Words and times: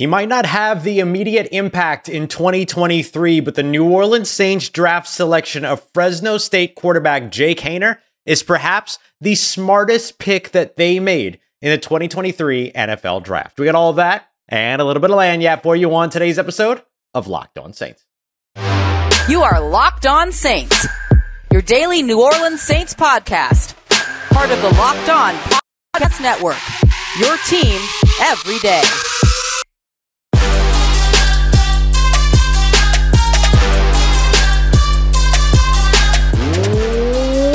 He 0.00 0.06
might 0.06 0.30
not 0.30 0.46
have 0.46 0.82
the 0.82 0.98
immediate 0.98 1.48
impact 1.52 2.08
in 2.08 2.26
2023, 2.26 3.40
but 3.40 3.54
the 3.54 3.62
New 3.62 3.86
Orleans 3.86 4.30
Saints 4.30 4.70
draft 4.70 5.06
selection 5.06 5.62
of 5.62 5.86
Fresno 5.92 6.38
State 6.38 6.74
quarterback 6.74 7.30
Jake 7.30 7.60
Haener 7.60 7.98
is 8.24 8.42
perhaps 8.42 8.98
the 9.20 9.34
smartest 9.34 10.18
pick 10.18 10.52
that 10.52 10.76
they 10.76 11.00
made 11.00 11.38
in 11.60 11.70
the 11.70 11.76
2023 11.76 12.72
NFL 12.72 13.24
draft. 13.24 13.60
We 13.60 13.66
got 13.66 13.74
all 13.74 13.90
of 13.90 13.96
that 13.96 14.26
and 14.48 14.80
a 14.80 14.86
little 14.86 15.02
bit 15.02 15.10
of 15.10 15.18
lagniappe 15.18 15.62
for 15.62 15.76
you 15.76 15.94
on 15.94 16.08
today's 16.08 16.38
episode 16.38 16.82
of 17.12 17.26
Locked 17.28 17.58
On 17.58 17.74
Saints. 17.74 18.02
You 19.28 19.42
are 19.42 19.60
Locked 19.60 20.06
On 20.06 20.32
Saints, 20.32 20.86
your 21.52 21.60
daily 21.60 22.02
New 22.02 22.22
Orleans 22.22 22.62
Saints 22.62 22.94
podcast, 22.94 23.76
part 24.30 24.50
of 24.50 24.62
the 24.62 24.70
Locked 24.78 25.10
On 25.10 25.34
Podcast 25.94 26.22
Network, 26.22 26.56
your 27.18 27.36
team 27.46 27.78
every 28.22 28.58
day. 28.60 28.80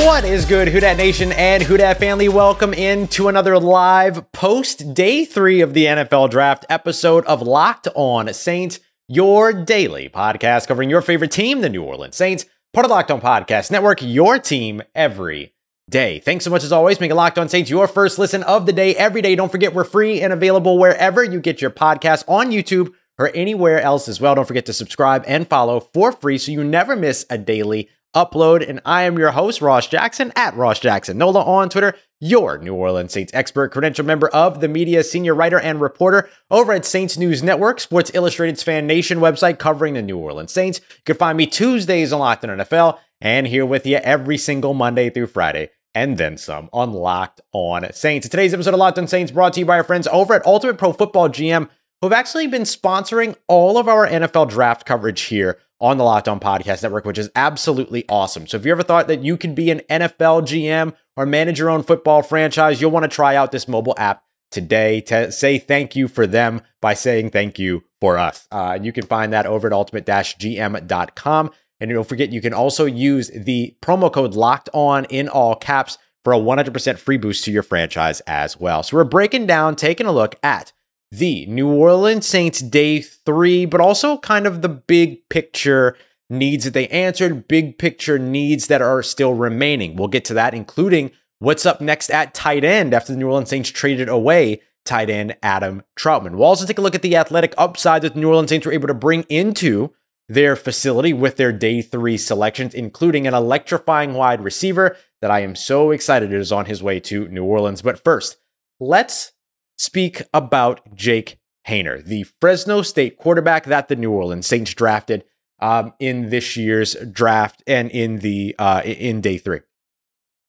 What 0.06 0.24
is 0.24 0.44
good, 0.44 0.68
Who 0.68 0.78
Dat 0.78 0.96
Nation 0.96 1.32
and 1.32 1.64
Who 1.64 1.76
Dat 1.76 1.98
family? 1.98 2.28
Welcome 2.28 2.72
into 2.72 3.26
another 3.26 3.58
live 3.58 4.30
post 4.30 4.94
day 4.94 5.24
three 5.24 5.62
of 5.62 5.74
the 5.74 5.86
NFL 5.86 6.30
Draft 6.30 6.64
episode 6.70 7.26
of 7.26 7.42
Locked 7.42 7.88
On 7.96 8.32
Saints, 8.32 8.78
your 9.08 9.52
daily 9.52 10.08
podcast 10.08 10.68
covering 10.68 10.90
your 10.90 11.02
favorite 11.02 11.32
team, 11.32 11.60
the 11.60 11.68
New 11.68 11.82
Orleans 11.82 12.14
Saints, 12.14 12.46
part 12.72 12.84
of 12.84 12.90
Locked 12.92 13.10
On 13.10 13.20
Podcast 13.20 13.72
Network, 13.72 13.98
your 14.00 14.38
team 14.38 14.80
every 14.94 15.52
day. 15.90 16.20
Thanks 16.20 16.44
so 16.44 16.52
much 16.52 16.62
as 16.62 16.70
always, 16.70 17.00
making 17.00 17.16
Locked 17.16 17.38
On 17.38 17.48
Saints 17.48 17.68
your 17.68 17.88
first 17.88 18.16
listen 18.16 18.44
of 18.44 18.64
the 18.64 18.72
day 18.72 18.94
every 18.94 19.22
day. 19.22 19.34
Don't 19.34 19.50
forget 19.50 19.74
we're 19.74 19.82
free 19.82 20.22
and 20.22 20.32
available 20.32 20.78
wherever 20.78 21.24
you 21.24 21.40
get 21.40 21.60
your 21.60 21.72
podcast 21.72 22.22
on 22.28 22.52
YouTube 22.52 22.94
or 23.18 23.32
anywhere 23.34 23.80
else 23.80 24.06
as 24.06 24.20
well. 24.20 24.36
Don't 24.36 24.46
forget 24.46 24.66
to 24.66 24.72
subscribe 24.72 25.24
and 25.26 25.48
follow 25.48 25.80
for 25.80 26.12
free 26.12 26.38
so 26.38 26.52
you 26.52 26.62
never 26.62 26.94
miss 26.94 27.26
a 27.28 27.36
daily 27.36 27.88
upload. 28.16 28.68
And 28.68 28.80
I 28.84 29.02
am 29.02 29.18
your 29.18 29.30
host, 29.30 29.60
Ross 29.60 29.86
Jackson, 29.86 30.32
at 30.34 30.56
Ross 30.56 30.80
Jackson 30.80 31.18
Nola 31.18 31.42
on 31.44 31.68
Twitter, 31.68 31.94
your 32.18 32.58
New 32.58 32.74
Orleans 32.74 33.12
Saints 33.12 33.32
expert, 33.34 33.70
credential 33.72 34.04
member 34.04 34.28
of 34.28 34.60
the 34.60 34.68
media, 34.68 35.04
senior 35.04 35.34
writer 35.34 35.60
and 35.60 35.80
reporter 35.80 36.28
over 36.50 36.72
at 36.72 36.86
Saints 36.86 37.18
News 37.18 37.42
Network, 37.42 37.78
Sports 37.78 38.10
Illustrated's 38.14 38.62
Fan 38.62 38.86
Nation 38.86 39.18
website 39.18 39.58
covering 39.58 39.94
the 39.94 40.02
New 40.02 40.16
Orleans 40.16 40.52
Saints. 40.52 40.80
You 40.90 41.02
can 41.04 41.16
find 41.16 41.36
me 41.36 41.46
Tuesdays 41.46 42.12
on 42.12 42.20
Locked 42.20 42.44
on 42.44 42.58
NFL 42.58 42.98
and 43.20 43.46
here 43.46 43.66
with 43.66 43.86
you 43.86 43.96
every 43.98 44.38
single 44.38 44.74
Monday 44.74 45.10
through 45.10 45.26
Friday. 45.26 45.70
And 45.94 46.18
then 46.18 46.36
some 46.36 46.68
on 46.72 46.92
Locked 46.92 47.40
On 47.52 47.90
Saints. 47.92 48.28
Today's 48.28 48.52
episode 48.52 48.74
of 48.74 48.80
Locked 48.80 48.98
On 48.98 49.06
Saints 49.06 49.32
brought 49.32 49.52
to 49.54 49.60
you 49.60 49.66
by 49.66 49.76
our 49.76 49.84
friends 49.84 50.08
over 50.08 50.34
at 50.34 50.44
Ultimate 50.44 50.78
Pro 50.78 50.92
Football 50.92 51.28
GM, 51.28 51.68
who 52.00 52.08
have 52.08 52.12
actually 52.12 52.46
been 52.46 52.62
sponsoring 52.62 53.36
all 53.48 53.78
of 53.78 53.88
our 53.88 54.06
NFL 54.06 54.50
draft 54.50 54.84
coverage 54.84 55.22
here 55.22 55.58
on 55.80 55.98
the 55.98 56.04
Locked 56.04 56.28
On 56.28 56.40
Podcast 56.40 56.82
Network, 56.82 57.04
which 57.04 57.18
is 57.18 57.30
absolutely 57.34 58.04
awesome. 58.08 58.46
So 58.46 58.56
if 58.56 58.64
you 58.64 58.72
ever 58.72 58.82
thought 58.82 59.08
that 59.08 59.22
you 59.22 59.36
could 59.36 59.54
be 59.54 59.70
an 59.70 59.80
NFL 59.90 60.42
GM 60.42 60.94
or 61.16 61.26
manage 61.26 61.58
your 61.58 61.70
own 61.70 61.82
football 61.82 62.22
franchise, 62.22 62.80
you'll 62.80 62.90
want 62.90 63.04
to 63.04 63.14
try 63.14 63.36
out 63.36 63.52
this 63.52 63.68
mobile 63.68 63.94
app 63.98 64.22
today 64.50 65.00
to 65.02 65.30
say 65.30 65.58
thank 65.58 65.96
you 65.96 66.08
for 66.08 66.26
them 66.26 66.62
by 66.80 66.94
saying 66.94 67.30
thank 67.30 67.58
you 67.58 67.84
for 68.00 68.16
us. 68.18 68.46
Uh, 68.50 68.72
and 68.76 68.86
you 68.86 68.92
can 68.92 69.04
find 69.04 69.32
that 69.32 69.46
over 69.46 69.66
at 69.66 69.72
ultimate-gm.com. 69.72 71.50
And 71.78 71.90
don't 71.90 72.08
forget, 72.08 72.32
you 72.32 72.40
can 72.40 72.54
also 72.54 72.86
use 72.86 73.30
the 73.34 73.76
promo 73.82 74.10
code 74.10 74.34
locked 74.34 74.70
on 74.72 75.04
in 75.06 75.28
all 75.28 75.54
caps 75.54 75.98
for 76.24 76.32
a 76.32 76.38
100% 76.38 76.98
free 76.98 77.18
boost 77.18 77.44
to 77.44 77.52
your 77.52 77.62
franchise 77.62 78.20
as 78.26 78.58
well. 78.58 78.82
So 78.82 78.96
we're 78.96 79.04
breaking 79.04 79.46
down, 79.46 79.76
taking 79.76 80.06
a 80.06 80.12
look 80.12 80.34
at 80.42 80.72
the 81.10 81.46
New 81.46 81.68
Orleans 81.68 82.26
Saints 82.26 82.60
day 82.60 83.00
three, 83.00 83.64
but 83.64 83.80
also 83.80 84.18
kind 84.18 84.46
of 84.46 84.62
the 84.62 84.68
big 84.68 85.28
picture 85.28 85.96
needs 86.28 86.64
that 86.64 86.74
they 86.74 86.88
answered, 86.88 87.48
big 87.48 87.78
picture 87.78 88.18
needs 88.18 88.66
that 88.66 88.82
are 88.82 89.02
still 89.02 89.34
remaining. 89.34 89.96
We'll 89.96 90.08
get 90.08 90.24
to 90.26 90.34
that, 90.34 90.54
including 90.54 91.12
what's 91.38 91.66
up 91.66 91.80
next 91.80 92.10
at 92.10 92.34
tight 92.34 92.64
end 92.64 92.92
after 92.94 93.12
the 93.12 93.18
New 93.18 93.28
Orleans 93.28 93.50
Saints 93.50 93.70
traded 93.70 94.08
away 94.08 94.60
tight 94.84 95.10
end 95.10 95.36
Adam 95.42 95.82
Trautman. 95.98 96.32
We'll 96.32 96.44
also 96.44 96.66
take 96.66 96.78
a 96.78 96.82
look 96.82 96.94
at 96.94 97.02
the 97.02 97.16
athletic 97.16 97.54
upside 97.58 98.02
that 98.02 98.14
the 98.14 98.20
New 98.20 98.28
Orleans 98.28 98.50
Saints 98.50 98.66
were 98.66 98.72
able 98.72 98.88
to 98.88 98.94
bring 98.94 99.22
into 99.28 99.92
their 100.28 100.56
facility 100.56 101.12
with 101.12 101.36
their 101.36 101.52
day 101.52 101.82
three 101.82 102.16
selections, 102.16 102.74
including 102.74 103.26
an 103.26 103.34
electrifying 103.34 104.14
wide 104.14 104.42
receiver 104.42 104.96
that 105.22 105.30
I 105.30 105.40
am 105.40 105.54
so 105.54 105.92
excited 105.92 106.32
is 106.32 106.50
on 106.50 106.66
his 106.66 106.82
way 106.82 106.98
to 107.00 107.28
New 107.28 107.44
Orleans. 107.44 107.82
But 107.82 108.02
first, 108.02 108.38
let's 108.80 109.32
speak 109.76 110.22
about 110.32 110.94
Jake 110.94 111.38
Haener, 111.68 112.04
the 112.04 112.24
Fresno 112.40 112.82
State 112.82 113.16
quarterback 113.16 113.64
that 113.64 113.88
the 113.88 113.96
New 113.96 114.12
Orleans 114.12 114.46
Saints 114.46 114.74
drafted 114.74 115.24
um, 115.58 115.92
in 115.98 116.30
this 116.30 116.56
year's 116.56 116.94
draft 117.10 117.62
and 117.66 117.90
in 117.90 118.18
the 118.18 118.54
uh, 118.58 118.82
in 118.84 119.20
day 119.20 119.38
three. 119.38 119.60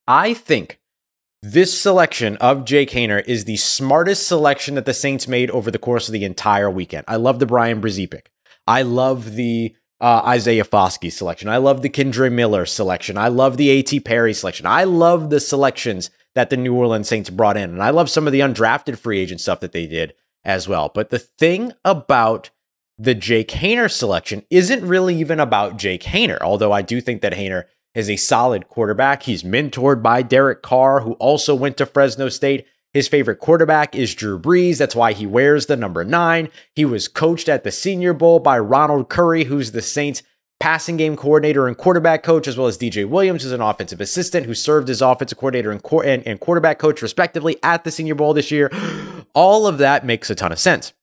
I 0.08 0.34
think 0.34 0.80
this 1.42 1.80
selection 1.80 2.38
of 2.38 2.66
Jake 2.66 2.92
Haener 2.92 3.24
is 3.26 3.46
the 3.46 3.58
smartest 3.58 4.28
selection 4.28 4.76
that 4.76 4.86
the 4.86 4.94
Saints 4.94 5.28
made 5.28 5.52
over 5.52 5.72
the 5.72 5.80
course 5.80 6.08
of 6.08 6.14
the 6.14 6.26
entire 6.26 6.70
weekend. 6.70 7.06
I 7.08 7.18
love 7.18 7.40
the 7.40 7.46
Bryan 7.46 7.82
Bresee 7.82 8.10
pick. 8.10 8.32
I 8.66 8.82
love 8.82 9.36
the 9.36 9.76
uh, 10.00 10.22
Isaiah 10.26 10.64
Foskey 10.64 11.12
selection. 11.12 11.50
I 11.50 11.58
love 11.58 11.82
the 11.82 11.90
Kendre 11.90 12.32
Miller 12.32 12.66
selection. 12.66 13.18
I 13.18 13.30
love 13.30 13.58
the 13.58 13.70
A.T. 13.70 14.00
Perry 14.02 14.34
selection. 14.34 14.66
I 14.66 14.84
love 14.84 15.30
the 15.30 15.40
selections 15.40 16.10
that 16.36 16.50
the 16.50 16.58
New 16.58 16.76
Orleans 16.76 17.08
Saints 17.08 17.30
brought 17.30 17.58
in. 17.58 17.72
And 17.72 17.82
I 17.82 17.90
love 17.90 18.10
some 18.10 18.28
of 18.28 18.34
the 18.34 18.42
undrafted 18.42 18.98
free 18.98 19.20
agent 19.20 19.42
stuff 19.42 19.60
that 19.62 19.72
they 19.72 19.88
did 19.88 20.14
as 20.44 20.68
well. 20.68 20.92
But 20.94 21.10
the 21.10 21.20
thing 21.20 21.74
about 21.84 22.52
the 22.98 23.16
Jake 23.16 23.50
Haener 23.50 23.92
selection 23.92 24.44
isn't 24.50 24.86
really 24.86 25.16
even 25.16 25.40
about 25.40 25.78
Jake 25.78 26.04
Haener, 26.04 26.40
although 26.42 26.72
I 26.72 26.82
do 26.82 27.02
think 27.02 27.22
that 27.22 27.34
Haener 27.34 27.66
is 27.96 28.10
a 28.10 28.18
solid 28.18 28.68
quarterback. 28.68 29.24
He's 29.24 29.44
mentored 29.44 30.04
by 30.04 30.22
Derek 30.22 30.62
Carr, 30.62 31.02
who 31.02 31.14
also 31.14 31.56
went 31.56 31.78
to 31.78 31.86
Fresno 31.86 32.30
State. 32.30 32.66
His 32.98 33.08
favorite 33.08 33.40
quarterback 33.40 33.94
is 33.94 34.16
Drew 34.16 34.40
Brees. 34.40 34.80
That's 34.80 34.96
why 34.96 35.14
he 35.14 35.28
wears 35.28 35.68
the 35.68 35.78
number 35.78 36.04
nine. 36.04 36.50
He 36.74 36.84
was 36.84 37.08
coached 37.08 37.48
at 37.48 37.64
the 37.64 37.72
Senior 37.72 38.12
Bowl 38.12 38.40
by 38.40 38.58
Ronald 38.58 39.08
Curry, 39.08 39.44
who's 39.44 39.72
the 39.72 39.84
Saints' 39.84 40.24
passing 40.60 40.98
game 40.98 41.16
coordinator 41.16 41.68
and 41.68 41.78
quarterback 41.78 42.24
coach, 42.24 42.48
as 42.48 42.58
well 42.58 42.66
as 42.66 42.76
DJ 42.76 43.08
Williams, 43.08 43.44
who's 43.44 43.52
an 43.52 43.62
offensive 43.62 44.02
assistant 44.02 44.48
who 44.48 44.56
served 44.56 44.90
as 44.90 45.04
offensive 45.04 45.38
coordinator 45.38 45.70
and, 45.70 45.80
and, 46.04 46.26
and 46.26 46.40
quarterback 46.40 46.80
coach, 46.80 47.04
respectively, 47.04 47.58
at 47.62 47.84
the 47.84 47.92
Senior 47.92 48.16
Bowl 48.16 48.34
this 48.34 48.50
year. 48.50 48.72
All 49.36 49.68
of 49.68 49.78
that 49.78 50.04
makes 50.04 50.32
a 50.32 50.36
ton 50.36 50.52
of 50.52 50.58
sense. 50.58 50.94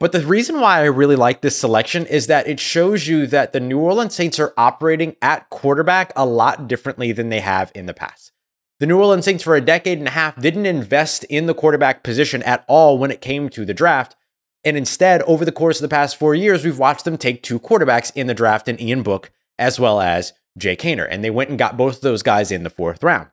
But 0.00 0.12
the 0.12 0.24
reason 0.24 0.62
why 0.62 0.78
I 0.78 0.84
really 0.84 1.16
like 1.16 1.42
this 1.42 1.58
selection 1.58 2.06
is 2.06 2.26
that 2.28 2.48
it 2.48 2.58
shows 2.58 3.06
you 3.06 3.26
that 3.26 3.52
the 3.52 3.60
New 3.60 3.80
Orleans 3.80 4.14
Saints 4.14 4.40
are 4.40 4.54
operating 4.56 5.14
at 5.20 5.50
quarterback 5.50 6.14
a 6.16 6.24
lot 6.24 6.68
differently 6.68 7.12
than 7.12 7.28
they 7.28 7.40
have 7.40 7.70
in 7.74 7.84
the 7.84 7.92
past. 7.92 8.32
The 8.78 8.86
New 8.86 8.98
Orleans 8.98 9.24
Saints, 9.24 9.42
for 9.42 9.56
a 9.56 9.60
decade 9.60 9.98
and 9.98 10.08
a 10.08 10.10
half, 10.10 10.38
didn't 10.38 10.66
invest 10.66 11.24
in 11.24 11.46
the 11.46 11.54
quarterback 11.54 12.02
position 12.02 12.42
at 12.42 12.64
all 12.68 12.98
when 12.98 13.10
it 13.10 13.22
came 13.22 13.48
to 13.50 13.64
the 13.64 13.72
draft. 13.72 14.16
And 14.64 14.76
instead, 14.76 15.22
over 15.22 15.46
the 15.46 15.52
course 15.52 15.78
of 15.78 15.82
the 15.82 15.94
past 15.94 16.16
four 16.16 16.34
years, 16.34 16.62
we've 16.62 16.78
watched 16.78 17.06
them 17.06 17.16
take 17.16 17.42
two 17.42 17.58
quarterbacks 17.58 18.12
in 18.14 18.26
the 18.26 18.34
draft 18.34 18.68
in 18.68 18.80
Ian 18.80 19.02
Book 19.02 19.30
as 19.58 19.80
well 19.80 20.00
as 20.00 20.34
Jay 20.58 20.76
Haener. 20.76 21.08
And 21.10 21.24
they 21.24 21.30
went 21.30 21.48
and 21.48 21.58
got 21.58 21.78
both 21.78 21.96
of 21.96 22.00
those 22.02 22.22
guys 22.22 22.50
in 22.50 22.64
the 22.64 22.70
fourth 22.70 23.02
round. 23.02 23.30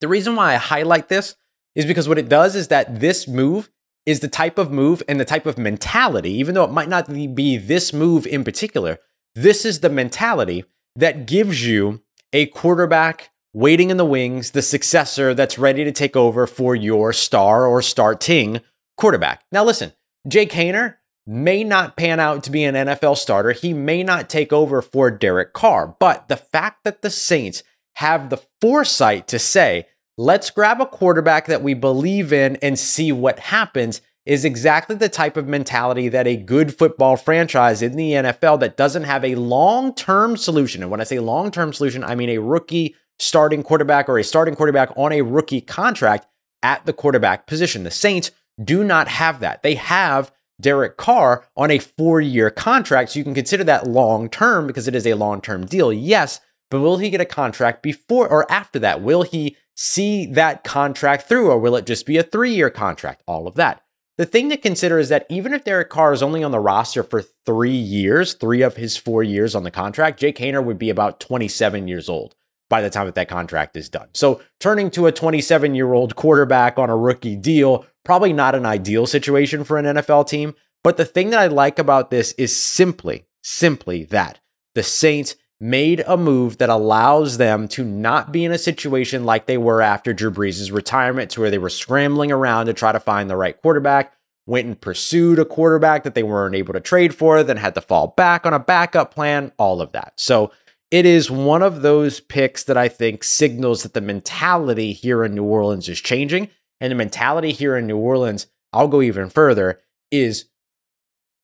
The 0.00 0.08
reason 0.08 0.34
why 0.34 0.54
I 0.54 0.56
highlight 0.56 1.08
this 1.08 1.36
is 1.76 1.86
because 1.86 2.08
what 2.08 2.18
it 2.18 2.28
does 2.28 2.56
is 2.56 2.68
that 2.68 3.00
this 3.00 3.28
move 3.28 3.70
is 4.04 4.20
the 4.20 4.28
type 4.28 4.58
of 4.58 4.72
move 4.72 5.02
and 5.08 5.20
the 5.20 5.24
type 5.24 5.46
of 5.46 5.58
mentality, 5.58 6.32
even 6.32 6.54
though 6.54 6.64
it 6.64 6.72
might 6.72 6.88
not 6.88 7.06
be 7.34 7.56
this 7.56 7.92
move 7.92 8.26
in 8.26 8.42
particular, 8.42 8.98
this 9.34 9.64
is 9.64 9.80
the 9.80 9.90
mentality 9.90 10.64
that 10.96 11.26
gives 11.26 11.66
you 11.66 12.02
a 12.32 12.46
quarterback 12.46 13.30
waiting 13.56 13.88
in 13.88 13.96
the 13.96 14.04
wings, 14.04 14.50
the 14.50 14.60
successor 14.60 15.32
that's 15.32 15.58
ready 15.58 15.82
to 15.82 15.90
take 15.90 16.14
over 16.14 16.46
for 16.46 16.76
your 16.76 17.10
star 17.10 17.64
or 17.64 17.80
starting 17.80 18.60
quarterback. 18.98 19.42
Now, 19.50 19.64
listen, 19.64 19.94
Jake 20.28 20.52
Haener 20.52 20.96
may 21.26 21.64
not 21.64 21.96
pan 21.96 22.20
out 22.20 22.44
to 22.44 22.50
be 22.50 22.64
an 22.64 22.74
NFL 22.74 23.16
starter. 23.16 23.52
He 23.52 23.72
may 23.72 24.02
not 24.02 24.28
take 24.28 24.52
over 24.52 24.82
for 24.82 25.10
Derek 25.10 25.54
Carr. 25.54 25.96
But 25.98 26.28
the 26.28 26.36
fact 26.36 26.84
that 26.84 27.00
the 27.00 27.08
Saints 27.08 27.62
have 27.94 28.28
the 28.28 28.42
foresight 28.60 29.26
to 29.28 29.38
say, 29.38 29.86
let's 30.18 30.50
grab 30.50 30.82
a 30.82 30.86
quarterback 30.86 31.46
that 31.46 31.62
we 31.62 31.72
believe 31.72 32.34
in 32.34 32.56
and 32.56 32.78
see 32.78 33.10
what 33.10 33.38
happens 33.38 34.02
is 34.26 34.44
exactly 34.44 34.96
the 34.96 35.08
type 35.08 35.38
of 35.38 35.48
mentality 35.48 36.10
that 36.10 36.26
a 36.26 36.36
good 36.36 36.76
football 36.76 37.16
franchise 37.16 37.80
in 37.80 37.96
the 37.96 38.10
NFL 38.10 38.60
that 38.60 38.76
doesn't 38.76 39.04
have 39.04 39.24
a 39.24 39.36
long 39.36 39.94
term 39.94 40.36
solution. 40.36 40.82
And 40.82 40.90
when 40.90 41.00
I 41.00 41.04
say 41.04 41.20
long 41.20 41.50
term 41.50 41.72
solution, 41.72 42.04
I 42.04 42.16
mean 42.16 42.28
a 42.28 42.38
rookie 42.38 42.96
starting 43.18 43.62
quarterback 43.62 44.08
or 44.08 44.18
a 44.18 44.24
starting 44.24 44.54
quarterback 44.54 44.90
on 44.96 45.12
a 45.12 45.22
rookie 45.22 45.60
contract 45.60 46.26
at 46.62 46.84
the 46.86 46.92
quarterback 46.92 47.46
position. 47.46 47.84
The 47.84 47.90
Saints 47.90 48.30
do 48.62 48.84
not 48.84 49.08
have 49.08 49.40
that. 49.40 49.62
They 49.62 49.74
have 49.74 50.32
Derek 50.60 50.96
Carr 50.96 51.46
on 51.56 51.70
a 51.70 51.78
four 51.78 52.20
year 52.20 52.50
contract. 52.50 53.10
So 53.10 53.18
you 53.18 53.24
can 53.24 53.34
consider 53.34 53.64
that 53.64 53.86
long 53.86 54.28
term 54.28 54.66
because 54.66 54.88
it 54.88 54.94
is 54.94 55.06
a 55.06 55.14
long 55.14 55.40
term 55.40 55.66
deal. 55.66 55.92
Yes, 55.92 56.40
but 56.70 56.80
will 56.80 56.98
he 56.98 57.10
get 57.10 57.20
a 57.20 57.26
contract 57.26 57.82
before 57.82 58.28
or 58.28 58.50
after 58.50 58.78
that? 58.80 59.02
Will 59.02 59.22
he 59.22 59.56
see 59.74 60.26
that 60.26 60.64
contract 60.64 61.28
through 61.28 61.50
or 61.50 61.58
will 61.58 61.76
it 61.76 61.86
just 61.86 62.06
be 62.06 62.16
a 62.16 62.22
three 62.22 62.54
year 62.54 62.70
contract? 62.70 63.22
All 63.26 63.46
of 63.46 63.54
that. 63.56 63.82
the 64.16 64.24
thing 64.24 64.48
to 64.48 64.56
consider 64.56 64.98
is 64.98 65.10
that 65.10 65.26
even 65.28 65.52
if 65.52 65.64
Derek 65.64 65.90
Carr 65.90 66.14
is 66.14 66.22
only 66.22 66.42
on 66.42 66.50
the 66.50 66.58
roster 66.58 67.02
for 67.02 67.22
three 67.44 67.70
years, 67.70 68.32
three 68.32 68.62
of 68.62 68.76
his 68.76 68.96
four 68.96 69.22
years 69.22 69.54
on 69.54 69.62
the 69.62 69.70
contract, 69.70 70.18
Jake 70.18 70.38
Haener 70.38 70.64
would 70.64 70.78
be 70.78 70.88
about 70.88 71.20
27 71.20 71.86
years 71.86 72.08
old 72.08 72.34
by 72.68 72.82
the 72.82 72.90
time 72.90 73.06
that 73.06 73.14
that 73.14 73.28
contract 73.28 73.76
is 73.76 73.88
done. 73.88 74.08
So 74.12 74.40
turning 74.60 74.90
to 74.92 75.06
a 75.06 75.12
27 75.12 75.74
year 75.74 75.92
old 75.92 76.16
quarterback 76.16 76.78
on 76.78 76.90
a 76.90 76.96
rookie 76.96 77.36
deal, 77.36 77.86
probably 78.04 78.32
not 78.32 78.54
an 78.54 78.66
ideal 78.66 79.06
situation 79.06 79.64
for 79.64 79.78
an 79.78 79.84
NFL 79.84 80.28
team. 80.28 80.54
But 80.82 80.96
the 80.96 81.04
thing 81.04 81.30
that 81.30 81.40
I 81.40 81.46
like 81.48 81.78
about 81.78 82.10
this 82.10 82.32
is 82.32 82.54
simply, 82.54 83.26
simply 83.42 84.04
that 84.04 84.40
the 84.74 84.82
Saints 84.82 85.36
made 85.58 86.04
a 86.06 86.16
move 86.16 86.58
that 86.58 86.68
allows 86.68 87.38
them 87.38 87.66
to 87.66 87.82
not 87.84 88.30
be 88.30 88.44
in 88.44 88.52
a 88.52 88.58
situation 88.58 89.24
like 89.24 89.46
they 89.46 89.56
were 89.56 89.80
after 89.80 90.12
Drew 90.12 90.30
Brees' 90.30 90.72
retirement, 90.72 91.30
to 91.32 91.40
where 91.40 91.50
they 91.50 91.58
were 91.58 91.70
scrambling 91.70 92.30
around 92.30 92.66
to 92.66 92.74
try 92.74 92.92
to 92.92 93.00
find 93.00 93.30
the 93.30 93.36
right 93.36 93.60
quarterback, 93.60 94.12
went 94.46 94.66
and 94.66 94.80
pursued 94.80 95.38
a 95.38 95.44
quarterback 95.44 96.04
that 96.04 96.14
they 96.14 96.22
weren't 96.22 96.54
able 96.54 96.74
to 96.74 96.80
trade 96.80 97.14
for, 97.14 97.42
then 97.42 97.56
had 97.56 97.74
to 97.74 97.80
fall 97.80 98.08
back 98.16 98.46
on 98.46 98.52
a 98.52 98.58
backup 98.58 99.14
plan, 99.14 99.50
all 99.58 99.80
of 99.80 99.92
that. 99.92 100.12
So 100.16 100.52
it 100.90 101.04
is 101.04 101.30
one 101.30 101.62
of 101.62 101.82
those 101.82 102.20
picks 102.20 102.64
that 102.64 102.76
I 102.76 102.88
think 102.88 103.24
signals 103.24 103.82
that 103.82 103.94
the 103.94 104.00
mentality 104.00 104.92
here 104.92 105.24
in 105.24 105.34
New 105.34 105.44
Orleans 105.44 105.88
is 105.88 106.00
changing. 106.00 106.48
And 106.80 106.90
the 106.90 106.96
mentality 106.96 107.52
here 107.52 107.76
in 107.76 107.86
New 107.86 107.96
Orleans, 107.96 108.46
I'll 108.72 108.88
go 108.88 109.00
even 109.00 109.30
further, 109.30 109.80
is 110.10 110.44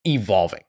evolving. 0.05 0.63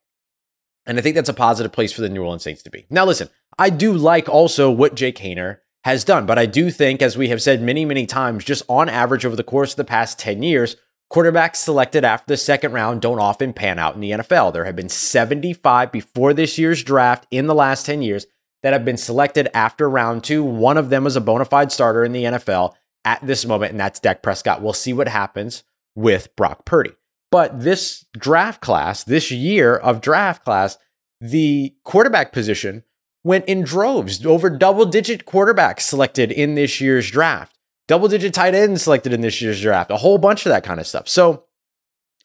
And 0.86 0.98
I 0.98 1.02
think 1.02 1.16
that's 1.16 1.30
a 1.30 1.34
positive 1.34 1.72
place 1.72 1.92
for 1.92 2.02
the 2.02 2.10
New 2.10 2.24
Orleans 2.24 2.44
Saints 2.44 2.64
to 2.64 2.70
be. 2.70 2.86
Now, 2.90 3.06
listen, 3.06 3.30
I 3.58 3.70
do 3.70 3.94
like 3.94 4.28
also 4.28 4.72
what 4.72 4.96
Jake 4.96 5.18
Haener 5.18 5.60
has 5.84 6.04
done, 6.04 6.26
but 6.26 6.40
I 6.40 6.46
do 6.46 6.72
think, 6.72 7.02
as 7.02 7.18
we 7.18 7.28
have 7.28 7.42
said 7.42 7.62
many, 7.62 7.84
many 7.84 8.06
times, 8.06 8.46
just 8.46 8.64
on 8.70 8.90
average 8.90 9.26
over 9.26 9.36
the 9.36 9.44
course 9.44 9.72
of 9.72 9.78
the 9.78 9.84
past 9.84 10.18
10 10.20 10.44
years, 10.44 10.78
quarterbacks 11.12 11.58
selected 11.58 12.06
after 12.06 12.26
the 12.28 12.38
second 12.38 12.72
round 12.72 13.02
don't 13.02 13.20
often 13.20 13.54
pan 13.54 13.80
out 13.80 13.96
in 13.96 14.02
the 14.02 14.12
NFL. 14.12 14.54
There 14.54 14.66
have 14.66 14.76
been 14.76 14.90
75 14.90 15.92
before 15.92 16.34
this 16.34 16.58
year's 16.58 16.84
draft 16.84 17.28
in 17.32 17.48
the 17.48 17.56
last 17.56 17.86
10 17.86 18.02
years 18.02 18.26
that 18.64 18.74
have 18.74 18.86
been 18.86 18.98
selected 18.98 19.50
after 19.54 19.90
round 19.90 20.24
two. 20.24 20.44
One 20.44 20.78
of 20.78 20.90
them 20.90 21.04
was 21.04 21.16
a 21.16 21.22
bona 21.22 21.46
fide 21.46 21.72
starter 21.72 22.04
in 22.04 22.14
the 22.14 22.24
NFL 22.24 22.74
at 23.06 23.26
this 23.26 23.46
moment, 23.46 23.72
and 23.72 23.80
that's 23.80 24.00
Dak 24.00 24.24
Prescott. 24.24 24.62
We'll 24.62 24.74
see 24.74 24.94
what 24.94 25.08
happens 25.08 25.64
with 25.96 26.36
Brock 26.36 26.66
Purdy. 26.66 26.94
But 27.30 27.62
this 27.62 28.06
draft 28.18 28.62
class, 28.62 29.04
this 29.04 29.32
year 29.32 29.76
of 29.76 30.02
draft 30.02 30.44
class, 30.46 30.78
the 31.20 31.76
quarterback 31.84 32.32
position 32.32 32.84
went 33.24 33.46
in 33.46 33.64
droves. 33.64 34.26
Over 34.26 34.50
double 34.50 34.86
digit 34.86 35.26
quarterbacks 35.26 35.82
selected 35.82 36.32
in 36.32 36.56
this 36.56 36.80
year's 36.80 37.10
draft, 37.10 37.58
double 37.88 38.08
digit 38.08 38.34
tight 38.34 38.56
ends 38.56 38.84
selected 38.84 39.14
in 39.14 39.22
this 39.22 39.42
year's 39.42 39.62
draft, 39.62 39.92
a 39.92 39.98
whole 39.98 40.18
bunch 40.18 40.46
of 40.46 40.52
that 40.52 40.64
kind 40.64 40.80
of 40.80 40.88
stuff. 40.88 41.08
So 41.08 41.46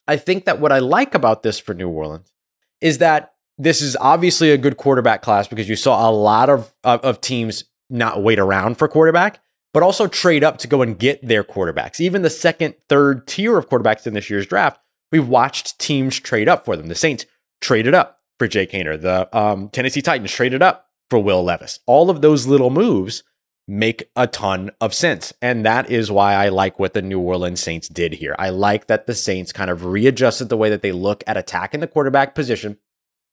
I 0.06 0.16
think 0.16 0.44
that 0.44 0.60
what 0.60 0.72
I 0.72 0.78
like 0.78 1.14
about 1.14 1.42
this 1.42 1.58
for 1.58 1.74
New 1.74 1.88
Orleans 1.88 2.32
is 2.80 2.98
that 2.98 3.32
this 3.58 3.82
is 3.82 3.96
obviously 4.00 4.50
a 4.50 4.58
good 4.58 4.76
quarterback 4.76 5.22
class 5.22 5.48
because 5.48 5.68
you 5.68 5.76
saw 5.76 6.08
a 6.08 6.12
lot 6.12 6.48
of, 6.48 6.72
of, 6.84 7.00
of 7.00 7.20
teams 7.20 7.64
not 7.90 8.22
wait 8.22 8.38
around 8.38 8.78
for 8.78 8.88
quarterback 8.88 9.40
but 9.74 9.82
also 9.82 10.06
trade 10.06 10.42
up 10.42 10.56
to 10.56 10.66
go 10.66 10.80
and 10.80 10.98
get 10.98 11.20
their 11.22 11.44
quarterbacks. 11.44 12.00
Even 12.00 12.22
the 12.22 12.30
second, 12.30 12.74
third 12.88 13.26
tier 13.26 13.58
of 13.58 13.68
quarterbacks 13.68 14.06
in 14.06 14.14
this 14.14 14.30
year's 14.30 14.46
draft 14.46 14.80
we 15.10 15.18
watched 15.18 15.78
teams 15.78 16.18
trade 16.18 16.48
up 16.48 16.64
for 16.64 16.76
them. 16.76 16.88
The 16.88 16.94
Saints 16.94 17.26
traded 17.60 17.94
up 17.94 18.20
for 18.38 18.46
Jake 18.46 18.70
Haener. 18.72 19.00
The 19.00 19.36
um, 19.36 19.68
Tennessee 19.70 20.02
Titans 20.02 20.32
traded 20.32 20.62
up 20.62 20.86
for 21.10 21.18
Will 21.18 21.42
Levis. 21.42 21.80
All 21.86 22.10
of 22.10 22.20
those 22.20 22.46
little 22.46 22.70
moves 22.70 23.22
make 23.66 24.10
a 24.16 24.26
ton 24.26 24.70
of 24.80 24.94
sense. 24.94 25.32
And 25.42 25.64
that 25.66 25.90
is 25.90 26.10
why 26.10 26.34
I 26.34 26.48
like 26.48 26.78
what 26.78 26.94
the 26.94 27.02
New 27.02 27.20
Orleans 27.20 27.60
Saints 27.60 27.88
did 27.88 28.14
here. 28.14 28.34
I 28.38 28.50
like 28.50 28.86
that 28.86 29.06
the 29.06 29.14
Saints 29.14 29.52
kind 29.52 29.70
of 29.70 29.84
readjusted 29.84 30.48
the 30.48 30.56
way 30.56 30.70
that 30.70 30.82
they 30.82 30.92
look 30.92 31.22
at 31.26 31.36
attacking 31.36 31.80
the 31.80 31.86
quarterback 31.86 32.34
position 32.34 32.78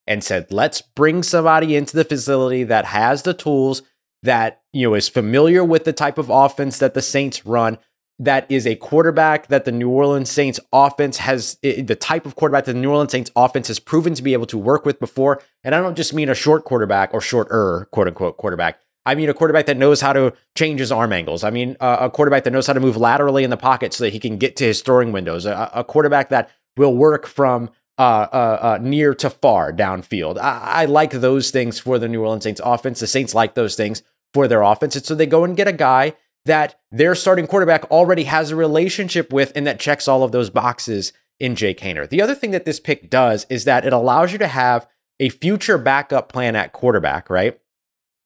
and 0.07 0.24
said, 0.24 0.52
let's 0.52 0.81
bring 0.81 1.24
somebody 1.24 1.75
into 1.75 1.96
the 1.96 2.06
facility 2.06 2.63
that 2.63 2.86
has 2.86 3.24
the 3.24 3.34
tools 3.34 3.81
that, 4.24 4.62
you 4.74 4.88
know, 4.88 4.94
is 4.96 5.10
familiar 5.10 5.63
with 5.63 5.84
the 5.84 5.94
type 5.94 6.18
of 6.18 6.30
offense 6.30 6.80
that 6.80 6.94
the 6.94 7.02
Saints 7.02 7.46
run, 7.46 7.78
that 8.19 8.50
is 8.50 8.66
a 8.66 8.75
quarterback 8.75 9.48
that 9.48 9.66
the 9.66 9.72
New 9.72 9.90
Orleans 9.90 10.30
Saints 10.30 10.60
offense 10.72 11.18
has 11.18 11.57
the 11.62 11.98
type 12.00 12.25
of 12.25 12.36
quarterback 12.36 12.66
that 12.66 12.74
the 12.74 12.80
New 12.80 12.92
Orleans 12.92 13.12
Saints 13.12 13.31
offense 13.36 13.68
has 13.68 13.80
proven 13.80 14.13
to 14.13 14.24
be 14.24 14.34
able 14.34 14.46
to 14.48 14.57
work 14.57 14.86
with 14.86 15.00
before. 15.00 15.42
And 15.63 15.75
I 15.75 15.81
don't 15.81 15.98
just 15.98 16.13
mean 16.13 16.30
a 16.30 16.36
short 16.36 16.63
quarterback 16.63 17.13
or 17.13 17.19
shorter 17.19 17.88
quote 17.92 18.07
unquote 18.07 18.38
quarterback. 18.38 18.80
I 19.06 19.16
mean 19.16 19.30
a 19.30 19.34
quarterback 19.34 19.66
that 19.68 19.78
knows 19.78 20.02
how 20.02 20.13
to 20.13 20.34
change 20.56 20.80
his 20.80 20.92
arm 20.92 21.12
angles. 21.12 21.44
I 21.44 21.50
mean 21.50 21.75
uh, 21.80 21.98
a 22.02 22.10
quarterback 22.10 22.46
that 22.46 22.52
knows 22.52 22.68
how 22.68 22.74
to 22.74 22.80
move 22.80 22.98
laterally 22.98 23.44
in 23.44 23.50
the 23.50 23.57
pocket 23.57 23.94
so 23.94 24.06
that 24.06 24.13
he 24.13 24.19
can 24.19 24.38
get 24.38 24.56
to 24.57 24.63
his 24.63 24.81
throwing 24.81 25.12
windows. 25.12 25.46
A, 25.46 25.69
a 25.74 25.84
quarterback 25.84 26.30
that 26.30 26.50
will 26.78 26.96
work 26.96 27.28
from 27.28 27.69
uh, 27.97 28.27
uh, 28.31 28.59
uh, 28.62 28.77
near 28.81 29.15
to 29.15 29.30
far 29.30 29.71
downfield. 29.71 30.38
I, 30.38 30.81
I 30.81 30.86
like 30.86 31.12
those 31.12 31.51
things 31.51 31.80
for 31.80 31.97
the 31.97 32.07
New 32.07 32.21
Orleans 32.21 32.44
Saints 32.44 32.62
offense. 32.63 33.00
The 33.00 33.07
Saints 33.07 33.33
like 33.33 33.56
those 33.56 33.75
things 33.75 34.03
for 34.33 34.47
their 34.47 34.62
offense. 34.63 34.95
And 34.95 35.06
so 35.06 35.15
they 35.15 35.25
go 35.25 35.44
and 35.44 35.56
get 35.56 35.68
a 35.68 35.74
guy 35.74 36.13
that 36.45 36.80
their 36.92 37.15
starting 37.15 37.47
quarterback 37.47 37.89
already 37.92 38.24
has 38.24 38.51
a 38.51 38.56
relationship 38.56 39.31
with 39.31 39.51
and 39.56 39.65
that 39.65 39.80
checks 39.80 40.07
all 40.07 40.24
of 40.24 40.31
those 40.31 40.50
boxes 40.50 41.13
in 41.39 41.56
Jake 41.56 41.80
Haener. 41.80 42.07
The 42.07 42.21
other 42.21 42.36
thing 42.36 42.51
that 42.51 42.65
this 42.65 42.80
pick 42.80 43.09
does 43.09 43.45
is 43.50 43.65
that 43.65 43.86
it 43.86 43.94
allows 43.94 44.31
you 44.31 44.38
to 44.39 44.47
have 44.47 44.88
a 45.19 45.30
future 45.30 45.77
backup 45.77 46.30
plan 46.30 46.56
at 46.56 46.74
quarterback, 46.74 47.30
right? 47.30 47.59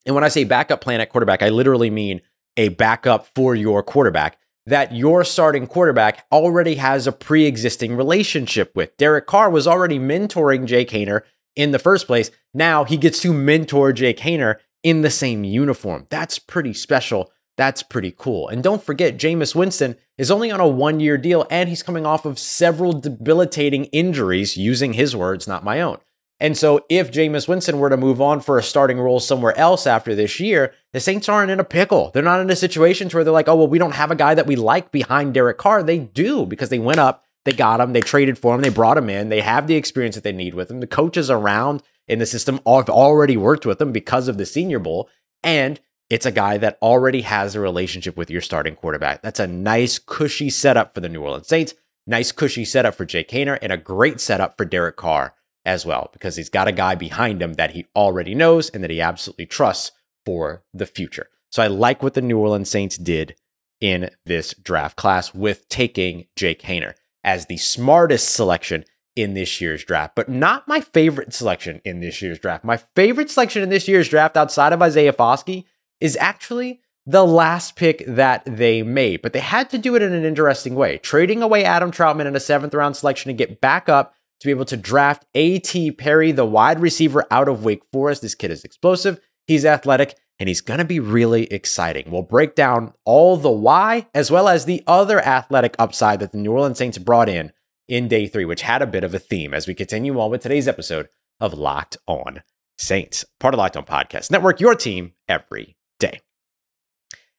And 0.05 0.15
when 0.15 0.23
I 0.23 0.29
say 0.29 0.43
backup 0.43 0.81
plan 0.81 1.01
at 1.01 1.09
quarterback, 1.09 1.43
I 1.43 1.49
literally 1.49 1.89
mean 1.89 2.21
a 2.57 2.69
backup 2.69 3.27
for 3.27 3.55
your 3.55 3.83
quarterback 3.83 4.37
that 4.69 4.93
your 4.93 5.23
starting 5.23 5.67
quarterback 5.67 6.25
already 6.31 6.75
has 6.75 7.07
a 7.07 7.11
pre 7.11 7.45
existing 7.45 7.95
relationship 7.95 8.75
with. 8.75 8.95
Derek 8.97 9.27
Carr 9.27 9.49
was 9.49 9.67
already 9.67 9.99
mentoring 9.99 10.65
Jake 10.65 10.89
Haener 10.89 11.21
in 11.55 11.71
the 11.71 11.79
first 11.79 12.07
place. 12.07 12.31
Now 12.53 12.83
he 12.83 12.97
gets 12.97 13.21
to 13.21 13.33
mentor 13.33 13.93
Jake 13.93 14.19
Haener 14.19 14.55
in 14.83 15.01
the 15.01 15.09
same 15.09 15.43
uniform. 15.43 16.07
That's 16.09 16.39
pretty 16.39 16.73
special 16.73 17.31
that's 17.59 17.83
pretty 17.83 18.15
cool. 18.17 18.47
And 18.47 18.63
don't 18.63 18.81
forget, 18.81 19.17
Jameis 19.17 19.53
Winston 19.53 19.97
is 20.17 20.31
only 20.31 20.49
on 20.49 20.61
a 20.61 20.67
one 20.67 21.01
year 21.01 21.17
deal 21.17 21.45
and 21.51 21.67
he's 21.67 21.83
coming 21.83 22.05
off 22.05 22.25
of 22.25 22.39
several 22.39 22.93
debilitating 22.93 23.83
injuries, 23.87 24.55
using 24.55 24.93
his 24.93 25.13
words, 25.13 25.45
not 25.45 25.65
my 25.65 25.81
own. 25.81 25.97
And 26.41 26.57
so, 26.57 26.85
if 26.87 27.11
Jameis 27.11 27.49
Winston 27.49 27.79
were 27.79 27.89
to 27.89 27.97
move 27.97 28.21
on 28.21 28.39
for 28.39 28.57
a 28.57 28.63
starting 28.63 28.97
role 28.97 29.19
somewhere 29.19 29.57
else 29.57 29.85
after 29.85 30.15
this 30.15 30.39
year, 30.39 30.73
the 30.93 31.01
Saints 31.01 31.27
aren't 31.27 31.51
in 31.51 31.59
a 31.59 31.65
pickle. 31.65 32.11
They're 32.13 32.23
not 32.23 32.39
in 32.39 32.49
a 32.49 32.55
situation 32.55 33.09
where 33.09 33.25
they're 33.25 33.33
like, 33.33 33.49
oh, 33.49 33.55
well, 33.55 33.67
we 33.67 33.77
don't 33.77 33.95
have 33.95 34.09
a 34.09 34.15
guy 34.15 34.35
that 34.35 34.47
we 34.47 34.55
like 34.55 34.91
behind 34.91 35.33
Derek 35.33 35.57
Carr. 35.57 35.83
They 35.83 35.99
do 35.99 36.45
because 36.45 36.69
they 36.69 36.79
went 36.79 36.99
up, 36.99 37.25
they 37.43 37.51
got 37.51 37.81
him, 37.81 37.91
they 37.91 37.99
traded 37.99 38.37
for 38.37 38.55
him, 38.55 38.61
they 38.61 38.69
brought 38.69 38.97
him 38.97 39.09
in, 39.09 39.27
they 39.27 39.41
have 39.41 39.67
the 39.67 39.75
experience 39.75 40.15
that 40.15 40.23
they 40.23 40.31
need 40.31 40.53
with 40.53 40.71
him. 40.71 40.79
The 40.79 40.87
coaches 40.87 41.29
around 41.29 41.83
in 42.07 42.19
the 42.19 42.25
system 42.25 42.61
have 42.65 42.89
already 42.89 43.35
worked 43.35 43.65
with 43.65 43.81
him 43.81 43.91
because 43.91 44.29
of 44.29 44.37
the 44.37 44.45
Senior 44.45 44.79
Bowl. 44.79 45.09
And 45.43 45.79
it's 46.09 46.25
a 46.25 46.31
guy 46.31 46.57
that 46.57 46.77
already 46.81 47.21
has 47.21 47.53
a 47.53 47.59
relationship 47.59 48.15
with 48.15 48.31
your 48.31 48.41
starting 48.41 48.75
quarterback. 48.75 49.21
That's 49.21 49.41
a 49.41 49.47
nice, 49.47 49.99
cushy 49.99 50.49
setup 50.49 50.95
for 50.95 51.01
the 51.01 51.09
New 51.09 51.21
Orleans 51.21 51.47
Saints. 51.47 51.73
Nice, 52.07 52.31
cushy 52.31 52.65
setup 52.65 52.95
for 52.95 53.05
Jake 53.05 53.29
Haener, 53.29 53.59
and 53.61 53.71
a 53.71 53.77
great 53.77 54.19
setup 54.19 54.57
for 54.57 54.65
Derek 54.65 54.95
Carr 54.95 55.35
as 55.65 55.85
well, 55.85 56.09
because 56.13 56.35
he's 56.35 56.49
got 56.49 56.67
a 56.67 56.71
guy 56.71 56.95
behind 56.95 57.41
him 57.41 57.53
that 57.53 57.71
he 57.71 57.85
already 57.95 58.33
knows 58.33 58.69
and 58.69 58.83
that 58.83 58.89
he 58.89 59.01
absolutely 59.01 59.45
trusts 59.45 59.91
for 60.25 60.63
the 60.73 60.85
future. 60.85 61.27
So 61.51 61.63
I 61.63 61.67
like 61.67 62.03
what 62.03 62.13
the 62.13 62.21
New 62.21 62.37
Orleans 62.37 62.69
Saints 62.69 62.97
did 62.97 63.35
in 63.81 64.09
this 64.25 64.53
draft 64.53 64.95
class 64.97 65.33
with 65.33 65.67
taking 65.69 66.25
Jake 66.35 66.61
Haener 66.63 66.93
as 67.23 67.45
the 67.45 67.57
smartest 67.57 68.33
selection 68.33 68.85
in 69.15 69.33
this 69.33 69.59
year's 69.59 69.83
draft, 69.83 70.15
but 70.15 70.29
not 70.29 70.67
my 70.67 70.79
favorite 70.79 71.33
selection 71.33 71.81
in 71.83 71.99
this 71.99 72.21
year's 72.21 72.39
draft. 72.39 72.63
My 72.63 72.77
favorite 72.95 73.29
selection 73.29 73.63
in 73.63 73.69
this 73.69 73.87
year's 73.87 74.07
draft 74.07 74.37
outside 74.37 74.71
of 74.71 74.81
Isaiah 74.81 75.13
Foskey 75.13 75.65
is 75.99 76.15
actually 76.17 76.81
the 77.05 77.25
last 77.25 77.75
pick 77.75 78.03
that 78.05 78.43
they 78.45 78.83
made, 78.83 79.21
but 79.21 79.33
they 79.33 79.39
had 79.39 79.69
to 79.71 79.77
do 79.77 79.95
it 79.95 80.01
in 80.01 80.13
an 80.13 80.23
interesting 80.23 80.75
way, 80.75 80.99
trading 80.99 81.41
away 81.41 81.65
Adam 81.65 81.91
Trautman 81.91 82.27
in 82.27 82.35
a 82.35 82.39
seventh 82.39 82.73
round 82.73 82.95
selection 82.95 83.29
to 83.29 83.33
get 83.33 83.59
back 83.59 83.89
up 83.89 84.13
to 84.39 84.47
be 84.47 84.51
able 84.51 84.65
to 84.65 84.77
draft 84.77 85.25
A.T. 85.35 85.91
Perry, 85.91 86.31
the 86.31 86.45
wide 86.45 86.79
receiver 86.79 87.25
out 87.31 87.47
of 87.47 87.63
Wake 87.63 87.83
Forest. 87.91 88.21
This 88.21 88.35
kid 88.35 88.51
is 88.51 88.63
explosive, 88.63 89.19
he's 89.47 89.65
athletic, 89.65 90.15
and 90.39 90.47
he's 90.47 90.61
going 90.61 90.77
to 90.77 90.85
be 90.85 90.99
really 90.99 91.51
exciting. 91.51 92.09
We'll 92.09 92.21
break 92.21 92.55
down 92.55 92.93
all 93.05 93.35
the 93.35 93.51
why, 93.51 94.07
as 94.13 94.31
well 94.31 94.47
as 94.47 94.65
the 94.65 94.83
other 94.87 95.19
athletic 95.19 95.75
upside 95.77 96.21
that 96.21 96.31
the 96.31 96.37
New 96.37 96.53
Orleans 96.53 96.77
Saints 96.77 96.97
brought 96.97 97.29
in 97.29 97.51
in 97.87 98.07
day 98.07 98.27
three, 98.27 98.45
which 98.45 98.61
had 98.61 98.81
a 98.81 98.87
bit 98.87 99.03
of 99.03 99.13
a 99.13 99.19
theme 99.19 99.53
as 99.53 99.67
we 99.67 99.73
continue 99.73 100.19
on 100.19 100.31
with 100.31 100.41
today's 100.41 100.67
episode 100.67 101.09
of 101.41 101.53
Locked 101.53 101.97
On 102.07 102.41
Saints, 102.77 103.25
part 103.39 103.53
of 103.53 103.57
Locked 103.57 103.75
On 103.75 103.85
Podcast 103.85 104.31
Network, 104.31 104.61
your 104.61 104.75
team 104.75 105.13
every 105.27 105.75
day. 105.99 106.21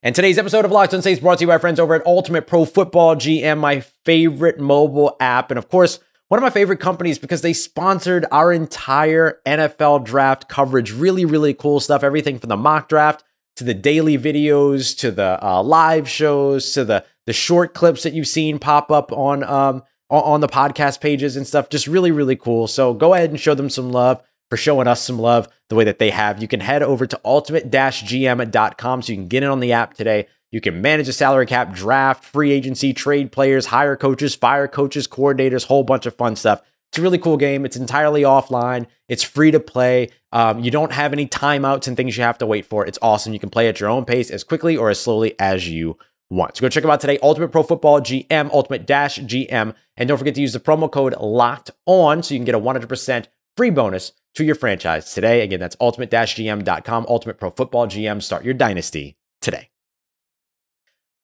And 0.03 0.15
today's 0.15 0.39
episode 0.39 0.65
of 0.65 0.71
Locked 0.71 0.95
on 0.95 1.03
Saints 1.03 1.21
brought 1.21 1.39
to 1.39 1.45
you 1.45 1.49
by 1.49 1.59
friends 1.59 1.79
over 1.79 1.95
at 1.95 2.07
Ultimate 2.07 2.47
Pro 2.47 2.65
Football 2.65 3.17
GM, 3.17 3.59
my 3.59 3.81
favorite 4.05 4.59
mobile 4.59 5.17
app. 5.21 5.51
And 5.51 5.59
of 5.59 5.69
course, 5.69 6.01
one 6.31 6.39
of 6.39 6.43
my 6.43 6.51
favorite 6.51 6.79
companies 6.79 7.19
because 7.19 7.43
they 7.43 7.53
sponsored 7.53 8.25
our 8.31 8.53
entire 8.53 9.41
NFL 9.45 10.05
draft 10.05 10.49
coverage. 10.49 10.93
Really, 10.93 11.25
really 11.25 11.55
cool 11.55 11.81
stuff. 11.81 12.05
Everything 12.05 12.39
from 12.39 12.51
the 12.51 12.57
mock 12.57 12.89
draft 12.89 13.25
to 13.57 13.65
the 13.65 13.75
daily 13.75 14.17
videos 14.17 14.97
to 14.99 15.11
the 15.11 15.45
uh, 15.45 15.61
live 15.61 16.09
shows 16.09 16.73
to 16.75 16.85
the 16.85 17.05
the 17.27 17.33
short 17.33 17.75
clips 17.75 18.05
that 18.05 18.13
you've 18.13 18.29
seen 18.29 18.61
pop 18.61 18.93
up 18.93 19.11
on 19.11 19.43
um, 19.43 19.83
on 20.09 20.41
the 20.41 20.47
podcast 20.47 21.01
pages 21.01 21.35
and 21.35 21.49
stuff. 21.49 21.69
Just 21.69 21.89
really, 21.89 22.13
really 22.13 22.37
cool. 22.37 22.69
So 22.69 22.95
go 22.95 23.13
ahead 23.13 23.31
and 23.31 23.41
show 23.41 23.55
them 23.55 23.69
some 23.69 23.91
love 23.91 24.23
for 24.51 24.57
showing 24.57 24.87
us 24.87 25.03
some 25.03 25.19
love 25.19 25.49
the 25.69 25.75
way 25.75 25.83
that 25.83 25.99
they 25.99 26.11
have. 26.11 26.41
You 26.41 26.47
can 26.47 26.61
head 26.61 26.85
over 26.85 27.07
to 27.07 27.21
ultimate-gm.com 27.25 29.03
so 29.03 29.13
you 29.13 29.19
can 29.19 29.29
get 29.29 29.43
in 29.43 29.49
on 29.49 29.59
the 29.59 29.73
app 29.73 29.95
today. 29.95 30.29
You 30.51 30.61
can 30.61 30.83
manage 30.83 31.09
a 31.09 31.13
salary 31.13 31.47
cap, 31.47 31.73
draft, 31.73 32.25
free 32.25 32.51
agency, 32.51 32.93
trade 32.93 33.31
players, 33.31 33.67
hire 33.67 33.97
coaches, 33.97 34.35
fire 34.35 34.67
coaches, 34.67 35.07
coordinators, 35.07 35.67
whole 35.67 35.85
bunch 35.85 36.07
of 36.07 36.17
fun 36.17 36.35
stuff. 36.35 36.63
It's 36.91 36.99
a 36.99 37.03
really 37.03 37.19
cool 37.19 37.37
game. 37.37 37.65
It's 37.65 37.77
entirely 37.77 38.23
offline. 38.23 38.87
It's 39.09 39.23
free 39.23 39.53
to 39.53 39.61
play. 39.61 40.11
Um, 40.33 40.59
you 40.59 40.73
don't 40.73 40.91
have 40.91 41.13
any 41.13 41.27
timeouts 41.27 41.87
and 41.87 41.97
things 41.97 42.17
you 42.17 42.25
have 42.25 42.39
to 42.39 42.47
wait 42.47 42.67
for. 42.67 42.85
It's 42.85 42.99
awesome. 43.01 43.33
You 43.33 43.39
can 43.39 43.51
play 43.51 43.69
at 43.69 43.79
your 43.79 43.89
own 43.89 44.05
pace 44.05 44.29
as 44.29 44.43
quickly 44.43 44.77
or 44.77 44.91
as 44.91 44.99
slowly 44.99 45.37
as 45.39 45.69
you 45.69 45.97
want. 46.31 46.57
So 46.57 46.63
go 46.63 46.69
check 46.69 46.83
them 46.83 46.91
out 46.91 47.01
today. 47.01 47.19
Ultimate 47.23 47.53
Pro 47.53 47.63
Football 47.63 48.01
GM, 48.01 48.51
Ultimate 48.53 48.87
Dash 48.87 49.21
GM. 49.21 49.75
And 49.97 50.09
don't 50.09 50.19
forget 50.19 50.35
to 50.35 50.41
use 50.41 50.53
the 50.53 50.59
promo 50.59 50.91
code 50.91 51.15
locked 51.21 51.71
on 51.87 52.25
so 52.25 52.35
you 52.35 52.39
can 52.39 52.45
get 52.45 52.57
a 52.57 52.61
100% 52.61 53.27
free 53.57 53.71
bonus 53.71 54.13
to 54.35 54.45
your 54.45 54.57
franchise 54.57 55.15
today. 55.15 55.43
Again, 55.43 55.61
that's 55.61 55.77
ultimate 55.81 56.11
gm.com, 56.11 57.07
Ultimate 57.09 57.39
Pro 57.39 57.51
Football 57.51 57.87
GM. 57.87 58.21
Start 58.21 58.45
your 58.45 58.55
dynasty 58.55 59.17
today. 59.41 59.71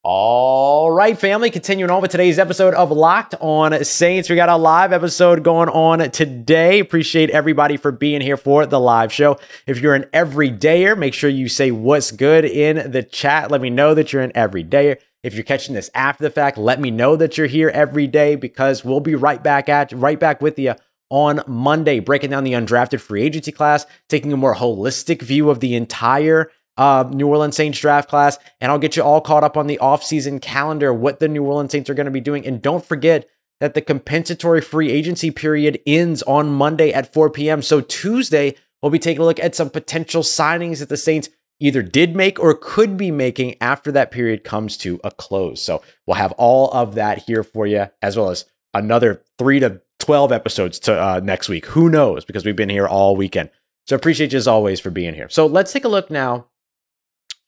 All 0.09 0.93
right, 0.93 1.19
family, 1.19 1.51
continuing 1.51 1.91
on 1.91 2.01
with 2.01 2.13
today's 2.13 2.39
episode 2.39 2.75
of 2.75 2.93
Locked 2.93 3.35
on 3.41 3.83
Saints. 3.83 4.31
We 4.31 4.37
got 4.37 4.49
a 4.49 4.57
live 4.57 4.93
episode 4.93 5.43
going 5.43 5.69
on 5.69 6.13
today. 6.13 6.79
Appreciate 6.79 7.29
everybody 7.31 7.77
for 7.77 7.91
being 7.91 8.21
here 8.21 8.37
for 8.37 8.67
the 8.67 8.79
live 8.79 9.13
show. 9.13 9.37
If 9.67 9.81
you're 9.81 9.97
an 9.97 10.05
everydayer, 10.15 10.97
make 10.97 11.13
sure 11.13 11.29
you 11.29 11.49
say 11.49 11.73
what's 11.73 12.13
good 12.13 12.45
in 12.45 12.93
the 12.93 13.03
chat. 13.03 13.51
Let 13.51 13.61
me 13.61 13.69
know 13.69 13.95
that 13.95 14.13
you're 14.13 14.23
an 14.23 14.31
everydayer. 14.31 14.99
If 15.25 15.35
you're 15.35 15.43
catching 15.43 15.75
this 15.75 15.91
after 15.93 16.23
the 16.23 16.31
fact, 16.31 16.57
let 16.57 16.79
me 16.79 16.93
know 16.93 17.17
that 17.17 17.37
you're 17.37 17.49
here 17.49 17.71
every 17.71 18.07
day 18.07 18.37
because 18.37 18.85
we'll 18.85 19.01
be 19.01 19.17
right 19.17 19.43
back 19.43 19.69
at 19.69 19.91
right 19.91 20.21
back 20.21 20.41
with 20.41 20.57
you 20.57 20.77
on 21.11 21.43
Monday, 21.49 21.99
breaking 21.99 22.31
down 22.31 22.45
the 22.45 22.53
undrafted 22.53 23.01
free 23.01 23.25
agency 23.25 23.51
class, 23.51 23.87
taking 24.09 24.33
a 24.33 24.37
more 24.37 24.55
holistic 24.55 25.21
view 25.21 25.51
of 25.51 25.59
the 25.59 25.75
entire 25.75 26.53
uh, 26.77 27.09
New 27.11 27.29
Orleans 27.29 27.57
Saints 27.57 27.81
draft 27.81 28.09
class, 28.09 28.39
and 28.61 28.71
I'll 28.71 28.79
get 28.79 28.97
you 28.97 29.03
all 29.03 29.21
caught 29.21 29.45
up 29.45 29.57
on 29.57 29.67
the 29.67 29.79
offseason 29.81 30.41
calendar, 30.41 30.93
what 30.93 31.21
the 31.21 31.29
New 31.29 31.45
Orleans 31.45 31.73
Saints 31.73 31.89
are 31.89 31.95
going 31.95 32.07
to 32.07 32.11
be 32.11 32.21
doing. 32.21 32.47
And 32.47 32.61
don't 32.61 32.85
forget 32.85 33.29
that 33.61 33.75
the 33.75 33.81
compensatory 33.81 34.61
free 34.61 34.91
agency 34.91 35.31
period 35.31 35.81
ends 35.87 36.23
on 36.25 36.51
Monday 36.51 36.93
at 36.93 37.13
4 37.13 37.31
p.m. 37.31 37.63
So 37.63 37.81
Tuesday, 37.81 38.55
we'll 38.83 38.91
be 38.91 38.99
taking 38.99 39.23
a 39.23 39.25
look 39.25 39.41
at 39.41 39.55
some 39.55 39.71
potential 39.71 40.23
signings 40.23 40.81
that 40.81 40.89
the 40.89 40.97
Saints 40.97 41.31
either 41.59 41.83
did 41.83 42.15
make 42.15 42.39
or 42.39 42.55
could 42.55 42.99
be 42.99 43.11
making 43.11 43.57
after 43.63 43.91
that 43.93 44.11
period 44.11 44.45
comes 44.45 44.77
to 44.77 45.01
a 45.03 45.11
close. 45.11 45.63
So 45.63 45.83
we'll 46.07 46.17
have 46.17 46.33
all 46.33 46.71
of 46.73 46.97
that 46.97 47.19
here 47.19 47.43
for 47.43 47.67
you, 47.67 47.87
as 48.03 48.17
well 48.17 48.29
as 48.29 48.45
another 48.75 49.23
three 49.39 49.59
to 49.61 49.81
12 50.01 50.33
episodes 50.33 50.79
to 50.81 51.01
uh, 51.01 51.21
next 51.21 51.49
week. 51.49 51.65
Who 51.67 51.89
knows? 51.89 52.27
Because 52.27 52.45
we've 52.45 52.55
been 52.55 52.69
here 52.69 52.87
all 52.87 53.17
weekend. 53.17 53.49
So 53.87 53.97
appreciate 53.97 54.33
you 54.33 54.37
as 54.37 54.47
always 54.47 54.81
for 54.81 54.91
being 54.91 55.15
here. 55.15 55.31
So 55.31 55.47
let's 55.47 55.73
take 55.73 55.85
a 55.85 55.89
look 55.89 56.11
now 56.11 56.47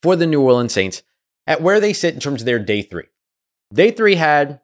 for 0.02 0.16
the 0.16 0.26
New 0.26 0.40
Orleans 0.40 0.72
Saints 0.72 1.02
at 1.46 1.62
where 1.62 1.80
they 1.80 1.92
sit 1.92 2.14
in 2.14 2.20
terms 2.20 2.42
of 2.42 2.46
their 2.46 2.58
day 2.58 2.82
three. 2.82 3.06
Day 3.72 3.90
three 3.90 4.14
had 4.14 4.60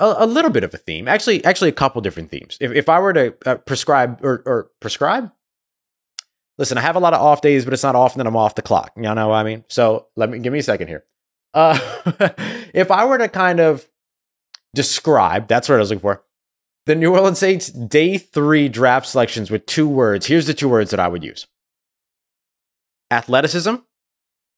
a, 0.00 0.14
a 0.18 0.26
little 0.26 0.50
bit 0.50 0.64
of 0.64 0.74
a 0.74 0.78
theme, 0.78 1.08
actually, 1.08 1.44
actually 1.44 1.70
a 1.70 1.72
couple 1.72 2.00
different 2.00 2.30
themes. 2.30 2.56
If, 2.60 2.72
if 2.72 2.88
I 2.88 2.98
were 3.00 3.12
to 3.12 3.34
uh, 3.46 3.56
prescribe 3.56 4.24
or, 4.24 4.42
or 4.46 4.70
prescribe, 4.80 5.30
listen, 6.58 6.78
I 6.78 6.82
have 6.82 6.96
a 6.96 7.00
lot 7.00 7.14
of 7.14 7.20
off 7.20 7.40
days, 7.40 7.64
but 7.64 7.72
it's 7.72 7.82
not 7.82 7.96
often 7.96 8.18
that 8.18 8.26
I'm 8.26 8.36
off 8.36 8.54
the 8.54 8.62
clock. 8.62 8.92
You 8.96 9.02
know 9.02 9.28
what 9.28 9.34
I 9.34 9.44
mean? 9.44 9.64
So 9.68 10.08
let 10.16 10.30
me 10.30 10.38
give 10.38 10.52
me 10.52 10.60
a 10.60 10.64
second 10.64 10.88
here. 10.88 11.04
Uh, 11.52 11.78
if 12.74 12.90
I 12.90 13.04
were 13.04 13.18
to 13.18 13.28
kind 13.28 13.60
of 13.60 13.88
describe, 14.74 15.46
that's 15.48 15.68
what 15.68 15.76
I 15.76 15.78
was 15.78 15.90
looking 15.90 16.00
for. 16.00 16.24
The 16.86 16.94
New 16.94 17.12
Orleans 17.12 17.38
Saints 17.38 17.68
day 17.68 18.18
three 18.18 18.68
draft 18.68 19.06
selections 19.06 19.50
with 19.50 19.64
two 19.64 19.88
words. 19.88 20.26
Here's 20.26 20.46
the 20.46 20.54
two 20.54 20.68
words 20.68 20.90
that 20.90 21.00
I 21.00 21.08
would 21.08 21.24
use 21.24 21.46
athleticism, 23.10 23.76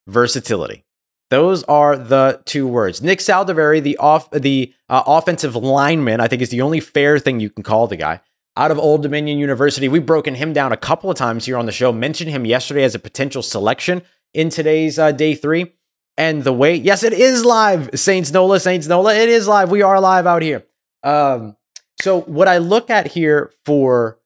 versatility. 0.06 0.84
Those 1.30 1.64
are 1.64 1.96
the 1.96 2.40
two 2.44 2.68
words. 2.68 3.02
Nick 3.02 3.18
Saldiveri, 3.18 3.82
the 3.82 3.96
off 3.96 4.30
the 4.30 4.72
uh, 4.88 5.02
offensive 5.06 5.56
lineman, 5.56 6.20
I 6.20 6.28
think 6.28 6.40
is 6.40 6.50
the 6.50 6.60
only 6.60 6.80
fair 6.80 7.18
thing 7.18 7.40
you 7.40 7.50
can 7.50 7.64
call 7.64 7.88
the 7.88 7.96
guy. 7.96 8.20
Out 8.56 8.70
of 8.70 8.78
Old 8.78 9.02
Dominion 9.02 9.38
University, 9.38 9.88
we've 9.88 10.06
broken 10.06 10.36
him 10.36 10.52
down 10.52 10.72
a 10.72 10.76
couple 10.76 11.10
of 11.10 11.16
times 11.16 11.44
here 11.44 11.58
on 11.58 11.66
the 11.66 11.72
show. 11.72 11.92
Mentioned 11.92 12.30
him 12.30 12.46
yesterday 12.46 12.84
as 12.84 12.94
a 12.94 12.98
potential 12.98 13.42
selection 13.42 14.02
in 14.32 14.48
today's 14.48 14.98
uh, 14.98 15.12
day 15.12 15.34
three. 15.34 15.72
And 16.16 16.44
the 16.44 16.52
way, 16.52 16.74
yes, 16.74 17.02
it 17.02 17.12
is 17.12 17.44
live. 17.44 17.90
Saints 17.94 18.32
Nola, 18.32 18.58
Saints 18.58 18.86
Nola, 18.86 19.14
it 19.14 19.28
is 19.28 19.46
live. 19.46 19.70
We 19.70 19.82
are 19.82 20.00
live 20.00 20.26
out 20.26 20.40
here. 20.40 20.64
Um, 21.02 21.56
so 22.00 22.22
what 22.22 22.48
I 22.48 22.58
look 22.58 22.88
at 22.88 23.08
here 23.08 23.52
for 23.64 24.18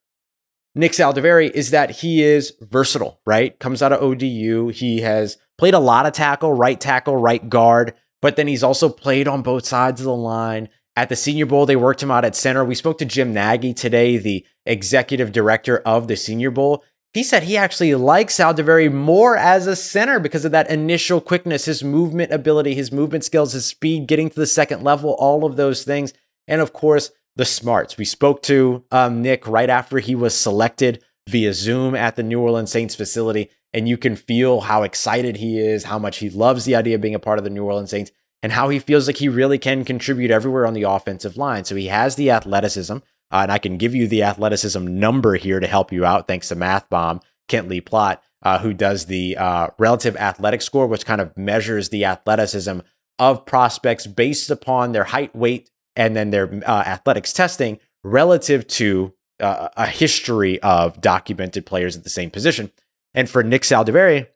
Nick 0.75 0.93
Saldiveri 0.93 1.51
is 1.51 1.71
that 1.71 1.91
he 1.91 2.23
is 2.23 2.55
versatile, 2.61 3.21
right? 3.27 3.59
Comes 3.59 3.83
out 3.83 3.93
of 3.93 4.03
ODU. 4.03 4.69
He 4.69 5.01
has 5.01 5.37
played 5.59 5.75
a 5.75 5.81
lot 5.81 6.07
of 6.07 6.13
tackle, 6.13 6.53
right 6.53 6.81
tackle, 6.81 7.17
right 7.17 7.49
guard, 7.49 7.95
but 8.23 8.37
then 8.37 8.47
he's 8.47 8.63
also 8.63 8.89
played 8.89 9.27
on 9.27 9.43
both 9.43 9.67
sides 9.67 10.01
of 10.01 10.05
the 10.05 10.15
line. 10.15 10.69
At 10.97 11.09
the 11.09 11.17
Senior 11.17 11.47
Bowl, 11.47 11.67
they 11.67 11.77
worked 11.77 12.03
him 12.03 12.11
out 12.11 12.25
at 12.25 12.37
center. 12.37 12.65
We 12.65 12.75
spoke 12.75 12.99
to 12.99 13.05
Jim 13.05 13.33
Nagy 13.33 13.75
today, 13.75 14.17
the 14.17 14.45
executive 14.67 15.33
director 15.33 15.79
of 15.79 16.09
the 16.09 16.17
Senior 16.17 16.51
Bowl. 16.51 16.85
He 17.13 17.25
said 17.25 17.43
he 17.43 17.57
actually 17.57 17.95
likes 17.97 18.37
Saldiveri 18.37 18.93
more 18.93 19.37
as 19.37 19.67
a 19.67 19.75
center 19.75 20.21
because 20.21 20.45
of 20.45 20.53
that 20.53 20.71
initial 20.71 21.21
quickness, 21.21 21.65
his 21.65 21.83
movement 21.83 22.33
ability, 22.33 22.75
his 22.75 22.93
movement 22.93 23.25
skills, 23.25 23.53
his 23.53 23.67
speed, 23.67 24.07
getting 24.07 24.31
to 24.31 24.37
the 24.37 24.47
second 24.47 24.85
level, 24.85 25.17
all 25.19 25.45
of 25.45 25.57
those 25.57 25.83
things. 25.83 26.13
And 26.47 26.61
of 26.61 26.73
course, 26.73 27.11
the 27.37 27.45
smarts. 27.45 27.97
We 27.97 28.05
spoke 28.05 28.43
to 28.45 28.85
um, 28.91 29.23
Nick 29.23 29.47
right 29.47 29.71
after 29.71 29.99
he 29.99 30.15
was 30.15 30.35
selected 30.35 31.03
via 31.29 31.53
Zoom 31.53 31.95
at 31.95 32.17
the 32.17 32.23
New 32.23 32.41
Orleans 32.41 32.71
Saints 32.71 32.95
facility, 32.95 33.51
and 33.73 33.89
you 33.89 33.97
can 33.97 34.17
feel 34.17 34.61
how 34.61 34.83
excited 34.83 35.37
he 35.37 35.59
is, 35.59 35.85
how 35.85 35.99
much 35.99 36.19
he 36.19 36.29
loves 36.29 36.65
the 36.65 36.75
idea 36.75 36.97
of 36.97 37.01
being 37.01 37.15
a 37.15 37.21
part 37.21 37.39
of 37.39 37.45
the 37.45 37.51
New 37.51 37.65
Orleans 37.65 37.91
Saints, 37.91 38.11
and 38.43 38.53
how 38.53 38.69
he 38.69 38.79
feels 38.79 39.07
like 39.07 39.19
he 39.19 39.29
really 39.29 39.59
can 39.59 39.85
contribute 39.85 40.31
everywhere 40.31 40.67
on 40.67 40.75
the 40.75 40.83
offensive 40.83 41.37
line. 41.37 41.65
So 41.65 41.77
he 41.77 41.87
has 41.87 42.17
the 42.17 42.31
athleticism, 42.31 42.97
uh, 42.97 43.01
and 43.31 43.53
I 43.53 43.59
can 43.59 43.77
give 43.77 43.95
you 43.95 44.09
the 44.09 44.23
athleticism 44.23 44.99
number 44.99 45.35
here 45.35 45.61
to 45.61 45.67
help 45.67 45.93
you 45.93 46.05
out, 46.05 46.27
thanks 46.27 46.49
to 46.49 46.57
Math 46.57 46.89
Bomb, 46.91 47.21
Kent 47.49 47.69
Lee 47.69 47.81
Platte, 47.81 48.23
uh, 48.43 48.59
who 48.59 48.73
does 48.73 49.07
the 49.07 49.37
uh, 49.37 49.69
relative 49.79 50.17
athletic 50.17 50.63
score, 50.63 50.87
which 50.87 51.07
kind 51.07 51.21
of 51.21 51.37
measures 51.37 51.91
the 51.91 52.07
athleticism 52.07 52.81
of 53.19 53.45
prospects 53.45 54.07
based 54.07 54.51
upon 54.51 54.93
their 54.93 55.05
height, 55.05 55.37
weight, 55.37 55.71
and 55.97 56.17
then 56.17 56.31
their 56.31 56.63
uh, 56.67 56.83
athletics 56.87 57.33
testing 57.33 57.79
relative 58.03 58.67
to 58.67 59.15
uh, 59.41 59.69
a 59.77 59.87
history 59.87 60.61
of 60.61 61.01
documented 61.01 61.65
players 61.67 61.97
at 61.97 62.05
the 62.05 62.11
same 62.11 62.31
position. 62.31 62.71
And 63.15 63.29
for 63.29 63.43
Nick 63.43 63.63
Saldiveri, 63.63 64.29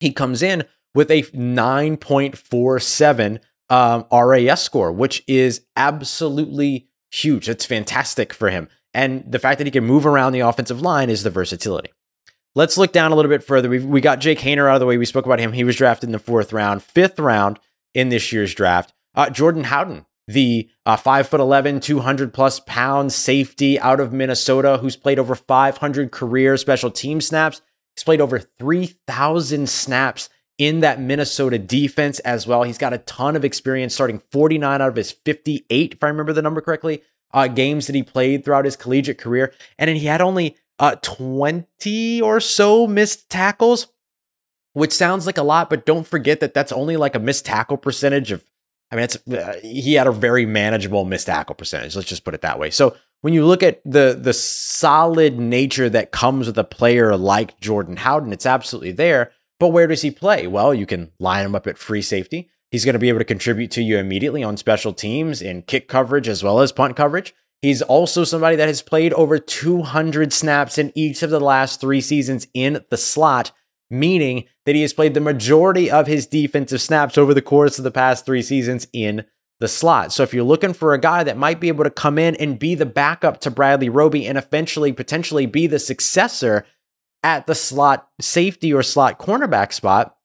he 0.00 0.12
comes 0.12 0.42
in 0.42 0.64
with 0.94 1.10
a 1.10 1.22
9.47 1.22 3.40
um, 3.68 4.06
RAS 4.12 4.62
score, 4.62 4.92
which 4.92 5.24
is 5.26 5.62
absolutely 5.76 6.88
huge. 7.10 7.48
It's 7.48 7.64
fantastic 7.64 8.32
for 8.32 8.50
him. 8.50 8.68
And 8.94 9.24
the 9.30 9.38
fact 9.38 9.58
that 9.58 9.66
he 9.66 9.70
can 9.70 9.84
move 9.84 10.06
around 10.06 10.32
the 10.32 10.40
offensive 10.40 10.80
line 10.80 11.10
is 11.10 11.22
the 11.22 11.30
versatility. 11.30 11.90
Let's 12.54 12.78
look 12.78 12.92
down 12.92 13.12
a 13.12 13.14
little 13.14 13.30
bit 13.30 13.44
further. 13.44 13.68
we 13.68 13.80
we 13.80 14.00
got 14.00 14.20
Jake 14.20 14.38
Haener 14.38 14.66
out 14.66 14.76
of 14.76 14.80
the 14.80 14.86
way. 14.86 14.96
We 14.96 15.04
spoke 15.04 15.26
about 15.26 15.40
him. 15.40 15.52
He 15.52 15.64
was 15.64 15.76
drafted 15.76 16.08
in 16.08 16.12
the 16.12 16.18
fourth 16.18 16.54
round, 16.54 16.82
fifth 16.82 17.18
round 17.18 17.60
in 17.92 18.08
this 18.08 18.32
year's 18.32 18.54
draft. 18.54 18.94
Uh, 19.14 19.28
Jordan 19.28 19.64
Howden 19.64 20.06
the 20.26 20.68
uh, 20.84 20.96
5 20.96 21.28
foot 21.28 21.40
11 21.40 21.80
200 21.80 22.34
plus 22.34 22.60
pound 22.60 23.12
safety 23.12 23.78
out 23.78 24.00
of 24.00 24.12
minnesota 24.12 24.78
who's 24.78 24.96
played 24.96 25.18
over 25.18 25.34
500 25.34 26.10
career 26.10 26.56
special 26.56 26.90
team 26.90 27.20
snaps. 27.20 27.62
He's 27.94 28.04
played 28.04 28.20
over 28.20 28.38
3000 28.38 29.68
snaps 29.68 30.28
in 30.58 30.80
that 30.80 31.00
minnesota 31.00 31.58
defense 31.58 32.18
as 32.20 32.46
well. 32.46 32.62
He's 32.62 32.78
got 32.78 32.92
a 32.92 32.98
ton 32.98 33.36
of 33.36 33.44
experience 33.44 33.94
starting 33.94 34.22
49 34.32 34.82
out 34.82 34.88
of 34.88 34.96
his 34.96 35.12
58 35.12 35.94
if 35.94 36.02
i 36.02 36.08
remember 36.08 36.32
the 36.32 36.42
number 36.42 36.60
correctly 36.60 37.02
uh, 37.32 37.48
games 37.48 37.86
that 37.86 37.94
he 37.94 38.02
played 38.02 38.44
throughout 38.44 38.64
his 38.64 38.76
collegiate 38.76 39.18
career. 39.18 39.52
And 39.78 39.88
then 39.88 39.96
he 39.96 40.06
had 40.06 40.20
only 40.20 40.56
uh, 40.78 40.96
20 41.02 42.20
or 42.22 42.40
so 42.40 42.86
missed 42.86 43.30
tackles 43.30 43.88
which 44.72 44.92
sounds 44.92 45.24
like 45.24 45.38
a 45.38 45.42
lot 45.42 45.70
but 45.70 45.86
don't 45.86 46.06
forget 46.06 46.40
that 46.40 46.52
that's 46.52 46.72
only 46.72 46.98
like 46.98 47.14
a 47.14 47.18
missed 47.18 47.46
tackle 47.46 47.78
percentage 47.78 48.30
of 48.30 48.44
I 48.90 48.96
mean, 48.96 49.04
it's 49.04 49.16
uh, 49.28 49.58
he 49.62 49.94
had 49.94 50.06
a 50.06 50.12
very 50.12 50.46
manageable 50.46 51.04
missed 51.04 51.26
tackle 51.26 51.54
percentage. 51.54 51.96
Let's 51.96 52.08
just 52.08 52.24
put 52.24 52.34
it 52.34 52.42
that 52.42 52.58
way. 52.58 52.70
So 52.70 52.96
when 53.22 53.34
you 53.34 53.44
look 53.44 53.62
at 53.62 53.82
the 53.84 54.18
the 54.20 54.32
solid 54.32 55.38
nature 55.38 55.88
that 55.88 56.12
comes 56.12 56.46
with 56.46 56.58
a 56.58 56.64
player 56.64 57.16
like 57.16 57.58
Jordan 57.60 57.96
Howden, 57.96 58.32
it's 58.32 58.46
absolutely 58.46 58.92
there. 58.92 59.32
But 59.58 59.68
where 59.68 59.86
does 59.86 60.02
he 60.02 60.10
play? 60.10 60.46
Well, 60.46 60.74
you 60.74 60.86
can 60.86 61.10
line 61.18 61.46
him 61.46 61.54
up 61.54 61.66
at 61.66 61.78
free 61.78 62.02
safety. 62.02 62.50
He's 62.70 62.84
going 62.84 62.92
to 62.92 62.98
be 62.98 63.08
able 63.08 63.20
to 63.20 63.24
contribute 63.24 63.70
to 63.72 63.82
you 63.82 63.96
immediately 63.98 64.42
on 64.42 64.56
special 64.56 64.92
teams 64.92 65.40
in 65.40 65.62
kick 65.62 65.88
coverage 65.88 66.28
as 66.28 66.42
well 66.42 66.60
as 66.60 66.72
punt 66.72 66.96
coverage. 66.96 67.34
He's 67.62 67.80
also 67.80 68.22
somebody 68.24 68.56
that 68.56 68.68
has 68.68 68.82
played 68.82 69.12
over 69.14 69.38
200 69.38 70.32
snaps 70.32 70.78
in 70.78 70.92
each 70.94 71.22
of 71.22 71.30
the 71.30 71.40
last 71.40 71.80
three 71.80 72.00
seasons 72.00 72.46
in 72.52 72.84
the 72.90 72.98
slot 72.98 73.50
meaning 73.90 74.44
that 74.64 74.74
he 74.74 74.82
has 74.82 74.92
played 74.92 75.14
the 75.14 75.20
majority 75.20 75.90
of 75.90 76.06
his 76.06 76.26
defensive 76.26 76.80
snaps 76.80 77.16
over 77.16 77.32
the 77.32 77.42
course 77.42 77.78
of 77.78 77.84
the 77.84 77.90
past 77.90 78.26
three 78.26 78.42
seasons 78.42 78.86
in 78.92 79.24
the 79.60 79.68
slot. 79.68 80.12
So 80.12 80.22
if 80.22 80.34
you're 80.34 80.44
looking 80.44 80.74
for 80.74 80.92
a 80.92 81.00
guy 81.00 81.24
that 81.24 81.38
might 81.38 81.60
be 81.60 81.68
able 81.68 81.84
to 81.84 81.90
come 81.90 82.18
in 82.18 82.36
and 82.36 82.58
be 82.58 82.74
the 82.74 82.86
backup 82.86 83.40
to 83.40 83.50
Bradley 83.50 83.88
Roby 83.88 84.26
and 84.26 84.36
eventually 84.36 84.92
potentially 84.92 85.46
be 85.46 85.66
the 85.66 85.78
successor 85.78 86.66
at 87.22 87.46
the 87.46 87.54
slot 87.54 88.08
safety 88.20 88.72
or 88.72 88.82
slot 88.82 89.18
cornerback 89.18 89.72
spot, 89.72 90.16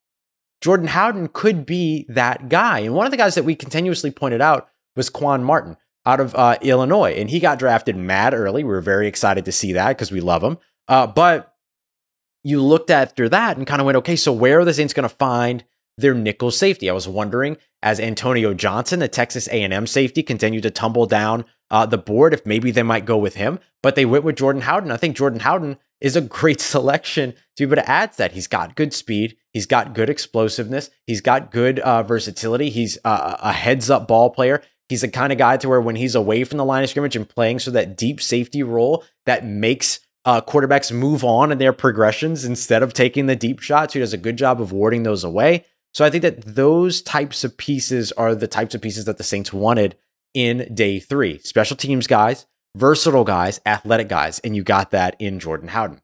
Jordan 0.62 0.88
Howden 0.88 1.30
could 1.30 1.66
be 1.66 2.06
that 2.10 2.50
guy. 2.50 2.80
And 2.80 2.94
one 2.94 3.06
of 3.06 3.12
the 3.12 3.18
guys 3.18 3.36
that 3.36 3.46
we 3.46 3.56
continuously 3.56 4.12
pointed 4.12 4.42
out 4.42 4.68
was 4.96 5.10
Quan 5.10 5.44
Martin 5.44 5.78
out 6.06 6.20
of 6.20 6.36
uh, 6.36 6.58
Illinois. 6.62 7.14
And 7.14 7.30
he 7.30 7.40
got 7.40 7.60
drafted 7.60 7.96
mad 7.96 8.34
early. 8.34 8.64
We 8.64 8.70
were 8.70 8.82
very 8.82 9.08
excited 9.08 9.46
to 9.46 9.52
see 9.52 9.74
that 9.74 9.90
because 9.90 10.12
we 10.12 10.20
love 10.20 10.44
him. 10.44 10.58
Uh, 10.88 11.08
but 11.08 11.51
you 12.44 12.62
looked 12.62 12.90
after 12.90 13.30
that 13.30 13.58
and 13.58 13.68
kind 13.68 13.82
of 13.82 13.86
went, 13.86 13.98
okay, 13.98 14.16
so 14.16 14.32
where 14.32 14.60
are 14.60 14.66
the 14.66 14.74
Saints 14.74 14.94
going 14.94 15.08
to 15.08 15.16
find 15.16 15.64
their 15.98 16.14
nickel 16.14 16.52
safety. 16.52 16.90
I 16.90 16.94
was 16.94 17.08
wondering 17.08 17.58
as 17.82 18.00
Antonio 18.00 18.54
Johnson, 18.54 19.00
the 19.00 19.08
Texas 19.08 19.48
A&M 19.48 19.88
safety, 19.88 20.24
continued 20.24 20.64
to 20.64 20.72
tumble 20.72 21.06
down 21.06 21.46
uh, 21.70 21.86
the 21.86 21.98
board, 21.98 22.34
if 22.34 22.46
maybe 22.46 22.72
they 22.72 22.84
might 22.84 23.06
go 23.06 23.18
with 23.18 23.36
him. 23.36 23.60
But 23.82 23.96
they 23.96 24.06
went 24.06 24.24
with 24.24 24.38
Jordan 24.38 24.64
Howden. 24.64 24.92
I 24.92 24.98
think 24.98 25.16
Jordan 25.16 25.40
Howden 25.40 25.78
is 26.00 26.16
a 26.16 26.22
great 26.40 26.62
selection 26.62 27.32
to 27.32 27.38
be 27.58 27.64
able 27.64 27.82
to 27.82 27.90
add 27.90 28.14
to 28.14 28.18
that. 28.20 28.34
He's 28.34 28.48
got 28.48 28.76
good 28.76 28.94
speed. 28.94 29.38
He's 29.54 29.66
got 29.66 29.94
good 29.94 30.10
explosiveness. 30.10 30.90
He's 31.08 31.22
got 31.22 31.52
good 31.52 31.80
uh, 31.80 32.04
versatility. 32.04 32.70
He's 32.70 32.98
a 33.04 33.54
heads 33.54 33.90
up 33.90 34.08
ball 34.08 34.30
player. 34.30 34.62
He's 34.88 35.02
the 35.02 35.08
kind 35.08 35.32
of 35.32 35.38
guy 35.38 35.56
to 35.58 35.70
where 35.70 35.80
when 35.80 35.96
he's 35.96 36.16
away 36.16 36.44
from 36.44 36.58
the 36.58 36.66
line 36.66 36.84
of 36.84 36.90
scrimmage 36.90 37.16
and 37.16 37.28
playing 37.28 37.60
so 37.60 37.72
that 37.72 37.96
deep 37.98 38.22
safety 38.22 38.62
role 38.62 39.06
that 39.26 39.46
makes 39.46 40.02
uh, 40.26 40.42
quarterbacks 40.42 40.92
move 40.92 41.24
on 41.24 41.52
in 41.52 41.58
their 41.58 41.74
progressions 41.74 42.46
instead 42.46 42.84
of 42.84 42.94
taking 42.94 43.26
the 43.26 43.36
deep 43.36 43.60
shots. 43.60 43.94
He 43.94 44.00
does 44.00 44.14
a 44.14 44.18
good 44.18 44.38
job 44.38 44.62
of 44.62 44.72
warding 44.72 45.04
those 45.04 45.24
away. 45.24 45.66
So 45.94 46.06
I 46.06 46.10
think 46.10 46.22
that 46.22 46.44
those 46.44 47.02
types 47.02 47.44
of 47.44 47.58
pieces 47.58 48.12
are 48.14 48.34
the 48.36 48.48
types 48.48 48.76
of 48.76 48.82
pieces 48.82 49.06
that 49.06 49.18
the 49.18 49.24
Saints 49.24 49.52
wanted 49.52 49.96
in 50.34 50.74
day 50.74 51.00
three. 51.00 51.40
Special 51.40 51.76
teams 51.76 52.08
guys, 52.08 52.46
versatile 52.76 53.26
guys, 53.26 53.60
athletic 53.66 54.08
guys, 54.08 54.40
and 54.40 54.56
you 54.56 54.64
got 54.64 54.92
that 54.92 55.16
in 55.20 55.40
Jordan 55.40 55.70
Howden. 55.70 56.02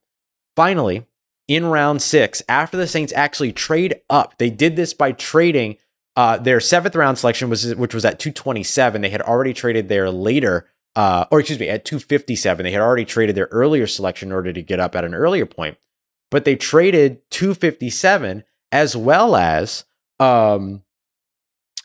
Finally, 0.55 1.05
in 1.47 1.65
round 1.65 2.01
six, 2.01 2.41
after 2.49 2.75
the 2.75 2.87
Saints 2.87 3.13
actually 3.15 3.53
trade 3.53 4.01
up, 4.09 4.37
they 4.37 4.49
did 4.49 4.75
this 4.75 4.93
by 4.93 5.13
trading 5.13 5.77
uh, 6.17 6.37
their 6.37 6.59
seventh 6.59 6.95
round 6.95 7.17
selection, 7.17 7.49
was 7.49 7.75
which 7.75 7.93
was 7.93 8.03
at 8.03 8.19
227. 8.19 9.01
They 9.01 9.09
had 9.09 9.21
already 9.21 9.53
traded 9.53 9.87
their 9.87 10.09
later, 10.09 10.67
uh, 10.95 11.25
or 11.31 11.39
excuse 11.39 11.59
me, 11.59 11.69
at 11.69 11.85
257. 11.85 12.63
They 12.63 12.71
had 12.71 12.81
already 12.81 13.05
traded 13.05 13.35
their 13.35 13.49
earlier 13.51 13.87
selection 13.87 14.29
in 14.29 14.33
order 14.33 14.53
to 14.53 14.61
get 14.61 14.79
up 14.79 14.95
at 14.95 15.05
an 15.05 15.13
earlier 15.13 15.45
point, 15.45 15.77
but 16.31 16.45
they 16.45 16.55
traded 16.55 17.21
257 17.31 18.43
as 18.71 18.97
well 18.97 19.35
as 19.35 19.85
um, 20.19 20.83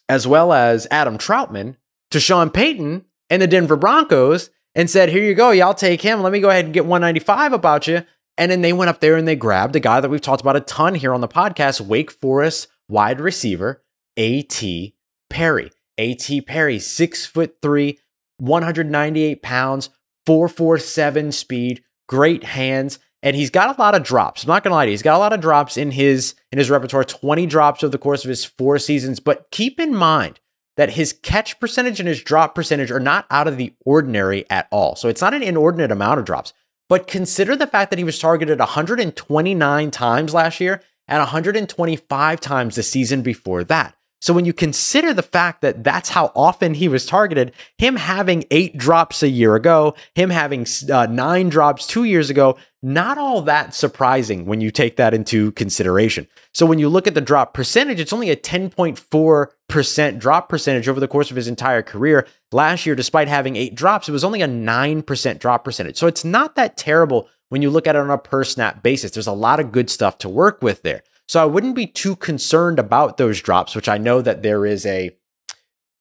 as 0.09 0.27
well 0.27 0.53
as 0.53 0.87
Adam 0.91 1.19
Trautman 1.19 1.77
to 2.11 2.21
Sean 2.21 2.51
Payton 2.51 3.05
and 3.31 3.43
the 3.43 3.47
Denver 3.47 3.77
Broncos 3.77 4.51
and 4.75 4.89
said, 4.89 5.11
"Here 5.11 5.23
you 5.23 5.35
go, 5.35 5.51
y'all 5.51 5.75
take 5.75 6.03
him. 6.03 6.23
Let 6.23 6.33
me 6.33 6.41
go 6.41 6.51
ahead 6.51 6.65
and 6.65 6.75
get 6.75 6.87
195 6.87 7.53
about 7.53 7.87
you." 7.87 8.05
And 8.39 8.51
then 8.51 8.63
they 8.63 8.73
went 8.73 8.89
up 8.89 9.01
there 9.01 9.17
and 9.17 9.29
they 9.29 9.37
grabbed 9.37 9.77
a 9.77 9.81
guy 9.81 10.01
that 10.01 10.09
we've 10.09 10.21
talked 10.21 10.41
about 10.41 10.57
a 10.57 10.61
ton 10.61 10.95
here 10.95 11.13
on 11.13 11.21
the 11.21 11.29
podcast, 11.29 11.83
Wake 11.83 12.11
Forest 12.11 12.69
wide 12.89 13.21
receiver 13.21 13.83
A.T. 14.17 14.95
Perry. 15.31 15.71
A.T. 15.99 16.41
Perry, 16.43 16.79
six 16.79 17.27
foot 17.27 17.57
three, 17.63 17.99
198 18.43 19.43
pounds, 19.43 19.91
447 20.27 21.33
speed, 21.33 21.83
great 22.09 22.45
hands 22.45 22.99
and 23.23 23.37
he's 23.37 23.51
got 23.51 23.77
a 23.77 23.81
lot 23.81 23.95
of 23.95 24.03
drops. 24.03 24.43
I'm 24.43 24.49
not 24.49 24.65
gonna 24.65 24.75
lie 24.75 24.85
to 24.85 24.91
you, 24.91 24.95
he's 24.95 25.03
got 25.03 25.17
a 25.17 25.19
lot 25.19 25.33
of 25.33 25.41
drops 25.41 25.77
in 25.77 25.93
his 25.93 26.35
in 26.51 26.59
his 26.59 26.71
repertoire. 26.71 27.05
20 27.05 27.47
drops 27.47 27.83
over 27.83 27.91
the 27.91 27.99
course 27.99 28.25
of 28.25 28.29
his 28.29 28.45
four 28.45 28.79
seasons. 28.79 29.21
But 29.21 29.51
keep 29.51 29.79
in 29.79 29.95
mind 29.95 30.41
that 30.77 30.91
his 30.91 31.13
catch 31.13 31.61
percentage 31.61 32.01
and 32.01 32.09
his 32.09 32.23
drop 32.23 32.55
percentage 32.55 32.91
are 32.91 33.01
not 33.01 33.27
out 33.31 33.47
of 33.47 33.57
the 33.57 33.75
ordinary 33.85 34.49
at 34.51 34.69
all. 34.71 34.97
So 34.97 35.09
it's 35.09 35.21
not 35.21 35.35
an 35.35 35.43
inordinate 35.43 35.93
amount 35.93 36.19
of 36.19 36.25
drops. 36.25 36.53
But 36.89 37.07
consider 37.07 37.57
the 37.57 37.67
fact 37.67 37.91
that 37.91 37.99
he 37.99 38.05
was 38.05 38.19
targeted 38.19 38.59
129 38.59 39.91
times 39.91 40.35
last 40.35 40.61
year 40.61 40.83
and 41.09 41.19
125 41.19 42.41
times 42.41 42.75
the 42.75 42.83
season 42.83 43.23
before 43.23 43.65
that. 43.65 43.95
So 44.23 44.33
when 44.33 44.45
you 44.45 44.53
consider 44.53 45.13
the 45.13 45.21
fact 45.21 45.63
that 45.63 45.83
that's 45.83 46.09
how 46.09 46.31
often 46.37 46.75
he 46.75 46.87
was 46.87 47.05
targeted, 47.05 47.51
him 47.77 47.97
having 47.97 48.45
eight 48.53 48.79
drops 48.79 49.21
a 49.25 49.29
year 49.29 49.57
ago, 49.57 49.97
him 50.15 50.31
having 50.31 50.65
uh, 50.93 51.07
nine 51.07 51.49
drops 51.49 51.89
two 51.89 52.05
years 52.05 52.31
ago, 52.31 52.57
not 52.85 53.19
all 53.19 53.43
that 53.43 53.75
surprising 53.75 54.47
when 54.47 54.61
you 54.61 54.71
take 54.71 54.95
that 54.95 55.13
into 55.13 55.51
consideration. 55.53 56.29
So 56.55 56.67
when 56.67 56.79
you 56.79 56.89
look 56.89 57.09
at 57.09 57.15
the 57.15 57.21
drop 57.21 57.53
percentage, 57.53 57.99
it's 57.99 58.13
only 58.13 58.31
a 58.31 58.37
10.4% 58.37 60.19
drop 60.21 60.49
percentage 60.49 60.89
over 60.89 61.01
the 61.01 61.09
course 61.09 61.33
of 61.33 61.37
his 61.37 61.49
entire 61.49 61.83
career. 61.83 62.29
Last 62.53 62.87
year, 62.87 62.95
despite 62.95 63.27
having 63.27 63.57
eight 63.57 63.75
drops, 63.75 64.09
it 64.09 64.13
was 64.13 64.23
only 64.23 64.41
a 64.41 64.47
9% 64.47 65.39
drop 65.41 65.65
percentage. 65.65 65.97
So 65.97 66.07
it's 66.07 66.25
not 66.25 66.55
that 66.55 66.77
terrible 66.77 67.29
when 67.49 67.61
you 67.61 67.71
look 67.71 67.89
at 67.89 67.97
it 67.97 67.99
on 67.99 68.11
a 68.11 68.19
per 68.19 68.45
snap 68.45 68.85
basis. 68.85 69.11
There's 69.11 69.27
a 69.27 69.33
lot 69.33 69.59
of 69.59 69.73
good 69.73 69.91
stuff 69.91 70.19
to 70.19 70.29
work 70.29 70.63
with 70.63 70.83
there. 70.83 71.03
So 71.33 71.41
I 71.41 71.47
wouldn't 71.47 71.75
be 71.75 71.87
too 71.87 72.17
concerned 72.17 72.79
about 72.79 73.17
those 73.17 73.41
drops, 73.41 73.75
which 73.75 73.89
I 73.89 73.97
know 73.97 74.21
that 74.21 74.43
there 74.43 74.67
is 74.67 74.85
a 74.85 75.17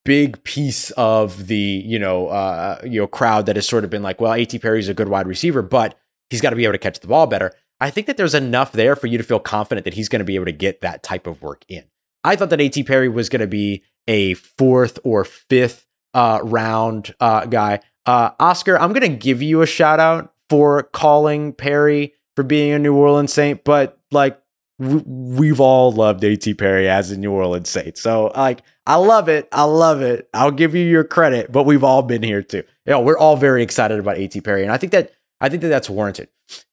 big 0.04 0.44
piece 0.44 0.91
of 0.91 1.48
the 1.48 1.56
you 1.56 1.98
know 1.98 2.28
uh, 2.28 2.82
you 2.84 3.00
know 3.00 3.08
crowd 3.08 3.46
that 3.46 3.56
has 3.56 3.65
sort 3.65 3.86
of 3.86 3.89
been 3.89 4.04
like, 4.04 4.20
well, 4.20 4.34
A.T. 4.34 4.60
Perry's 4.60 4.89
a 4.89 4.94
good 4.94 5.08
wide 5.08 5.28
receiver, 5.28 5.62
but 5.62 5.98
he's 6.30 6.41
got 6.41 6.50
to 6.50 6.58
be 6.58 6.65
able 6.65 6.74
to 6.74 6.80
catch 6.80 7.00
the 7.00 7.08
ball 7.08 7.28
better. 7.28 7.54
I 7.80 7.91
think 7.91 8.08
that 8.08 8.17
there's 8.17 8.36
enough 8.36 8.74
there 8.74 8.94
for 8.98 9.08
you 9.08 9.17
to 9.17 9.24
feel 9.24 9.39
confident 9.39 9.86
that 9.86 9.94
he's 9.94 10.10
going 10.10 10.20
to 10.20 10.26
be 10.26 10.36
able 10.36 10.48
to 10.48 10.52
get 10.52 10.82
that 10.82 11.02
type 11.02 11.26
of 11.26 11.41
work 11.41 11.63
in. 11.70 11.86
I 12.26 12.36
thought 12.36 12.50
that 12.50 12.60
A.T. 12.60 12.84
Perry 12.84 13.08
was 13.08 13.30
going 13.30 13.39
to 13.39 13.48
be 13.48 13.84
a 14.10 14.34
fourth 14.34 15.00
or 15.06 15.24
fifth 15.24 15.88
uh, 16.13 16.41
round 16.44 17.15
uh, 17.22 17.46
guy. 17.46 17.80
Uh, 18.06 18.32
Oscar, 18.38 18.78
I'm 18.78 18.91
going 18.91 19.10
to 19.10 19.17
give 19.17 19.41
you 19.41 19.62
a 19.62 19.65
shout 19.65 20.02
out 20.02 20.34
for 20.50 20.84
calling 20.84 21.54
Perry 21.54 22.15
for 22.36 22.44
being 22.44 22.74
a 22.74 22.80
New 22.80 22.96
Orleans 22.96 23.32
Saint, 23.32 23.63
but 23.63 23.98
like 24.12 24.41
we've 24.82 25.60
all 25.60 25.91
loved 25.91 26.24
A.T. 26.24 26.56
Perry 26.56 26.89
as 26.89 27.12
a 27.12 27.17
New 27.17 27.32
Orleans 27.32 27.70
Saint. 27.70 27.98
So, 27.98 28.32
like, 28.36 28.63
I 28.88 28.96
love 28.96 29.30
it. 29.30 29.48
I 29.52 29.63
love 29.63 30.02
it. 30.02 30.28
I'll 30.34 30.52
give 30.52 30.74
you 30.74 30.86
your 30.86 31.04
credit, 31.04 31.52
but 31.52 31.63
we've 31.63 31.84
all 31.84 32.02
been 32.02 32.24
here 32.24 32.41
too. 32.41 32.63
You 32.86 32.94
know, 32.94 33.02
we're 33.02 33.17
all 33.17 33.38
very 33.38 33.62
excited 33.62 34.00
about 34.00 34.17
A.T. 34.17 34.41
Perry, 34.41 34.63
and 34.63 34.72
I 34.72 34.78
think 34.78 34.91
that 34.91 35.12
I 35.39 35.50
think 35.50 35.62
that 35.62 35.70
that's 35.70 35.89
warranted. 35.89 36.30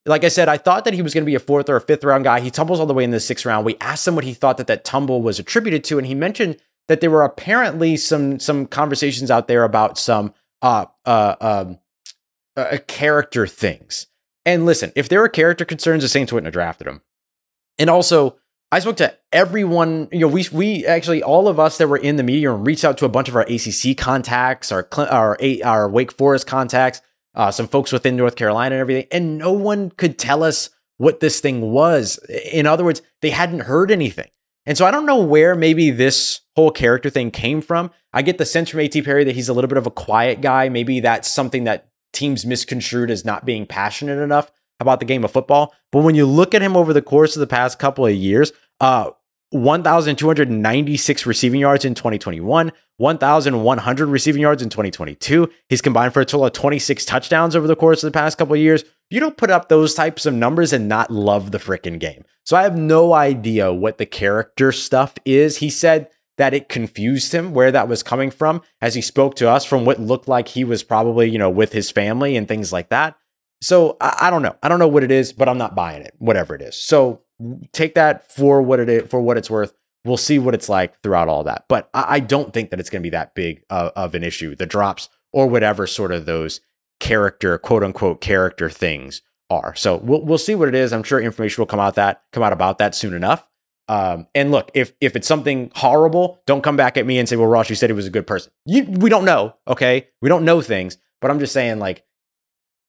Like 0.07 0.25
I 0.25 0.29
said, 0.29 0.49
I 0.49 0.57
thought 0.57 0.85
that 0.85 0.95
he 0.95 1.03
was 1.03 1.15
going 1.15 1.23
to 1.23 1.27
be 1.27 1.35
a 1.35 1.41
fourth 1.41 1.69
or 1.69 1.77
a 1.77 1.81
fifth 1.81 2.03
round 2.03 2.25
guy. 2.25 2.41
He 2.41 2.51
tumbles 2.51 2.81
all 2.81 2.87
the 2.87 2.95
way 2.95 3.05
in 3.05 3.11
the 3.11 3.21
sixth 3.21 3.45
round. 3.47 3.65
We 3.65 3.77
asked 3.81 4.09
him 4.09 4.15
what 4.15 4.25
he 4.25 4.35
thought 4.35 4.57
that 4.57 4.67
that 4.67 4.85
tumble 4.85 5.23
was 5.23 5.39
attributed 5.39 5.85
to, 5.85 5.99
and 5.99 6.07
he 6.07 6.15
mentioned 6.15 6.57
that 6.89 7.01
there 7.01 7.11
were 7.11 7.25
apparently 7.25 7.97
some 7.97 8.41
some 8.41 8.67
conversations 8.67 9.31
out 9.31 9.49
there 9.49 9.65
about 9.65 9.99
some 9.99 10.33
uh 10.63 10.87
uh 11.05 11.37
um 11.41 11.79
uh, 12.57 12.79
character 12.87 13.47
things. 13.47 14.07
And 14.45 14.65
listen, 14.65 14.93
if 14.97 15.09
there 15.11 15.21
were 15.21 15.29
character 15.29 15.67
concerns, 15.67 16.03
the 16.03 16.09
Saints 16.09 16.33
wouldn't 16.33 16.47
have 16.47 16.55
drafted 16.55 16.87
him. 16.87 17.03
And 17.79 17.89
also, 17.89 18.37
I 18.71 18.81
spoke 18.81 18.97
to 18.99 19.17
everyone. 19.33 20.09
You 20.13 20.21
know, 20.21 20.29
we 20.29 20.47
we 20.53 20.87
actually 20.87 21.23
all 21.23 21.49
of 21.49 21.59
us 21.59 21.79
that 21.79 21.89
were 21.89 21.97
in 21.97 22.17
the 22.17 22.23
media 22.23 22.53
and 22.55 22.67
reached 22.67 22.85
out 22.85 22.99
to 22.99 23.05
a 23.05 23.09
bunch 23.09 23.29
of 23.29 23.37
our 23.37 23.43
ACC 23.43 23.97
contacts, 23.97 24.73
our 24.73 24.89
our 24.97 25.39
our 25.65 25.89
Wake 25.89 26.13
Forest 26.13 26.47
contacts, 26.47 27.01
uh, 27.35 27.51
some 27.51 27.69
folks 27.69 27.93
within 27.93 28.17
North 28.17 28.37
Carolina 28.37 28.75
and 28.75 28.81
everything, 28.81 29.07
and 29.11 29.39
no 29.39 29.53
one 29.53 29.91
could 29.91 30.19
tell 30.19 30.43
us 30.43 30.71
what 30.99 31.21
this 31.21 31.41
thing 31.41 31.61
was. 31.73 32.19
In 32.53 32.67
other 32.67 32.85
words, 32.85 33.03
they 33.23 33.31
hadn't 33.31 33.61
heard 33.61 33.91
anything. 33.91 34.29
And 34.67 34.77
so 34.77 34.85
I 34.85 34.91
don't 34.91 35.07
know 35.07 35.23
where 35.23 35.55
maybe 35.55 35.91
this 35.91 36.41
whole 36.55 36.71
character 36.71 37.09
thing 37.09 37.31
came 37.31 37.63
from. 37.63 37.91
I 38.13 38.21
get 38.21 38.37
the 38.37 38.45
sense 38.45 38.69
from 38.69 38.81
AT 38.81 38.93
Perry 39.03 39.25
that 39.25 39.35
he's 39.35 39.49
a 39.49 39.55
little 39.55 39.69
bit 39.69 39.79
of 39.79 39.87
a 39.87 39.91
quiet 39.91 40.43
guy. 40.43 40.69
Maybe 40.69 41.01
that's 41.01 41.31
something 41.31 41.65
that 41.65 41.89
teams 42.13 42.45
misconstrued 42.45 43.11
as 43.11 43.25
not 43.25 43.47
being 43.47 43.65
passionate 43.65 44.19
enough 44.19 44.51
about 44.81 45.01
the 45.01 45.07
game 45.07 45.25
of 45.25 45.31
football. 45.31 45.75
But 45.93 46.03
when 46.03 46.15
you 46.15 46.27
look 46.27 46.55
at 46.55 46.63
him 46.63 46.77
over 46.77 46.93
the 46.93 47.03
course 47.03 47.37
of 47.37 47.41
the 47.41 47.47
past 47.47 47.79
couple 47.79 48.07
of 48.07 48.15
years, 48.15 48.53
uh, 48.81 49.11
1,296 49.51 51.27
receiving 51.27 51.61
yards 51.61 51.85
in 51.85 51.95
2021, 51.95 52.73
1,100 52.99 54.07
receiving 54.07 54.43
yards 54.43 54.63
in 54.63 54.69
2022. 54.69 55.51
He's 55.69 55.81
combined 55.81 56.13
for 56.13 56.21
a 56.21 56.27
total 56.27 56.47
of 56.47 56.53
26 56.53 57.05
touchdowns 57.07 57.57
over 57.57 57.67
the 57.67 57.77
course 57.77 58.03
of 58.03 58.13
the 58.13 58.19
past 58.19 58.37
couple 58.37 58.55
of 58.55 58.61
years. 58.61 58.85
You 59.09 59.21
don't 59.21 59.39
put 59.39 59.51
up 59.51 59.69
those 59.69 59.95
types 59.95 60.27
of 60.27 60.35
numbers 60.35 60.75
and 60.75 60.87
not 60.87 61.11
love 61.11 61.51
the 61.51 61.59
freaking 61.59 61.99
game. 61.99 62.25
So 62.45 62.57
I 62.57 62.63
have 62.63 62.77
no 62.77 63.15
idea 63.15 63.73
what 63.73 63.97
the 63.97 64.07
character 64.07 64.71
stuff 64.71 65.15
is. 65.25 65.59
He 65.59 65.71
said 65.71 66.11
that 66.37 66.55
it 66.55 66.69
confused 66.69 67.33
him 67.33 67.53
where 67.53 67.73
that 67.73 67.89
was 67.89 68.03
coming 68.03 68.31
from 68.31 68.63
as 68.83 68.95
he 68.95 69.01
spoke 69.01 69.35
to 69.37 69.49
us 69.49 69.65
from 69.65 69.87
what 69.87 69.99
looked 69.99 70.29
like 70.29 70.49
he 70.49 70.63
was 70.63 70.83
probably, 70.83 71.29
you 71.29 71.39
know, 71.39 71.51
with 71.51 71.73
his 71.73 71.91
family 71.91 72.37
and 72.37 72.47
things 72.47 72.73
like 72.73 72.91
that. 72.91 73.17
So 73.61 73.97
I, 74.01 74.17
I, 74.23 74.31
don't 74.31 74.43
know. 74.43 74.57
I 74.63 74.69
don't 74.69 74.79
know 74.79 74.89
what 74.89 75.05
it 75.05 75.11
is, 75.11 75.33
but 75.33 75.49
I'm 75.49 75.59
not 75.59 75.75
buying 75.75 76.03
it, 76.03 76.15
whatever 76.19 76.55
it 76.55 76.63
is. 76.63 76.77
So 76.77 77.23
take 77.73 77.95
that 77.95 78.31
for 78.31 78.63
what 78.63 78.81
it 78.81 78.89
is, 78.89 79.09
for 79.09 79.21
what 79.21 79.37
it's 79.37 79.51
worth. 79.51 79.73
We'll 80.05 80.17
see 80.17 80.39
what 80.39 80.55
it's 80.55 80.69
like 80.69 81.01
throughout 81.03 81.29
all 81.29 81.45
that. 81.45 81.65
But 81.69 81.91
I, 81.93 82.05
I 82.09 82.21
don't 82.21 82.53
think 82.53 82.71
that 82.71 82.81
it's 82.81 82.91
going 82.91 83.03
to 83.03 83.07
be 83.07 83.11
that 83.11 83.35
big 83.35 83.63
of, 83.69 84.15
an 84.15 84.23
issue. 84.23 84.55
The 84.55 84.67
drops 84.67 85.09
or 85.33 85.47
whatever 85.49 85.87
sort 85.87 86.13
of 86.13 86.25
those 86.25 86.61
character, 87.01 87.59
quote 87.59 87.83
unquote, 87.83 88.21
character 88.21 88.71
things 88.71 89.23
are. 89.51 89.75
So 89.75 89.97
we'll 89.97 90.25
we'll 90.25 90.39
see 90.39 90.55
what 90.55 90.69
it 90.69 90.75
is. 90.75 90.93
I'm 90.93 91.03
sure 91.03 91.21
information 91.21 91.61
will 91.61 91.67
come 91.67 91.81
out 91.81 91.95
that 91.95 92.23
come 92.33 92.43
out 92.43 92.53
about 92.53 92.79
that 92.79 92.95
soon 92.95 93.15
enough. 93.15 93.47
Um, 93.89 94.27
and 94.35 94.51
look, 94.51 94.71
if 94.75 94.93
if 95.01 95.17
it's 95.17 95.27
something 95.27 95.73
horrible, 95.75 96.41
don't 96.47 96.63
come 96.63 96.77
back 96.77 96.97
at 96.97 97.07
me 97.07 97.19
and 97.19 97.29
say, 97.29 97.37
"Well, 97.37 97.49
Ross, 97.49 97.71
you 97.71 97.77
said 97.77 97.89
he 97.89 97.95
was 97.95 98.07
a 98.07 98.11
good 98.11 98.27
person." 98.27 98.53
You, 98.67 98.85
we 98.85 99.09
don't 99.09 99.25
know, 99.25 99.55
okay? 99.67 100.09
We 100.21 100.29
don't 100.29 100.45
know 100.45 100.61
things, 100.61 100.99
but 101.21 101.31
I'm 101.31 101.39
just 101.39 101.55
saying, 101.55 101.79
like, 101.79 102.05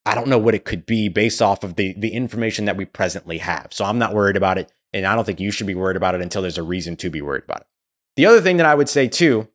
I 0.06 0.16
don't 0.16 0.28
know 0.28 0.38
what 0.38 0.56
it 0.56 0.66
could 0.66 0.86
be 0.86 1.10
based 1.10 1.42
off 1.42 1.64
of 1.64 1.76
the 1.76 1.94
the 1.98 2.14
information 2.14 2.66
that 2.66 2.78
we 2.78 2.86
presently 2.86 3.38
have. 3.40 3.68
So 3.72 3.86
I'm 3.86 4.00
not 4.00 4.14
worried 4.14 4.38
about 4.38 4.58
it, 4.58 4.72
and 4.94 5.06
I 5.06 5.16
don't 5.16 5.26
think 5.26 5.40
you 5.40 5.52
should 5.52 5.68
be 5.68 5.76
worried 5.76 5.98
about 5.98 6.16
it 6.16 6.22
until 6.22 6.42
there's 6.42 6.58
a 6.58 6.64
reason 6.64 6.96
to 6.98 7.10
be 7.10 7.22
worried 7.22 7.44
about 7.44 7.62
it. 7.62 7.68
The 8.16 8.26
other 8.26 8.42
thing 8.42 8.58
that 8.58 8.66
I 8.66 8.76
would 8.76 8.90
say 8.90 9.08
too, 9.08 9.48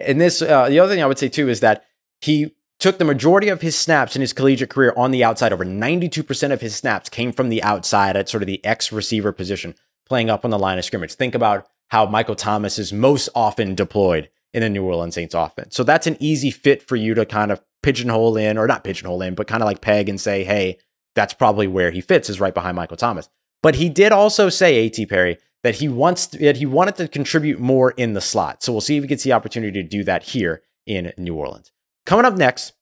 and 0.00 0.20
this, 0.20 0.42
uh, 0.42 0.68
the 0.68 0.80
other 0.80 0.92
thing 0.92 1.02
I 1.02 1.06
would 1.06 1.18
say 1.18 1.28
too 1.28 1.48
is 1.48 1.60
that 1.60 1.84
he 2.20 2.54
took 2.80 2.98
the 2.98 3.04
majority 3.04 3.48
of 3.48 3.60
his 3.60 3.76
snaps 3.76 4.16
in 4.16 4.20
his 4.20 4.32
collegiate 4.32 4.70
career 4.70 4.92
on 4.96 5.10
the 5.10 5.24
outside. 5.24 5.52
Over 5.52 5.64
92% 5.64 6.52
of 6.52 6.60
his 6.60 6.74
snaps 6.74 7.08
came 7.08 7.32
from 7.32 7.48
the 7.48 7.62
outside 7.62 8.16
at 8.16 8.28
sort 8.28 8.42
of 8.42 8.46
the 8.46 8.64
X 8.64 8.92
receiver 8.92 9.32
position, 9.32 9.74
playing 10.06 10.30
up 10.30 10.44
on 10.44 10.50
the 10.50 10.58
line 10.58 10.78
of 10.78 10.84
scrimmage. 10.84 11.14
Think 11.14 11.34
about 11.34 11.66
how 11.88 12.06
Michael 12.06 12.34
Thomas 12.34 12.78
is 12.78 12.92
most 12.92 13.28
often 13.34 13.74
deployed 13.74 14.28
in 14.54 14.62
the 14.62 14.70
New 14.70 14.84
Orleans 14.84 15.14
Saints 15.14 15.34
offense. 15.34 15.76
So 15.76 15.82
that's 15.82 16.06
an 16.06 16.16
easy 16.20 16.50
fit 16.50 16.82
for 16.82 16.96
you 16.96 17.12
to 17.14 17.26
kind 17.26 17.52
of 17.52 17.60
pigeonhole 17.82 18.36
in, 18.36 18.56
or 18.56 18.66
not 18.66 18.84
pigeonhole 18.84 19.20
in, 19.20 19.34
but 19.34 19.48
kind 19.48 19.62
of 19.62 19.66
like 19.66 19.80
peg 19.80 20.08
and 20.08 20.18
say, 20.18 20.44
hey, 20.44 20.78
that's 21.14 21.34
probably 21.34 21.66
where 21.66 21.90
he 21.90 22.00
fits, 22.00 22.30
is 22.30 22.40
right 22.40 22.54
behind 22.54 22.76
Michael 22.76 22.96
Thomas. 22.96 23.28
But 23.62 23.74
he 23.74 23.88
did 23.88 24.12
also 24.12 24.48
say, 24.48 24.76
A.T. 24.76 25.06
Perry, 25.06 25.38
that 25.64 25.76
he 25.76 25.88
wants 25.88 26.28
to, 26.28 26.38
that 26.38 26.56
he 26.56 26.66
wanted 26.66 26.96
to 26.96 27.08
contribute 27.08 27.58
more 27.58 27.90
in 27.92 28.14
the 28.14 28.20
slot. 28.20 28.62
So 28.62 28.72
we'll 28.72 28.80
see 28.80 28.96
if 28.96 29.02
he 29.04 29.08
gets 29.08 29.24
the 29.24 29.32
opportunity 29.32 29.82
to 29.82 29.88
do 29.88 30.04
that 30.04 30.22
here 30.22 30.62
in 30.86 31.12
New 31.18 31.34
Orleans. 31.34 31.72
Coming 32.06 32.24
up 32.24 32.36
next, 32.36 32.74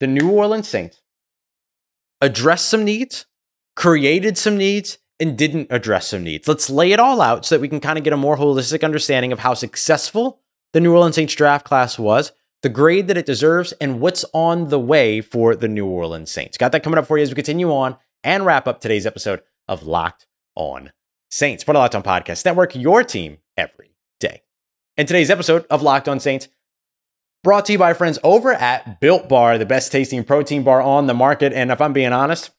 the 0.00 0.06
New 0.06 0.30
Orleans 0.30 0.68
Saints 0.68 1.00
addressed 2.20 2.68
some 2.68 2.84
needs, 2.84 3.26
created 3.74 4.38
some 4.38 4.56
needs, 4.56 4.98
and 5.18 5.38
didn't 5.38 5.68
address 5.70 6.08
some 6.08 6.22
needs. 6.22 6.46
Let's 6.46 6.68
lay 6.68 6.92
it 6.92 7.00
all 7.00 7.20
out 7.20 7.46
so 7.46 7.54
that 7.54 7.60
we 7.60 7.68
can 7.68 7.80
kind 7.80 7.98
of 7.98 8.04
get 8.04 8.12
a 8.12 8.16
more 8.16 8.36
holistic 8.36 8.84
understanding 8.84 9.32
of 9.32 9.38
how 9.38 9.54
successful 9.54 10.40
the 10.74 10.80
New 10.80 10.92
Orleans 10.92 11.14
Saints 11.14 11.34
draft 11.34 11.64
class 11.64 12.00
was, 12.00 12.32
the 12.62 12.68
grade 12.68 13.06
that 13.06 13.16
it 13.16 13.26
deserves, 13.26 13.72
and 13.80 14.00
what's 14.00 14.24
on 14.34 14.70
the 14.70 14.78
way 14.78 15.20
for 15.20 15.54
the 15.54 15.68
New 15.68 15.86
Orleans 15.86 16.32
Saints. 16.32 16.58
Got 16.58 16.72
that 16.72 16.82
coming 16.82 16.98
up 16.98 17.06
for 17.06 17.16
you 17.16 17.22
as 17.22 17.30
we 17.30 17.36
continue 17.36 17.72
on 17.72 17.96
and 18.24 18.44
wrap 18.44 18.66
up 18.66 18.80
today's 18.80 19.06
episode 19.06 19.40
of 19.68 19.84
Locked 19.84 20.26
On 20.56 20.90
Saints, 21.30 21.62
part 21.62 21.76
of 21.76 21.80
Locked 21.80 21.94
On 21.94 22.02
Podcast 22.02 22.44
Network, 22.44 22.74
your 22.74 23.04
team 23.04 23.38
every 23.56 23.94
day. 24.18 24.42
In 24.96 25.06
today's 25.06 25.30
episode 25.30 25.64
of 25.70 25.80
Locked 25.80 26.08
On 26.08 26.18
Saints, 26.18 26.48
brought 27.44 27.66
to 27.66 27.72
you 27.72 27.78
by 27.78 27.94
friends 27.94 28.18
over 28.24 28.52
at 28.52 29.00
Built 29.00 29.28
Bar, 29.28 29.58
the 29.58 29.66
best 29.66 29.92
tasting 29.92 30.24
protein 30.24 30.64
bar 30.64 30.82
on 30.82 31.06
the 31.06 31.14
market. 31.14 31.52
And 31.52 31.70
if 31.70 31.80
I'm 31.80 31.92
being 31.92 32.12
honest, 32.12 32.50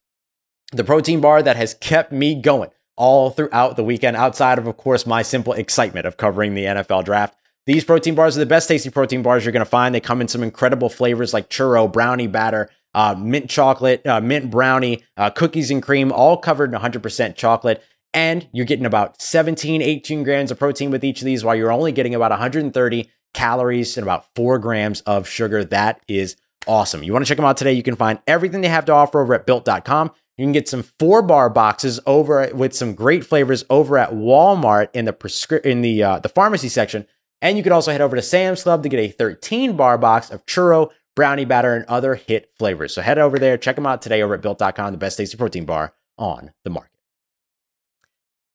the 0.72 0.86
protein 0.86 1.20
bar 1.20 1.44
that 1.44 1.58
has 1.58 1.74
kept 1.74 2.14
me 2.14 2.42
going 2.42 2.70
all 2.96 3.30
throughout 3.30 3.76
the 3.76 3.84
weekend, 3.84 4.16
outside 4.16 4.58
of, 4.58 4.68
of 4.68 4.78
course, 4.78 5.06
my 5.06 5.22
simple 5.22 5.52
excitement 5.52 6.06
of 6.06 6.16
covering 6.16 6.54
the 6.54 6.64
NFL 6.64 7.04
draft. 7.04 7.36
These 7.66 7.84
protein 7.84 8.14
bars 8.14 8.38
are 8.38 8.42
the 8.42 8.46
best 8.46 8.68
tasting 8.68 8.92
protein 8.92 9.24
bars 9.24 9.44
you're 9.44 9.52
going 9.52 9.66
to 9.66 9.70
find. 9.70 9.94
They 9.94 10.00
come 10.00 10.22
in 10.22 10.28
some 10.28 10.44
incredible 10.44 10.90
flavors 10.90 11.34
like 11.34 11.50
churro, 11.50 11.92
brownie 11.92 12.28
batter, 12.28 12.70
uh, 12.94 13.16
mint 13.18 13.50
chocolate, 13.50 14.06
uh, 14.06 14.22
mint 14.22 14.52
brownie, 14.52 15.04
uh, 15.18 15.32
cookies 15.32 15.72
and 15.72 15.82
cream, 15.82 16.12
all 16.12 16.38
covered 16.38 16.74
in 16.74 16.80
100% 16.80 17.36
chocolate. 17.36 17.84
And 18.14 18.48
you're 18.54 18.66
getting 18.66 18.86
about 18.86 19.20
17, 19.22 19.82
18 19.82 20.24
grams 20.24 20.52
of 20.52 20.60
protein 20.60 20.92
with 20.92 21.04
each 21.04 21.22
of 21.22 21.26
these, 21.26 21.44
while 21.44 21.56
you're 21.56 21.72
only 21.72 21.92
getting 21.92 22.16
about 22.16 22.32
130 22.32 23.10
calories 23.34 23.98
and 23.98 24.06
about 24.06 24.26
four 24.36 24.60
grams 24.60 25.02
of 25.02 25.28
sugar. 25.28 25.66
That 25.66 26.02
is 26.08 26.38
awesome. 26.68 27.04
You 27.04 27.14
want 27.14 27.26
to 27.26 27.30
check 27.30 27.38
them 27.38 27.46
out 27.46 27.58
today? 27.58 27.74
You 27.74 27.84
can 27.84 27.96
find 27.96 28.20
everything 28.28 28.62
they 28.62 28.70
have 28.70 28.86
to 28.86 28.94
offer 28.94 29.22
over 29.22 29.34
at 29.34 29.46
built.com. 29.46 30.12
You 30.38 30.46
can 30.46 30.52
get 30.52 30.70
some 30.70 30.84
four 31.00 31.22
bar 31.22 31.50
boxes 31.50 32.00
over 32.06 32.50
with 32.54 32.74
some 32.74 32.94
great 32.94 33.26
flavors 33.26 33.64
over 33.70 33.98
at 33.98 34.12
Walmart 34.12 34.90
in 34.94 35.06
the 35.06 35.14
prescri- 35.14 35.66
in 35.66 35.82
the 35.82 36.04
uh, 36.04 36.20
the 36.20 36.30
pharmacy 36.30 36.70
section. 36.70 37.06
And 37.46 37.58
you 37.58 37.64
can 37.64 37.74
also 37.74 37.92
head 37.92 38.02
over 38.02 38.16
to 38.16 38.24
Sam's 38.24 38.64
Club 38.64 38.82
to 38.82 38.90
get 38.90 39.00
a 39.00 39.08
13 39.08 39.76
bar 39.78 40.00
box 40.00 40.32
of 40.32 40.44
churro, 40.48 40.90
brownie 41.16 41.46
batter, 41.46 41.76
and 41.76 41.86
other 41.86 42.16
hit 42.16 42.50
flavors. 42.58 42.92
So 42.92 43.04
head 43.04 43.20
over 43.20 43.38
there, 43.38 43.56
check 43.56 43.76
them 43.76 43.86
out 43.86 44.02
today 44.02 44.24
over 44.24 44.34
at 44.34 44.42
built.com, 44.42 44.92
the 44.92 44.98
best 44.98 45.16
tasty 45.16 45.38
protein 45.38 45.64
bar 45.64 45.94
on 46.18 46.54
the 46.64 46.72
market. 46.72 46.98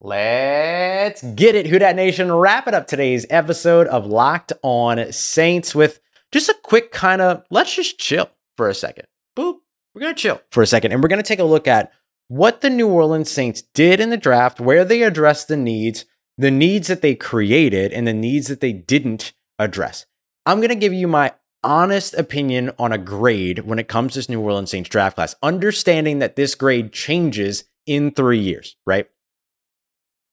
Let's 0.00 1.22
get 1.22 1.55
it, 1.55 1.68
Who 1.68 1.79
Dat 1.79 1.94
Nation. 1.94 2.33
Wrap 2.33 2.66
it 2.66 2.74
up 2.74 2.88
today's 2.88 3.26
episode 3.31 3.87
of 3.87 4.07
Locked 4.07 4.55
On 4.64 5.12
Saints 5.12 5.72
with 5.72 6.00
just 6.33 6.48
a 6.48 6.57
quick 6.64 6.90
kind 6.90 7.22
of 7.22 7.44
let's 7.48 7.72
just 7.72 7.96
chill 7.96 8.29
for 8.57 8.68
a 8.68 8.74
second. 8.74 9.07
Boop. 9.37 9.59
We're 9.94 10.00
going 10.00 10.16
to 10.16 10.20
chill 10.20 10.40
for 10.50 10.64
a 10.64 10.66
second 10.66 10.90
and 10.90 11.00
we're 11.00 11.09
going 11.09 11.22
to 11.22 11.29
take 11.29 11.38
a 11.38 11.44
look 11.44 11.68
at 11.68 11.92
what 12.26 12.61
the 12.61 12.70
New 12.70 12.88
Orleans 12.88 13.31
Saints 13.31 13.62
did 13.62 14.00
in 14.00 14.11
the 14.11 14.16
draft, 14.16 14.59
where 14.59 14.85
they 14.85 15.05
addressed 15.05 15.46
the 15.46 15.57
needs, 15.57 16.07
the 16.40 16.50
needs 16.50 16.88
that 16.88 17.03
they 17.03 17.14
created, 17.14 17.92
and 17.92 18.09
the 18.09 18.14
needs 18.14 18.46
that 18.48 18.61
they 18.61 18.72
didn't 18.72 19.35
address. 19.59 20.07
I'm 20.46 20.57
going 20.57 20.70
to 20.70 20.74
give 20.74 20.94
you 20.94 21.07
my 21.07 21.35
honest 21.62 22.14
opinion 22.14 22.72
on 22.79 22.92
a 22.92 22.98
grade 22.98 23.59
when 23.61 23.79
it 23.79 23.88
comes 23.88 24.14
to 24.14 24.20
this 24.20 24.31
New 24.31 24.40
Orleans 24.40 24.70
Saints 24.70 24.88
draft 24.88 25.16
class, 25.16 25.35
understanding 25.42 26.20
that 26.20 26.37
this 26.37 26.55
grade 26.55 26.94
changes 26.94 27.64
in 27.85 28.11
three 28.11 28.38
years, 28.38 28.76
right? 28.87 29.07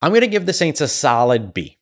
I'm 0.02 0.12
going 0.12 0.22
to 0.22 0.28
give 0.28 0.46
the 0.46 0.54
Saints 0.54 0.80
a 0.80 0.88
solid 0.88 1.54
B. 1.54 1.78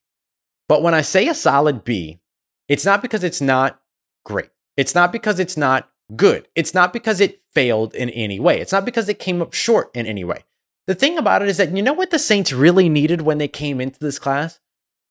But 0.67 0.81
when 0.81 0.95
I 0.95 1.01
say 1.01 1.27
a 1.27 1.35
solid 1.35 1.83
B, 1.83 2.19
it's 2.67 2.83
not 2.83 3.03
because 3.03 3.23
it's 3.23 3.41
not 3.41 3.79
great. 4.23 4.49
It's 4.75 4.95
not 4.95 5.11
because 5.11 5.39
it's 5.39 5.55
not 5.55 5.87
good. 6.15 6.47
It's 6.55 6.73
not 6.73 6.93
because 6.93 7.21
it 7.21 7.43
failed 7.53 7.93
in 7.93 8.09
any 8.09 8.39
way. 8.39 8.59
It's 8.59 8.71
not 8.71 8.85
because 8.85 9.07
it 9.07 9.19
came 9.19 9.39
up 9.43 9.53
short 9.53 9.95
in 9.95 10.07
any 10.07 10.23
way. 10.23 10.45
The 10.87 10.95
thing 10.95 11.17
about 11.17 11.41
it 11.41 11.47
is 11.47 11.57
that 11.57 11.75
you 11.75 11.81
know 11.81 11.93
what 11.93 12.11
the 12.11 12.19
Saints 12.19 12.53
really 12.53 12.89
needed 12.89 13.21
when 13.21 13.37
they 13.37 13.47
came 13.47 13.81
into 13.81 13.99
this 13.99 14.19
class? 14.19 14.59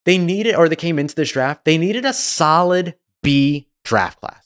They 0.05 0.19
needed, 0.19 0.55
or 0.55 0.69
they 0.69 0.77
came 0.77 0.99
into 0.99 1.15
this 1.15 1.33
draft, 1.33 1.65
they 1.65 1.79
needed 1.79 2.05
a 2.05 2.13
solid 2.13 2.95
B 3.23 3.69
draft 3.85 4.21
class. 4.21 4.45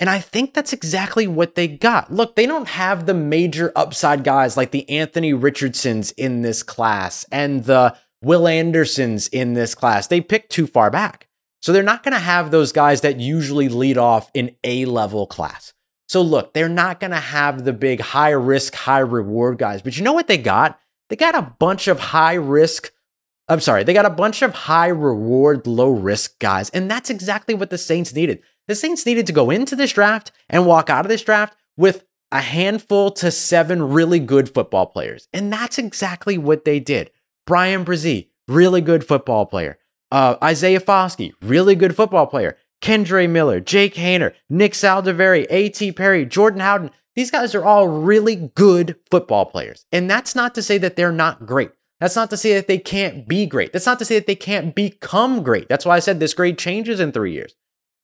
And 0.00 0.10
I 0.10 0.18
think 0.18 0.52
that's 0.52 0.72
exactly 0.72 1.26
what 1.26 1.54
they 1.54 1.68
got. 1.68 2.12
Look, 2.12 2.36
they 2.36 2.46
don't 2.46 2.68
have 2.68 3.06
the 3.06 3.14
major 3.14 3.72
upside 3.74 4.24
guys 4.24 4.56
like 4.56 4.70
the 4.70 4.88
Anthony 4.90 5.32
Richardsons 5.32 6.10
in 6.12 6.42
this 6.42 6.62
class 6.62 7.24
and 7.30 7.64
the 7.64 7.96
Will 8.20 8.48
Andersons 8.48 9.28
in 9.28 9.54
this 9.54 9.74
class. 9.74 10.08
They 10.08 10.20
picked 10.20 10.50
too 10.50 10.66
far 10.66 10.90
back. 10.90 11.28
So 11.62 11.72
they're 11.72 11.82
not 11.82 12.02
going 12.02 12.12
to 12.12 12.18
have 12.18 12.50
those 12.50 12.72
guys 12.72 13.00
that 13.02 13.20
usually 13.20 13.68
lead 13.68 13.96
off 13.96 14.30
in 14.34 14.56
A 14.64 14.84
level 14.84 15.26
class. 15.26 15.72
So 16.08 16.22
look, 16.22 16.52
they're 16.52 16.68
not 16.68 17.00
going 17.00 17.12
to 17.12 17.16
have 17.16 17.64
the 17.64 17.72
big 17.72 18.00
high 18.00 18.30
risk, 18.30 18.74
high 18.74 18.98
reward 18.98 19.58
guys. 19.58 19.82
But 19.82 19.96
you 19.96 20.04
know 20.04 20.12
what 20.12 20.28
they 20.28 20.38
got? 20.38 20.78
They 21.08 21.16
got 21.16 21.34
a 21.34 21.54
bunch 21.58 21.88
of 21.88 21.98
high 21.98 22.34
risk, 22.34 22.92
I'm 23.48 23.60
sorry, 23.60 23.84
they 23.84 23.92
got 23.92 24.06
a 24.06 24.10
bunch 24.10 24.42
of 24.42 24.54
high 24.54 24.88
reward, 24.88 25.66
low 25.66 25.90
risk 25.90 26.38
guys. 26.38 26.70
And 26.70 26.90
that's 26.90 27.10
exactly 27.10 27.54
what 27.54 27.70
the 27.70 27.78
Saints 27.78 28.14
needed. 28.14 28.42
The 28.68 28.74
Saints 28.74 29.04
needed 29.04 29.26
to 29.26 29.32
go 29.32 29.50
into 29.50 29.76
this 29.76 29.92
draft 29.92 30.32
and 30.48 30.66
walk 30.66 30.88
out 30.88 31.04
of 31.04 31.10
this 31.10 31.22
draft 31.22 31.56
with 31.76 32.04
a 32.32 32.40
handful 32.40 33.10
to 33.12 33.30
seven 33.30 33.82
really 33.82 34.18
good 34.18 34.52
football 34.52 34.86
players. 34.86 35.28
And 35.32 35.52
that's 35.52 35.78
exactly 35.78 36.38
what 36.38 36.64
they 36.64 36.80
did. 36.80 37.10
Bryan 37.46 37.84
Bresee, 37.84 38.28
really 38.48 38.80
good 38.80 39.06
football 39.06 39.46
player. 39.46 39.78
Uh, 40.10 40.36
Isaiah 40.42 40.80
Foskey, 40.80 41.32
really 41.42 41.74
good 41.74 41.94
football 41.94 42.26
player. 42.26 42.56
Kendre 42.84 43.28
Miller, 43.28 43.60
Jake 43.60 43.94
Haener, 43.94 44.34
Nick 44.50 44.74
Saldiveri, 44.74 45.46
A.T. 45.48 45.92
Perry, 45.92 46.26
Jordan 46.26 46.60
Howden. 46.60 46.90
These 47.16 47.30
guys 47.30 47.54
are 47.54 47.64
all 47.64 47.88
really 47.88 48.52
good 48.54 48.96
football 49.10 49.46
players. 49.46 49.86
And 49.90 50.10
that's 50.10 50.34
not 50.34 50.54
to 50.56 50.62
say 50.62 50.76
that 50.76 50.94
they're 50.94 51.10
not 51.10 51.46
great. 51.46 51.70
That's 52.00 52.16
not 52.16 52.28
to 52.28 52.36
say 52.36 52.52
that 52.54 52.68
they 52.68 52.76
can't 52.76 53.26
be 53.26 53.46
great. 53.46 53.72
That's 53.72 53.86
not 53.86 53.98
to 54.00 54.04
say 54.04 54.16
that 54.16 54.26
they 54.26 54.34
can't 54.34 54.74
become 54.74 55.42
great. 55.42 55.66
That's 55.70 55.86
why 55.86 55.96
I 55.96 56.00
said 56.00 56.20
this 56.20 56.34
grade 56.34 56.58
changes 56.58 57.00
in 57.00 57.10
three 57.12 57.32
years. 57.32 57.54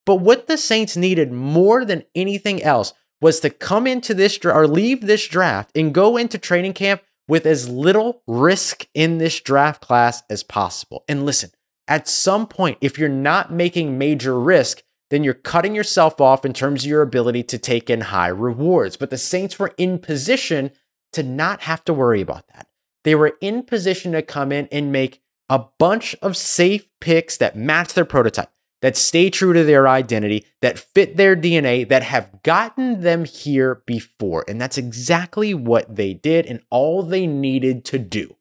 But 0.07 0.17
what 0.17 0.47
the 0.47 0.57
Saints 0.57 0.97
needed 0.97 1.31
more 1.31 1.85
than 1.85 2.05
anything 2.15 2.63
else 2.63 2.95
was 3.21 3.41
to 3.41 3.51
come 3.51 3.87
into 3.87 4.15
this 4.15 4.39
dra- 4.39 4.55
or 4.55 4.67
leave 4.67 5.03
this 5.03 5.29
draft 5.29 5.77
and 5.77 5.93
go 5.93 6.17
into 6.17 6.39
training 6.39 6.73
camp 6.73 7.03
with 7.29 7.45
as 7.45 7.69
little 7.69 8.23
risk 8.27 8.87
in 8.95 9.19
this 9.19 9.41
draft 9.41 9.83
class 9.83 10.23
as 10.31 10.43
possible. 10.43 11.05
And 11.07 11.27
listen, 11.27 11.51
at 11.91 12.09
some 12.09 12.47
point, 12.47 12.79
if 12.81 12.99
you're 12.99 13.11
not 13.11 13.53
making 13.53 13.99
major 13.99 14.41
risk, 14.41 14.83
then 15.11 15.25
you're 15.25 15.35
cutting 15.35 15.75
yourself 15.75 16.21
off 16.21 16.45
in 16.47 16.55
terms 16.55 16.85
of 16.85 16.91
your 16.91 17.03
ability 17.03 17.43
to 17.43 17.59
take 17.59 17.91
in 17.91 18.01
high 18.01 18.29
rewards. 18.29 18.97
But 18.97 19.11
the 19.11 19.19
Saints 19.19 19.59
were 19.59 19.75
in 19.77 19.99
position 19.99 20.71
to 21.13 21.23
not 21.23 21.63
have 21.63 21.85
to 21.85 21.93
worry 21.93 22.23
about 22.23 22.47
that. 22.55 22.69
They 23.05 23.15
were 23.15 23.37
in 23.43 23.65
position 23.65 24.13
to 24.13 24.23
come 24.23 24.53
in 24.53 24.69
and 24.71 24.93
make 24.93 25.21
a 25.49 25.65
bunch 25.79 26.15
of 26.23 26.37
safe 26.37 26.87
picks 27.01 27.37
that 27.39 27.57
match 27.57 27.93
their 27.93 28.05
prototype 28.05 28.51
that 28.83 28.97
stay 28.97 29.31
true 29.31 29.53
to 29.53 29.65
their 29.65 29.87
identity, 29.87 30.47
that 30.63 30.79
fit 30.79 31.17
their 31.17 31.37
DNA, 31.37 31.89
that 31.89 32.03
have 32.03 32.43
gotten 32.43 33.03
them 33.03 33.25
here 33.25 33.83
before. 33.87 34.45
And 34.49 34.61
that's 34.61 34.79
exactly 34.79 35.55
what 35.55 35.97
they 35.97 36.15
did 36.15 36.47
and 36.47 36.63
all 36.71 37.03
they 37.03 37.27
needed 37.27 37.85
to 37.87 37.99
do. 37.99 38.37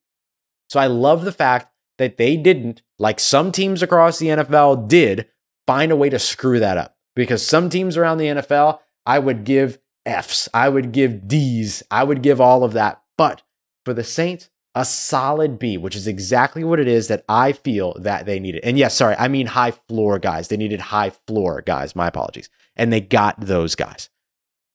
So 0.70 0.80
I 0.80 0.88
love 0.88 1.26
the 1.26 1.32
fact 1.32 1.74
that 1.98 2.18
they 2.18 2.38
didn't, 2.38 2.82
like 3.00 3.20
some 3.20 3.52
teams 3.52 3.82
across 3.82 4.20
the 4.20 4.28
NFL 4.28 4.88
did, 4.88 5.28
find 5.66 5.92
a 5.92 5.96
way 5.96 6.10
to 6.10 6.20
screw 6.20 6.60
that 6.60 6.78
up. 6.78 6.96
Because 7.16 7.46
some 7.46 7.70
teams 7.70 7.98
around 7.98 8.18
the 8.18 8.28
NFL, 8.28 8.80
I 9.06 9.20
would 9.20 9.44
give 9.44 9.80
F's, 10.06 10.48
I 10.54 10.70
would 10.70 10.92
give 10.92 11.28
D's, 11.28 11.84
I 11.90 12.04
would 12.04 12.22
give 12.22 12.40
all 12.40 12.64
of 12.64 12.74
that. 12.74 13.02
But 13.18 13.42
for 13.86 13.94
the 13.94 14.04
Saints, 14.04 14.50
a 14.76 14.86
solid 14.86 15.60
B, 15.60 15.78
which 15.78 15.96
is 15.96 16.08
exactly 16.08 16.64
what 16.64 16.80
it 16.80 16.88
is 16.88 17.08
that 17.08 17.26
I 17.28 17.54
feel 17.54 17.96
that 18.00 18.26
they 18.26 18.40
needed. 18.40 18.64
And 18.64 18.78
yes, 18.78 18.96
sorry, 18.96 19.16
I 19.18 19.28
mean 19.28 19.48
high 19.48 19.72
floor 19.72 20.20
guys. 20.20 20.48
They 20.48 20.58
needed 20.58 20.80
high 20.80 21.10
floor 21.28 21.62
guys. 21.66 21.96
My 21.96 22.08
apologies. 22.08 22.50
And 22.76 22.94
they 22.94 23.02
got 23.02 23.40
those 23.40 23.76
guys. 23.76 24.10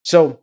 So 0.02 0.40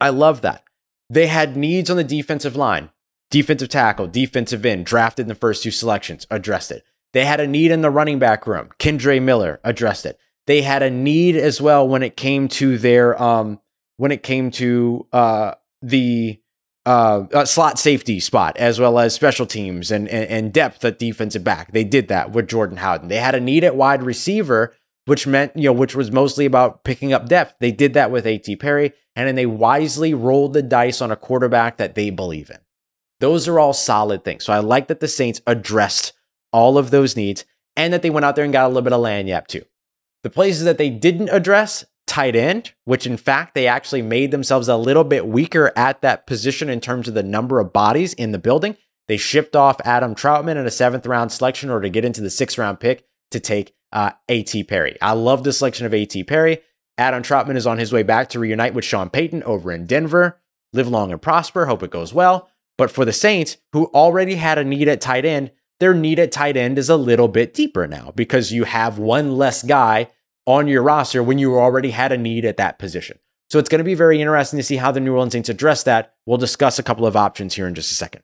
I 0.00 0.10
love 0.10 0.42
that. 0.42 0.62
They 1.08 1.26
had 1.26 1.56
needs 1.56 1.90
on 1.90 1.96
the 1.96 2.04
defensive 2.04 2.56
line, 2.56 2.90
defensive 3.30 3.68
tackle, 3.68 4.08
defensive 4.08 4.66
end, 4.66 4.86
drafted 4.86 5.24
in 5.24 5.28
the 5.28 5.34
first 5.34 5.62
two 5.62 5.70
selections, 5.70 6.26
addressed 6.30 6.70
it. 6.70 6.84
They 7.12 7.24
had 7.24 7.40
a 7.40 7.46
need 7.46 7.70
in 7.70 7.80
the 7.80 7.90
running 7.90 8.18
back 8.18 8.46
room. 8.46 8.68
Kendre 8.78 9.22
Miller 9.22 9.60
addressed 9.64 10.06
it. 10.06 10.18
They 10.46 10.62
had 10.62 10.82
a 10.82 10.90
need 10.90 11.36
as 11.36 11.60
well 11.60 11.86
when 11.88 12.02
it 12.02 12.16
came 12.16 12.48
to 12.48 12.78
their 12.78 13.20
um 13.20 13.60
when 13.96 14.12
it 14.12 14.22
came 14.22 14.50
to 14.52 15.06
uh 15.12 15.54
the 15.82 16.40
uh, 16.86 17.26
uh, 17.32 17.44
slot 17.44 17.80
safety 17.80 18.20
spot 18.20 18.56
as 18.58 18.78
well 18.78 19.00
as 19.00 19.12
special 19.12 19.44
teams 19.44 19.90
and, 19.90 20.08
and, 20.08 20.30
and 20.30 20.52
depth 20.52 20.84
at 20.84 21.00
defensive 21.00 21.42
back. 21.42 21.72
They 21.72 21.82
did 21.82 22.06
that 22.08 22.30
with 22.30 22.48
Jordan 22.48 22.76
Howden. 22.76 23.08
They 23.08 23.16
had 23.16 23.34
a 23.34 23.40
need 23.40 23.64
at 23.64 23.74
wide 23.74 24.04
receiver, 24.04 24.72
which 25.04 25.26
meant 25.26 25.56
you 25.56 25.64
know 25.64 25.72
which 25.72 25.96
was 25.96 26.12
mostly 26.12 26.46
about 26.46 26.84
picking 26.84 27.12
up 27.12 27.28
depth. 27.28 27.56
They 27.58 27.72
did 27.72 27.94
that 27.94 28.12
with 28.12 28.24
A.T. 28.24 28.54
Perry, 28.56 28.92
and 29.16 29.26
then 29.26 29.34
they 29.34 29.46
wisely 29.46 30.14
rolled 30.14 30.52
the 30.52 30.62
dice 30.62 31.00
on 31.00 31.10
a 31.10 31.16
quarterback 31.16 31.76
that 31.78 31.96
they 31.96 32.10
believe 32.10 32.50
in. 32.50 32.58
Those 33.18 33.48
are 33.48 33.58
all 33.58 33.72
solid 33.72 34.24
things. 34.24 34.44
So 34.44 34.52
I 34.52 34.60
like 34.60 34.86
that 34.86 35.00
the 35.00 35.08
Saints 35.08 35.40
addressed 35.46 36.12
all 36.52 36.78
of 36.78 36.90
those 36.90 37.16
needs 37.16 37.44
and 37.76 37.92
that 37.92 38.02
they 38.02 38.10
went 38.10 38.24
out 38.24 38.36
there 38.36 38.44
and 38.44 38.52
got 38.52 38.66
a 38.66 38.68
little 38.68 38.82
bit 38.82 38.92
of 38.92 39.00
lagniappe 39.00 39.46
too. 39.46 39.64
The 40.22 40.30
places 40.30 40.64
that 40.64 40.78
they 40.78 40.90
didn't 40.90 41.28
address, 41.28 41.84
tight 42.06 42.34
end, 42.34 42.72
which 42.84 43.06
in 43.06 43.16
fact 43.16 43.54
they 43.54 43.66
actually 43.66 44.02
made 44.02 44.30
themselves 44.30 44.68
a 44.68 44.76
little 44.76 45.04
bit 45.04 45.26
weaker 45.26 45.72
at 45.76 46.00
that 46.02 46.26
position 46.26 46.68
in 46.68 46.80
terms 46.80 47.08
of 47.08 47.14
the 47.14 47.22
number 47.22 47.60
of 47.60 47.72
bodies 47.72 48.14
in 48.14 48.32
the 48.32 48.38
building. 48.38 48.76
They 49.08 49.16
shipped 49.16 49.54
off 49.54 49.80
Adam 49.84 50.14
Trautman 50.14 50.56
in 50.56 50.66
a 50.66 50.70
seventh 50.70 51.06
round 51.06 51.30
selection 51.30 51.70
or 51.70 51.80
to 51.80 51.88
get 51.88 52.04
into 52.04 52.20
the 52.20 52.30
sixth 52.30 52.58
round 52.58 52.80
pick 52.80 53.04
to 53.30 53.40
take 53.40 53.74
uh, 53.92 54.12
A.T. 54.28 54.64
Perry. 54.64 54.96
I 55.00 55.12
love 55.12 55.44
the 55.44 55.52
selection 55.52 55.86
of 55.86 55.94
A.T. 55.94 56.24
Perry. 56.24 56.58
Adam 56.98 57.22
Trautman 57.22 57.56
is 57.56 57.66
on 57.66 57.78
his 57.78 57.92
way 57.92 58.02
back 58.02 58.30
to 58.30 58.40
reunite 58.40 58.74
with 58.74 58.84
Sean 58.84 59.10
Payton 59.10 59.42
over 59.44 59.70
in 59.70 59.86
Denver. 59.86 60.40
Live 60.72 60.88
long 60.88 61.12
and 61.12 61.20
prosper. 61.22 61.66
Hope 61.66 61.82
it 61.82 61.90
goes 61.90 62.12
well. 62.12 62.48
But 62.78 62.90
for 62.90 63.04
the 63.04 63.12
Saints, 63.12 63.56
who 63.72 63.86
already 63.86 64.34
had 64.34 64.58
a 64.58 64.64
need 64.64 64.88
at 64.88 65.00
tight 65.00 65.24
end, 65.24 65.52
their 65.80 65.94
need 65.94 66.18
at 66.18 66.32
tight 66.32 66.56
end 66.56 66.78
is 66.78 66.88
a 66.88 66.96
little 66.96 67.28
bit 67.28 67.54
deeper 67.54 67.86
now 67.86 68.12
because 68.14 68.52
you 68.52 68.64
have 68.64 68.98
one 68.98 69.36
less 69.36 69.62
guy 69.62 70.10
on 70.46 70.68
your 70.68 70.82
roster 70.82 71.22
when 71.22 71.38
you 71.38 71.58
already 71.58 71.90
had 71.90 72.12
a 72.12 72.18
need 72.18 72.44
at 72.44 72.56
that 72.56 72.78
position. 72.78 73.18
So 73.50 73.58
it's 73.58 73.68
going 73.68 73.78
to 73.78 73.84
be 73.84 73.94
very 73.94 74.20
interesting 74.20 74.58
to 74.58 74.62
see 74.62 74.76
how 74.76 74.90
the 74.90 75.00
New 75.00 75.12
Orleans 75.12 75.32
Saints 75.32 75.48
address 75.48 75.84
that. 75.84 76.14
We'll 76.24 76.38
discuss 76.38 76.78
a 76.78 76.82
couple 76.82 77.06
of 77.06 77.16
options 77.16 77.54
here 77.54 77.66
in 77.66 77.74
just 77.74 77.92
a 77.92 77.94
second. 77.94 78.22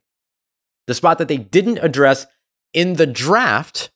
The 0.86 0.94
spot 0.94 1.18
that 1.18 1.28
they 1.28 1.36
didn't 1.36 1.78
address 1.78 2.26
in 2.72 2.94
the 2.94 3.06
draft 3.06 3.90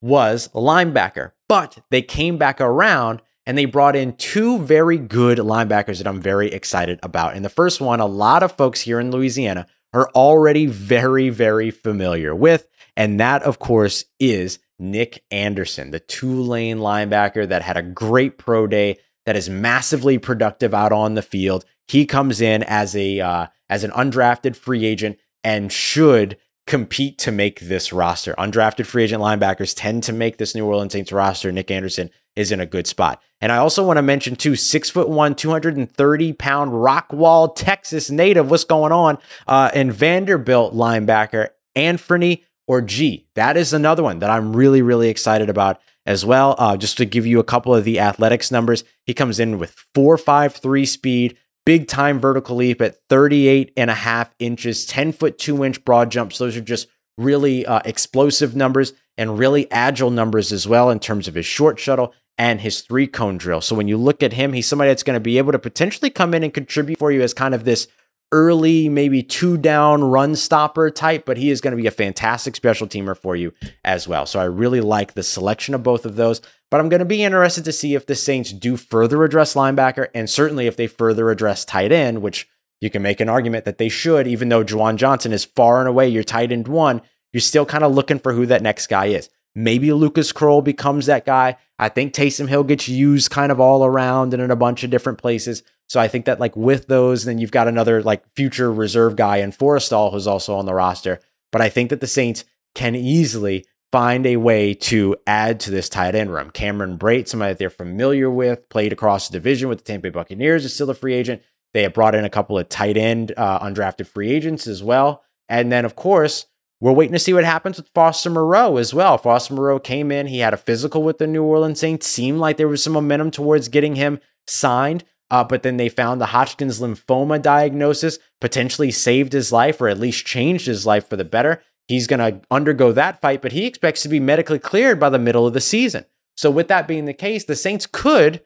was 0.00 0.48
linebacker, 0.48 1.32
but 1.48 1.78
they 1.90 2.02
came 2.02 2.38
back 2.38 2.60
around 2.60 3.20
and 3.46 3.58
they 3.58 3.64
brought 3.64 3.96
in 3.96 4.16
two 4.16 4.58
very 4.58 4.96
good 4.96 5.38
linebackers 5.38 5.98
that 5.98 6.06
I'm 6.06 6.20
very 6.20 6.52
excited 6.52 7.00
about. 7.02 7.34
And 7.34 7.44
the 7.44 7.50
first 7.50 7.80
one, 7.80 8.00
a 8.00 8.06
lot 8.06 8.42
of 8.42 8.52
folks 8.52 8.80
here 8.82 9.00
in 9.00 9.10
Louisiana 9.10 9.66
are 9.94 10.10
already 10.10 10.66
very, 10.66 11.30
very 11.30 11.70
familiar 11.70 12.34
with. 12.34 12.68
And 12.96 13.18
that, 13.20 13.42
of 13.44 13.58
course, 13.58 14.04
is 14.20 14.58
Nick 14.78 15.24
Anderson, 15.30 15.92
the 15.92 16.00
Tulane 16.00 16.78
linebacker 16.78 17.48
that 17.48 17.62
had 17.62 17.76
a 17.76 17.82
great 17.82 18.36
pro 18.36 18.66
day, 18.66 18.98
that 19.24 19.36
is 19.36 19.48
massively 19.48 20.18
productive 20.18 20.74
out 20.74 20.92
on 20.92 21.14
the 21.14 21.22
field. 21.22 21.64
He 21.88 22.04
comes 22.04 22.40
in 22.40 22.62
as 22.64 22.94
a 22.94 23.20
uh, 23.20 23.46
as 23.70 23.84
an 23.84 23.90
undrafted 23.92 24.56
free 24.56 24.84
agent 24.84 25.18
and 25.42 25.72
should 25.72 26.36
compete 26.66 27.18
to 27.18 27.32
make 27.32 27.60
this 27.60 27.92
roster. 27.92 28.34
Undrafted 28.34 28.86
free 28.86 29.04
agent 29.04 29.22
linebackers 29.22 29.74
tend 29.76 30.02
to 30.02 30.12
make 30.12 30.38
this 30.38 30.54
New 30.54 30.66
Orleans 30.66 30.92
Saints 30.92 31.12
roster. 31.12 31.52
Nick 31.52 31.70
Anderson 31.70 32.10
is 32.36 32.52
in 32.52 32.60
a 32.60 32.66
good 32.66 32.86
spot. 32.86 33.22
And 33.40 33.52
I 33.52 33.58
also 33.58 33.84
want 33.86 33.98
to 33.98 34.02
mention 34.02 34.36
too, 34.36 34.56
six 34.56 34.90
foot 34.90 35.08
one, 35.08 35.34
230 35.34 36.32
pound 36.32 36.72
Rockwall, 36.72 37.54
Texas 37.54 38.10
native. 38.10 38.50
What's 38.50 38.64
going 38.64 38.92
on? 38.92 39.18
Uh, 39.46 39.70
and 39.74 39.92
Vanderbilt 39.92 40.74
linebacker 40.74 41.50
Anthony 41.74 42.44
Orji. 42.68 43.26
That 43.34 43.56
is 43.56 43.72
another 43.72 44.02
one 44.02 44.20
that 44.20 44.30
I'm 44.30 44.54
really, 44.54 44.82
really 44.82 45.08
excited 45.08 45.50
about 45.50 45.80
as 46.06 46.24
well. 46.24 46.54
Uh, 46.58 46.76
just 46.76 46.96
to 46.98 47.04
give 47.04 47.26
you 47.26 47.38
a 47.38 47.44
couple 47.44 47.74
of 47.74 47.84
the 47.84 48.00
athletics 48.00 48.50
numbers, 48.50 48.84
he 49.04 49.14
comes 49.14 49.38
in 49.38 49.58
with 49.58 49.76
4.53 49.94 50.86
speed, 50.86 51.36
big 51.66 51.88
time 51.88 52.20
vertical 52.20 52.56
leap 52.56 52.80
at 52.80 52.96
38 53.08 53.72
and 53.76 53.90
a 53.90 53.94
half 53.94 54.34
inches, 54.38 54.86
10 54.86 55.12
foot 55.12 55.38
2 55.38 55.64
inch 55.64 55.84
broad 55.84 56.10
jumps. 56.10 56.38
Those 56.38 56.56
are 56.56 56.62
just 56.62 56.88
really 57.16 57.64
uh, 57.66 57.80
explosive 57.84 58.56
numbers 58.56 58.92
and 59.16 59.38
really 59.38 59.70
agile 59.70 60.10
numbers 60.10 60.52
as 60.52 60.66
well 60.66 60.90
in 60.90 60.98
terms 60.98 61.28
of 61.28 61.34
his 61.34 61.46
short 61.46 61.78
shuttle 61.78 62.12
and 62.38 62.60
his 62.60 62.80
three 62.80 63.06
cone 63.06 63.38
drill. 63.38 63.60
So 63.60 63.76
when 63.76 63.88
you 63.88 63.96
look 63.96 64.22
at 64.22 64.32
him, 64.32 64.52
he's 64.52 64.68
somebody 64.68 64.90
that's 64.90 65.02
going 65.02 65.14
to 65.14 65.20
be 65.20 65.38
able 65.38 65.52
to 65.52 65.58
potentially 65.58 66.10
come 66.10 66.34
in 66.34 66.42
and 66.42 66.52
contribute 66.52 66.98
for 66.98 67.12
you 67.12 67.22
as 67.22 67.34
kind 67.34 67.54
of 67.54 67.64
this 67.64 67.86
early, 68.32 68.88
maybe 68.88 69.22
two 69.22 69.56
down 69.56 70.02
run 70.02 70.34
stopper 70.34 70.90
type, 70.90 71.24
but 71.24 71.36
he 71.36 71.50
is 71.50 71.60
going 71.60 71.76
to 71.76 71.80
be 71.80 71.86
a 71.86 71.92
fantastic 71.92 72.56
special 72.56 72.86
teamer 72.86 73.16
for 73.16 73.36
you 73.36 73.52
as 73.84 74.08
well. 74.08 74.26
So 74.26 74.40
I 74.40 74.44
really 74.44 74.80
like 74.80 75.14
the 75.14 75.22
selection 75.22 75.74
of 75.74 75.84
both 75.84 76.04
of 76.04 76.16
those. 76.16 76.40
But 76.70 76.80
I'm 76.80 76.88
going 76.88 76.98
to 76.98 77.04
be 77.04 77.22
interested 77.22 77.64
to 77.66 77.72
see 77.72 77.94
if 77.94 78.06
the 78.06 78.16
Saints 78.16 78.52
do 78.52 78.76
further 78.76 79.22
address 79.22 79.54
linebacker 79.54 80.08
and 80.12 80.28
certainly 80.28 80.66
if 80.66 80.76
they 80.76 80.88
further 80.88 81.30
address 81.30 81.64
tight 81.64 81.92
end, 81.92 82.22
which 82.22 82.48
you 82.80 82.90
can 82.90 83.02
make 83.02 83.20
an 83.20 83.28
argument 83.28 83.64
that 83.66 83.78
they 83.78 83.88
should, 83.88 84.26
even 84.26 84.48
though 84.48 84.64
Juwan 84.64 84.96
Johnson 84.96 85.32
is 85.32 85.44
far 85.44 85.78
and 85.78 85.88
away 85.88 86.08
your 86.08 86.24
tight 86.24 86.50
end 86.50 86.66
one, 86.66 87.00
you're 87.32 87.40
still 87.40 87.64
kind 87.64 87.84
of 87.84 87.94
looking 87.94 88.18
for 88.18 88.32
who 88.32 88.46
that 88.46 88.62
next 88.62 88.88
guy 88.88 89.06
is. 89.06 89.30
Maybe 89.54 89.92
Lucas 89.92 90.32
Krull 90.32 90.62
becomes 90.62 91.06
that 91.06 91.24
guy. 91.24 91.56
I 91.78 91.88
think 91.88 92.12
Taysom 92.12 92.48
Hill 92.48 92.64
gets 92.64 92.88
used 92.88 93.30
kind 93.30 93.52
of 93.52 93.60
all 93.60 93.84
around 93.84 94.34
and 94.34 94.42
in 94.42 94.50
a 94.50 94.56
bunch 94.56 94.84
of 94.84 94.90
different 94.90 95.18
places. 95.18 95.62
So 95.88 96.00
I 96.00 96.08
think 96.08 96.24
that 96.24 96.40
like 96.40 96.56
with 96.56 96.86
those, 96.86 97.24
then 97.24 97.38
you've 97.38 97.50
got 97.50 97.68
another 97.68 98.02
like 98.02 98.24
future 98.34 98.72
reserve 98.72 99.16
guy 99.16 99.38
in 99.38 99.52
Forristall 99.52 100.12
who's 100.12 100.26
also 100.26 100.56
on 100.56 100.66
the 100.66 100.74
roster. 100.74 101.20
But 101.52 101.62
I 101.62 101.68
think 101.68 101.90
that 101.90 102.00
the 102.00 102.06
Saints 102.06 102.44
can 102.74 102.94
easily 102.94 103.66
find 103.92 104.26
a 104.26 104.36
way 104.36 104.74
to 104.74 105.14
add 105.24 105.60
to 105.60 105.70
this 105.70 105.88
tight 105.88 106.16
end 106.16 106.32
room. 106.32 106.50
Cameron 106.50 106.98
Brate, 106.98 107.28
somebody 107.28 107.52
that 107.52 107.58
they're 107.58 107.70
familiar 107.70 108.28
with, 108.28 108.68
played 108.68 108.92
across 108.92 109.28
the 109.28 109.34
division 109.34 109.68
with 109.68 109.78
the 109.78 109.84
Tampa 109.84 110.04
Bay 110.04 110.10
Buccaneers, 110.10 110.64
is 110.64 110.74
still 110.74 110.90
a 110.90 110.94
free 110.94 111.14
agent. 111.14 111.42
They 111.74 111.82
have 111.82 111.94
brought 111.94 112.16
in 112.16 112.24
a 112.24 112.30
couple 112.30 112.58
of 112.58 112.68
tight 112.68 112.96
end 112.96 113.32
uh, 113.36 113.60
undrafted 113.60 114.08
free 114.08 114.32
agents 114.32 114.66
as 114.66 114.82
well. 114.82 115.22
And 115.48 115.70
then, 115.70 115.84
of 115.84 115.94
course, 115.94 116.46
we're 116.84 116.92
waiting 116.92 117.14
to 117.14 117.18
see 117.18 117.32
what 117.32 117.44
happens 117.44 117.78
with 117.78 117.88
Foster 117.94 118.28
Moreau 118.28 118.76
as 118.76 118.92
well. 118.92 119.16
Foster 119.16 119.54
Moreau 119.54 119.78
came 119.78 120.12
in, 120.12 120.26
he 120.26 120.40
had 120.40 120.52
a 120.52 120.58
physical 120.58 121.02
with 121.02 121.16
the 121.16 121.26
New 121.26 121.42
Orleans 121.42 121.80
Saints, 121.80 122.06
seemed 122.06 122.40
like 122.40 122.58
there 122.58 122.68
was 122.68 122.82
some 122.82 122.92
momentum 122.92 123.30
towards 123.30 123.68
getting 123.68 123.94
him 123.96 124.20
signed. 124.46 125.02
Uh, 125.30 125.42
but 125.42 125.62
then 125.62 125.78
they 125.78 125.88
found 125.88 126.20
the 126.20 126.26
Hodgkin's 126.26 126.80
lymphoma 126.80 127.40
diagnosis 127.40 128.18
potentially 128.38 128.90
saved 128.90 129.32
his 129.32 129.50
life 129.50 129.80
or 129.80 129.88
at 129.88 129.98
least 129.98 130.26
changed 130.26 130.66
his 130.66 130.84
life 130.84 131.08
for 131.08 131.16
the 131.16 131.24
better. 131.24 131.62
He's 131.88 132.06
going 132.06 132.20
to 132.20 132.46
undergo 132.50 132.92
that 132.92 133.22
fight, 133.22 133.40
but 133.40 133.52
he 133.52 133.64
expects 133.64 134.02
to 134.02 134.10
be 134.10 134.20
medically 134.20 134.58
cleared 134.58 135.00
by 135.00 135.08
the 135.08 135.18
middle 135.18 135.46
of 135.46 135.54
the 135.54 135.62
season. 135.62 136.04
So, 136.36 136.50
with 136.50 136.68
that 136.68 136.86
being 136.86 137.06
the 137.06 137.14
case, 137.14 137.46
the 137.46 137.56
Saints 137.56 137.86
could, 137.86 138.42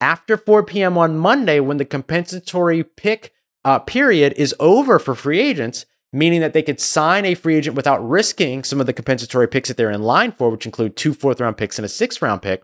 after 0.00 0.38
4 0.38 0.62
p.m. 0.62 0.96
on 0.96 1.18
Monday, 1.18 1.60
when 1.60 1.76
the 1.76 1.84
compensatory 1.84 2.84
pick 2.84 3.34
uh, 3.66 3.80
period 3.80 4.32
is 4.38 4.54
over 4.58 4.98
for 4.98 5.14
free 5.14 5.40
agents, 5.40 5.84
meaning 6.12 6.40
that 6.40 6.52
they 6.52 6.62
could 6.62 6.80
sign 6.80 7.24
a 7.24 7.34
free 7.34 7.56
agent 7.56 7.76
without 7.76 8.06
risking 8.06 8.64
some 8.64 8.80
of 8.80 8.86
the 8.86 8.92
compensatory 8.92 9.48
picks 9.48 9.68
that 9.68 9.76
they're 9.76 9.90
in 9.90 10.02
line 10.02 10.32
for, 10.32 10.50
which 10.50 10.66
include 10.66 10.96
two 10.96 11.14
fourth 11.14 11.40
round 11.40 11.56
picks 11.56 11.78
and 11.78 11.86
a 11.86 11.88
sixth 11.88 12.20
round 12.20 12.42
pick. 12.42 12.62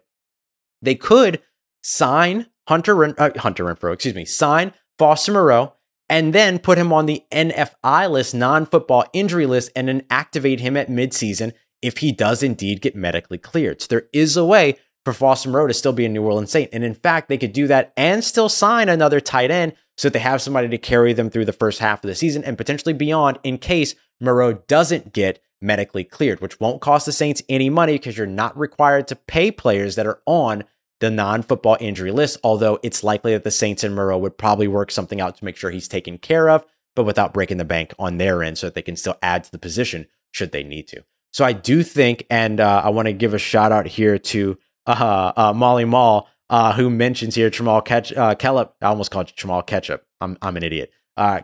They 0.82 0.94
could 0.94 1.40
sign 1.82 2.46
Hunter, 2.68 3.02
uh, 3.04 3.30
Hunter 3.38 3.64
Renfrow, 3.64 3.94
excuse 3.94 4.14
me, 4.14 4.24
sign 4.24 4.74
Foster 4.98 5.32
Moreau 5.32 5.74
and 6.08 6.32
then 6.32 6.58
put 6.58 6.78
him 6.78 6.92
on 6.92 7.06
the 7.06 7.22
NFI 7.32 8.10
list, 8.10 8.34
non 8.34 8.66
football 8.66 9.04
injury 9.12 9.46
list, 9.46 9.70
and 9.76 9.88
then 9.88 10.04
activate 10.10 10.60
him 10.60 10.76
at 10.76 10.88
midseason 10.88 11.52
if 11.82 11.98
he 11.98 12.12
does 12.12 12.42
indeed 12.42 12.80
get 12.80 12.96
medically 12.96 13.38
cleared. 13.38 13.80
So 13.80 13.86
there 13.88 14.08
is 14.12 14.36
a 14.36 14.44
way 14.44 14.76
for 15.04 15.12
Foster 15.12 15.48
Moreau 15.48 15.66
to 15.66 15.74
still 15.74 15.92
be 15.92 16.04
a 16.04 16.08
New 16.08 16.22
Orleans 16.22 16.50
Saint. 16.50 16.70
And 16.72 16.84
in 16.84 16.94
fact, 16.94 17.28
they 17.28 17.38
could 17.38 17.52
do 17.52 17.66
that 17.68 17.92
and 17.96 18.22
still 18.22 18.48
sign 18.48 18.88
another 18.88 19.20
tight 19.20 19.50
end 19.50 19.74
so 19.96 20.08
that 20.08 20.12
they 20.12 20.18
have 20.18 20.42
somebody 20.42 20.68
to 20.68 20.78
carry 20.78 21.12
them 21.12 21.30
through 21.30 21.44
the 21.44 21.52
first 21.52 21.78
half 21.78 22.04
of 22.04 22.08
the 22.08 22.14
season 22.14 22.44
and 22.44 22.58
potentially 22.58 22.92
beyond 22.92 23.38
in 23.42 23.58
case 23.58 23.94
Moreau 24.20 24.54
doesn't 24.54 25.12
get 25.12 25.40
medically 25.60 26.04
cleared, 26.04 26.40
which 26.40 26.60
won't 26.60 26.80
cost 26.80 27.06
the 27.06 27.12
Saints 27.12 27.42
any 27.48 27.70
money 27.70 27.94
because 27.94 28.16
you're 28.16 28.26
not 28.26 28.56
required 28.56 29.08
to 29.08 29.16
pay 29.16 29.50
players 29.50 29.96
that 29.96 30.06
are 30.06 30.20
on 30.26 30.64
the 31.00 31.10
non 31.10 31.42
football 31.42 31.76
injury 31.80 32.10
list, 32.10 32.38
although 32.42 32.78
it's 32.82 33.04
likely 33.04 33.32
that 33.32 33.44
the 33.44 33.50
Saints 33.50 33.84
and 33.84 33.94
Moreau 33.94 34.18
would 34.18 34.38
probably 34.38 34.68
work 34.68 34.90
something 34.90 35.20
out 35.20 35.36
to 35.36 35.44
make 35.44 35.56
sure 35.56 35.70
he's 35.70 35.88
taken 35.88 36.18
care 36.18 36.48
of, 36.48 36.64
but 36.96 37.04
without 37.04 37.32
breaking 37.32 37.58
the 37.58 37.64
bank 37.64 37.94
on 37.98 38.18
their 38.18 38.42
end 38.42 38.58
so 38.58 38.66
that 38.66 38.74
they 38.74 38.82
can 38.82 38.96
still 38.96 39.16
add 39.22 39.44
to 39.44 39.52
the 39.52 39.58
position 39.58 40.06
should 40.32 40.52
they 40.52 40.62
need 40.64 40.88
to. 40.88 41.02
So 41.32 41.44
I 41.44 41.52
do 41.52 41.82
think, 41.82 42.26
and 42.30 42.60
uh, 42.60 42.82
I 42.84 42.90
want 42.90 43.06
to 43.06 43.12
give 43.12 43.34
a 43.34 43.38
shout 43.38 43.70
out 43.70 43.86
here 43.86 44.18
to 44.18 44.58
uh, 44.88 45.32
uh, 45.36 45.52
Molly 45.52 45.84
Mall, 45.84 46.28
uh, 46.50 46.72
who 46.72 46.90
mentions 46.90 47.34
here 47.34 47.50
Jamal 47.50 47.82
Ketch- 47.82 48.12
uh. 48.12 48.34
I 48.40 48.64
almost 48.82 49.10
called 49.10 49.32
Jamal 49.36 49.62
Ketchup. 49.62 50.06
I'm, 50.20 50.36
I'm 50.42 50.56
an 50.56 50.62
idiot. 50.62 50.90
uh, 51.16 51.40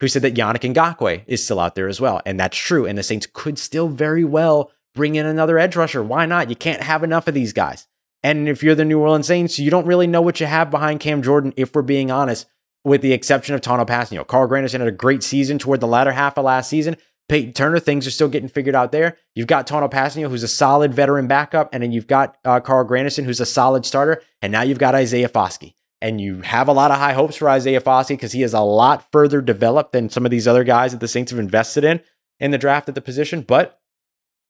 who 0.00 0.08
said 0.08 0.22
that 0.22 0.34
Yannick 0.34 0.74
Ngakoue 0.74 1.22
is 1.26 1.44
still 1.44 1.60
out 1.60 1.74
there 1.74 1.88
as 1.88 2.00
well. 2.00 2.20
And 2.24 2.40
that's 2.40 2.56
true. 2.56 2.86
And 2.86 2.96
the 2.98 3.02
Saints 3.02 3.28
could 3.32 3.58
still 3.58 3.88
very 3.88 4.24
well 4.24 4.70
bring 4.94 5.14
in 5.14 5.26
another 5.26 5.58
edge 5.58 5.76
rusher. 5.76 6.02
Why 6.02 6.26
not? 6.26 6.48
You 6.48 6.56
can't 6.56 6.82
have 6.82 7.04
enough 7.04 7.28
of 7.28 7.34
these 7.34 7.52
guys. 7.52 7.86
And 8.22 8.48
if 8.48 8.62
you're 8.62 8.74
the 8.74 8.84
New 8.84 8.98
Orleans 8.98 9.26
Saints, 9.26 9.58
you 9.58 9.70
don't 9.70 9.86
really 9.86 10.06
know 10.06 10.22
what 10.22 10.40
you 10.40 10.46
have 10.46 10.70
behind 10.70 11.00
Cam 11.00 11.22
Jordan, 11.22 11.52
if 11.56 11.74
we're 11.74 11.82
being 11.82 12.10
honest, 12.10 12.46
with 12.84 13.02
the 13.02 13.12
exception 13.12 13.54
of 13.54 13.60
Tanoh 13.60 13.86
Kpassagnon. 13.86 14.26
Carl 14.26 14.48
Granderson 14.48 14.80
had 14.80 14.88
a 14.88 14.92
great 14.92 15.22
season 15.22 15.58
toward 15.58 15.80
the 15.80 15.86
latter 15.86 16.12
half 16.12 16.38
of 16.38 16.44
last 16.44 16.68
season. 16.70 16.96
Payton 17.30 17.52
Turner, 17.52 17.78
things 17.78 18.08
are 18.08 18.10
still 18.10 18.28
getting 18.28 18.48
figured 18.48 18.74
out 18.74 18.90
there. 18.90 19.16
You've 19.36 19.46
got 19.46 19.68
Tanoh 19.68 19.88
Kpassagnon, 19.88 20.28
who's 20.28 20.42
a 20.42 20.48
solid 20.48 20.92
veteran 20.92 21.28
backup, 21.28 21.68
and 21.72 21.80
then 21.80 21.92
you've 21.92 22.08
got 22.08 22.36
uh, 22.44 22.58
Carl 22.58 22.84
Granderson, 22.84 23.24
who's 23.24 23.38
a 23.38 23.46
solid 23.46 23.86
starter, 23.86 24.20
and 24.42 24.50
now 24.50 24.62
you've 24.62 24.80
got 24.80 24.96
Isaiah 24.96 25.28
Foskey. 25.28 25.74
And 26.02 26.20
you 26.20 26.40
have 26.40 26.66
a 26.66 26.72
lot 26.72 26.90
of 26.90 26.98
high 26.98 27.12
hopes 27.12 27.36
for 27.36 27.48
Isaiah 27.48 27.80
Foskey 27.80 28.08
because 28.08 28.32
he 28.32 28.42
is 28.42 28.52
a 28.52 28.60
lot 28.60 29.06
further 29.12 29.40
developed 29.40 29.92
than 29.92 30.10
some 30.10 30.24
of 30.24 30.32
these 30.32 30.48
other 30.48 30.64
guys 30.64 30.90
that 30.90 30.98
the 30.98 31.06
Saints 31.06 31.30
have 31.30 31.38
invested 31.38 31.84
in 31.84 32.00
in 32.40 32.50
the 32.50 32.58
draft 32.58 32.88
at 32.88 32.96
the 32.96 33.00
position. 33.00 33.42
But 33.42 33.78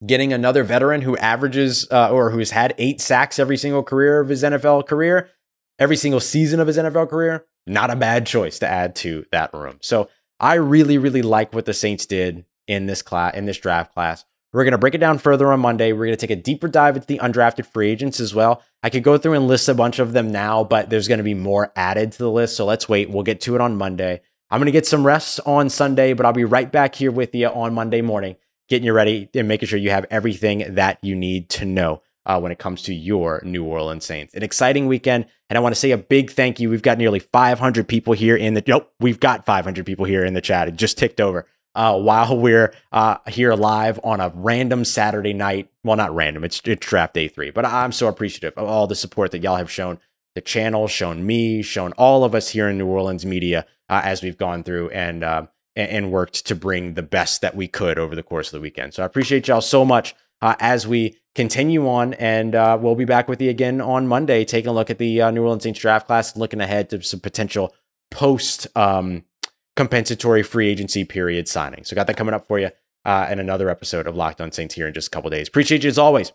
getting 0.07 0.33
another 0.33 0.64
veteran 0.64 1.03
who 1.03 1.19
averages 1.19 1.87
uh, 1.90 2.11
or 2.11 2.31
who's 2.31 2.53
had 2.53 2.75
eight 2.79 3.03
sacks 3.03 3.38
every 3.38 3.59
single 3.59 3.83
career 3.83 4.21
of 4.21 4.31
his 4.31 4.43
NFL 4.43 4.87
career, 4.87 5.29
every 5.79 5.97
single 5.97 6.21
season 6.21 6.61
of 6.61 6.66
his 6.66 6.79
NFL 6.79 7.11
career, 7.11 7.45
not 7.66 7.90
a 7.90 7.97
bad 7.97 8.27
choice 8.27 8.59
to 8.61 8.66
add 8.66 8.95
to 8.97 9.27
that 9.33 9.53
room. 9.53 9.77
So 9.83 10.09
I 10.38 10.55
really, 10.55 10.97
really 10.97 11.21
like 11.21 11.53
what 11.53 11.66
the 11.66 11.75
Saints 11.75 12.07
did 12.07 12.47
in 12.71 12.87
this 12.87 13.03
class, 13.03 13.35
in 13.35 13.45
this 13.47 13.59
draft 13.59 13.93
class. 13.93 14.25
We're 14.53 14.65
going 14.65 14.73
to 14.73 14.79
break 14.79 14.95
it 14.95 14.99
down 14.99 15.19
further 15.19 15.53
on 15.53 15.61
Monday. 15.61 15.93
We're 15.93 16.07
going 16.07 16.17
to 16.17 16.27
take 16.27 16.37
a 16.37 16.41
deeper 16.41 16.69
dive 16.69 16.97
into 16.97 17.07
the 17.07 17.19
undrafted 17.19 17.67
free 17.67 17.91
agents 17.91 18.21
as 18.21 18.35
well. 18.35 18.63
I 18.83 18.91
could 18.91 19.03
go 19.03 19.19
through 19.19 19.35
and 19.35 19.47
list 19.47 19.69
a 19.69 19.75
bunch 19.75 19.99
of 19.99 20.13
them 20.13 20.33
now, 20.33 20.65
but 20.65 20.91
there's 20.91 21.09
going 21.09 21.19
to 21.19 21.25
be 21.25 21.35
more 21.35 21.73
added 21.77 22.13
to 22.13 22.19
the 22.19 22.31
list. 22.31 22.57
So 22.57 22.65
let's 22.65 22.89
wait. 22.89 23.11
We'll 23.11 23.23
get 23.23 23.41
to 23.43 23.55
it 23.55 23.61
on 23.61 23.77
Monday. 23.77 24.23
I'm 24.51 24.59
going 24.59 24.67
to 24.67 24.73
get 24.73 24.87
some 24.87 25.07
rest 25.07 25.41
on 25.47 25.69
Sunday, 25.69 26.13
but 26.15 26.27
I'll 26.27 26.33
be 26.33 26.45
right 26.45 26.71
back 26.71 26.95
here 26.95 27.13
with 27.13 27.35
you 27.35 27.49
on 27.49 27.75
Monday 27.75 28.03
morning 28.03 28.37
getting 28.69 28.87
you 28.87 28.93
ready 28.93 29.29
and 29.35 29.49
making 29.49 29.69
sure 29.69 29.79
you 29.79 29.91
have 29.91 30.07
everything 30.11 30.75
that 30.75 30.99
you 31.03 31.15
need 31.15 31.51
to 31.51 31.65
know 31.65 32.03
uh, 32.25 32.39
when 32.41 32.53
it 32.53 32.59
comes 32.59 32.83
to 32.83 32.95
your 32.95 33.43
New 33.45 33.65
Orleans 33.65 34.05
Saints. 34.05 34.35
An 34.35 34.43
exciting 34.43 34.87
weekend. 34.87 35.27
And 35.49 35.57
I 35.57 35.61
want 35.61 35.75
to 35.75 35.81
say 35.81 35.91
a 35.91 35.99
big 35.99 36.31
thank 36.31 36.61
you. 36.61 36.71
We've 36.71 36.81
got 36.81 36.97
nearly 36.97 37.19
500 37.19 37.89
people 37.89 38.13
here 38.13 38.37
in 38.37 38.55
the, 38.55 38.63
nope, 38.67 38.93
we've 39.01 39.19
got 39.19 39.45
500 39.45 39.85
people 39.85 40.05
here 40.05 40.25
in 40.25 40.35
the 40.35 40.41
chat. 40.41 40.69
It 40.69 40.77
just 40.77 40.97
ticked 40.97 41.21
over. 41.21 41.47
Uh, 41.75 41.97
while 41.99 42.37
we're 42.37 42.75
uh, 42.91 43.17
here 43.29 43.55
live 43.55 44.01
on 44.03 44.21
a 44.21 44.33
random 44.35 44.85
Saturday 44.85 45.33
night. 45.33 45.71
Well, 45.85 45.97
not 45.97 46.15
random, 46.15 46.43
it's, 46.43 46.61
it's 46.65 46.85
draft 46.85 47.15
day 47.15 47.29
three, 47.29 47.51
but 47.51 47.65
I'm 47.65 47.93
so 47.93 48.09
appreciative 48.09 48.55
of 48.57 48.69
all 48.69 48.89
the 48.89 48.97
support 48.97 49.31
that 49.31 49.43
y'all 49.43 49.57
have 49.57 49.71
shown 49.71 50.01
the 50.35 50.41
channel, 50.41 50.89
shown 50.89 51.25
me, 51.25 51.63
shown 51.63 51.93
all 51.93 52.25
of 52.25 52.35
us 52.35 52.49
here 52.49 52.69
in 52.69 52.79
New 52.79 52.87
Orleans 52.87 53.25
media 53.25 53.67
uh, 53.89 54.01
as 54.05 54.23
we've 54.23 54.37
gone 54.37 54.63
through. 54.65 54.91
And 54.91 55.23
uh, 55.23 55.47
and, 55.77 56.13
worked 56.13 56.47
to 56.47 56.55
bring 56.55 56.95
the 56.95 57.03
best 57.03 57.41
that 57.41 57.55
we 57.55 57.69
could 57.69 57.99
over 57.99 58.15
the 58.15 58.23
course 58.23 58.49
of 58.49 58.53
the 58.53 58.61
weekend. 58.61 58.93
So 58.93 59.03
I 59.03 59.07
appreciate 59.07 59.49
y'all 59.49 59.61
so 59.61 59.85
much 59.85 60.15
uh, 60.43 60.57
as 60.59 60.87
we 60.87 61.17
continue 61.35 61.89
on, 61.89 62.15
and 62.15 62.55
uh, 62.55 62.77
we'll 62.79 62.97
be 62.97 63.05
back 63.05 63.29
with 63.29 63.41
you 63.41 63.49
again 63.49 63.81
on 63.81 64.07
Monday, 64.07 64.45
taking 64.45 64.69
a 64.69 64.73
look 64.75 64.91
at 64.91 64.99
the 64.99 65.31
New 65.31 65.43
Orleans 65.43 65.63
Saints 65.63 65.81
draft 65.81 66.07
class, 66.07 66.37
looking 66.37 66.61
ahead 66.61 66.91
to 66.91 67.03
some 67.03 67.21
potential 67.21 67.73
post 68.11 68.67
um, 68.77 69.25
compensatory 69.81 70.43
free 70.43 70.69
agency 70.69 71.05
period 71.05 71.49
signing. 71.49 71.85
So 71.85 71.97
got 71.97 72.07
that 72.07 72.19
coming 72.19 72.35
up 72.35 72.47
for 72.47 72.59
you. 72.59 72.69
Uh, 73.07 73.27
and 73.31 73.40
another 73.40 73.71
episode 73.71 74.07
of 74.07 74.14
Locked 74.14 74.43
On 74.43 74.53
Saints 74.53 74.75
here 74.75 74.87
in 74.87 74.93
just 74.93 75.07
a 75.07 75.11
couple 75.11 75.31
days. 75.31 75.49
Appreciate 75.49 75.85
you 75.85 75.88
as 75.88 75.97
always. 75.97 76.33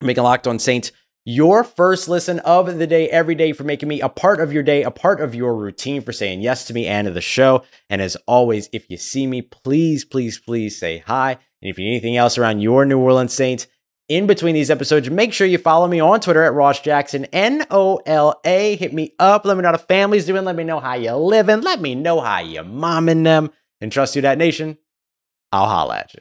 Making 0.00 0.24
Locked 0.24 0.48
On 0.48 0.58
Saints 0.58 0.90
your 1.24 1.62
first 1.62 2.08
listen 2.08 2.40
of 2.40 2.78
the 2.80 2.86
day 2.88 3.08
every 3.08 3.36
day 3.36 3.52
for 3.52 3.62
making 3.62 3.88
me 3.88 4.00
a 4.00 4.08
part 4.08 4.40
of 4.40 4.52
your 4.52 4.64
day, 4.64 4.82
a 4.82 4.90
part 4.90 5.20
of 5.20 5.32
your 5.32 5.54
routine, 5.54 6.02
for 6.02 6.12
saying 6.12 6.40
yes 6.40 6.64
to 6.64 6.74
me 6.74 6.88
and 6.88 7.06
to 7.06 7.12
the 7.12 7.20
show. 7.20 7.62
And 7.88 8.02
as 8.02 8.16
always, 8.26 8.68
if 8.72 8.90
you 8.90 8.96
see 8.96 9.28
me, 9.28 9.42
please, 9.42 10.04
please, 10.04 10.40
please 10.40 10.76
say 10.76 10.98
hi. 11.06 11.38
And 11.62 11.70
if 11.70 11.78
you 11.78 11.84
need 11.84 11.92
anything 11.92 12.16
else 12.16 12.36
around 12.36 12.62
your 12.62 12.84
New 12.84 12.98
Orleans 12.98 13.32
Saints 13.32 13.68
in 14.12 14.26
between 14.26 14.54
these 14.54 14.70
episodes, 14.70 15.08
make 15.08 15.32
sure 15.32 15.46
you 15.46 15.56
follow 15.56 15.88
me 15.88 15.98
on 15.98 16.20
Twitter 16.20 16.42
at 16.42 16.52
Ross 16.52 16.80
Jackson, 16.80 17.24
N 17.32 17.64
O 17.70 18.00
L 18.04 18.38
A. 18.44 18.76
Hit 18.76 18.92
me 18.92 19.14
up. 19.18 19.46
Let 19.46 19.56
me 19.56 19.62
know 19.62 19.68
how 19.68 19.76
the 19.76 19.78
family's 19.78 20.26
doing. 20.26 20.44
Let 20.44 20.54
me 20.54 20.64
know 20.64 20.80
how 20.80 20.94
you're 20.94 21.14
living. 21.14 21.62
Let 21.62 21.80
me 21.80 21.94
know 21.94 22.20
how 22.20 22.40
you're 22.40 22.62
momming 22.62 23.24
them. 23.24 23.50
And 23.80 23.90
trust 23.90 24.14
Who 24.14 24.20
Dat 24.20 24.36
Nation. 24.36 24.76
I'll 25.50 25.66
holla 25.66 25.98
at 25.98 26.14
you. 26.14 26.20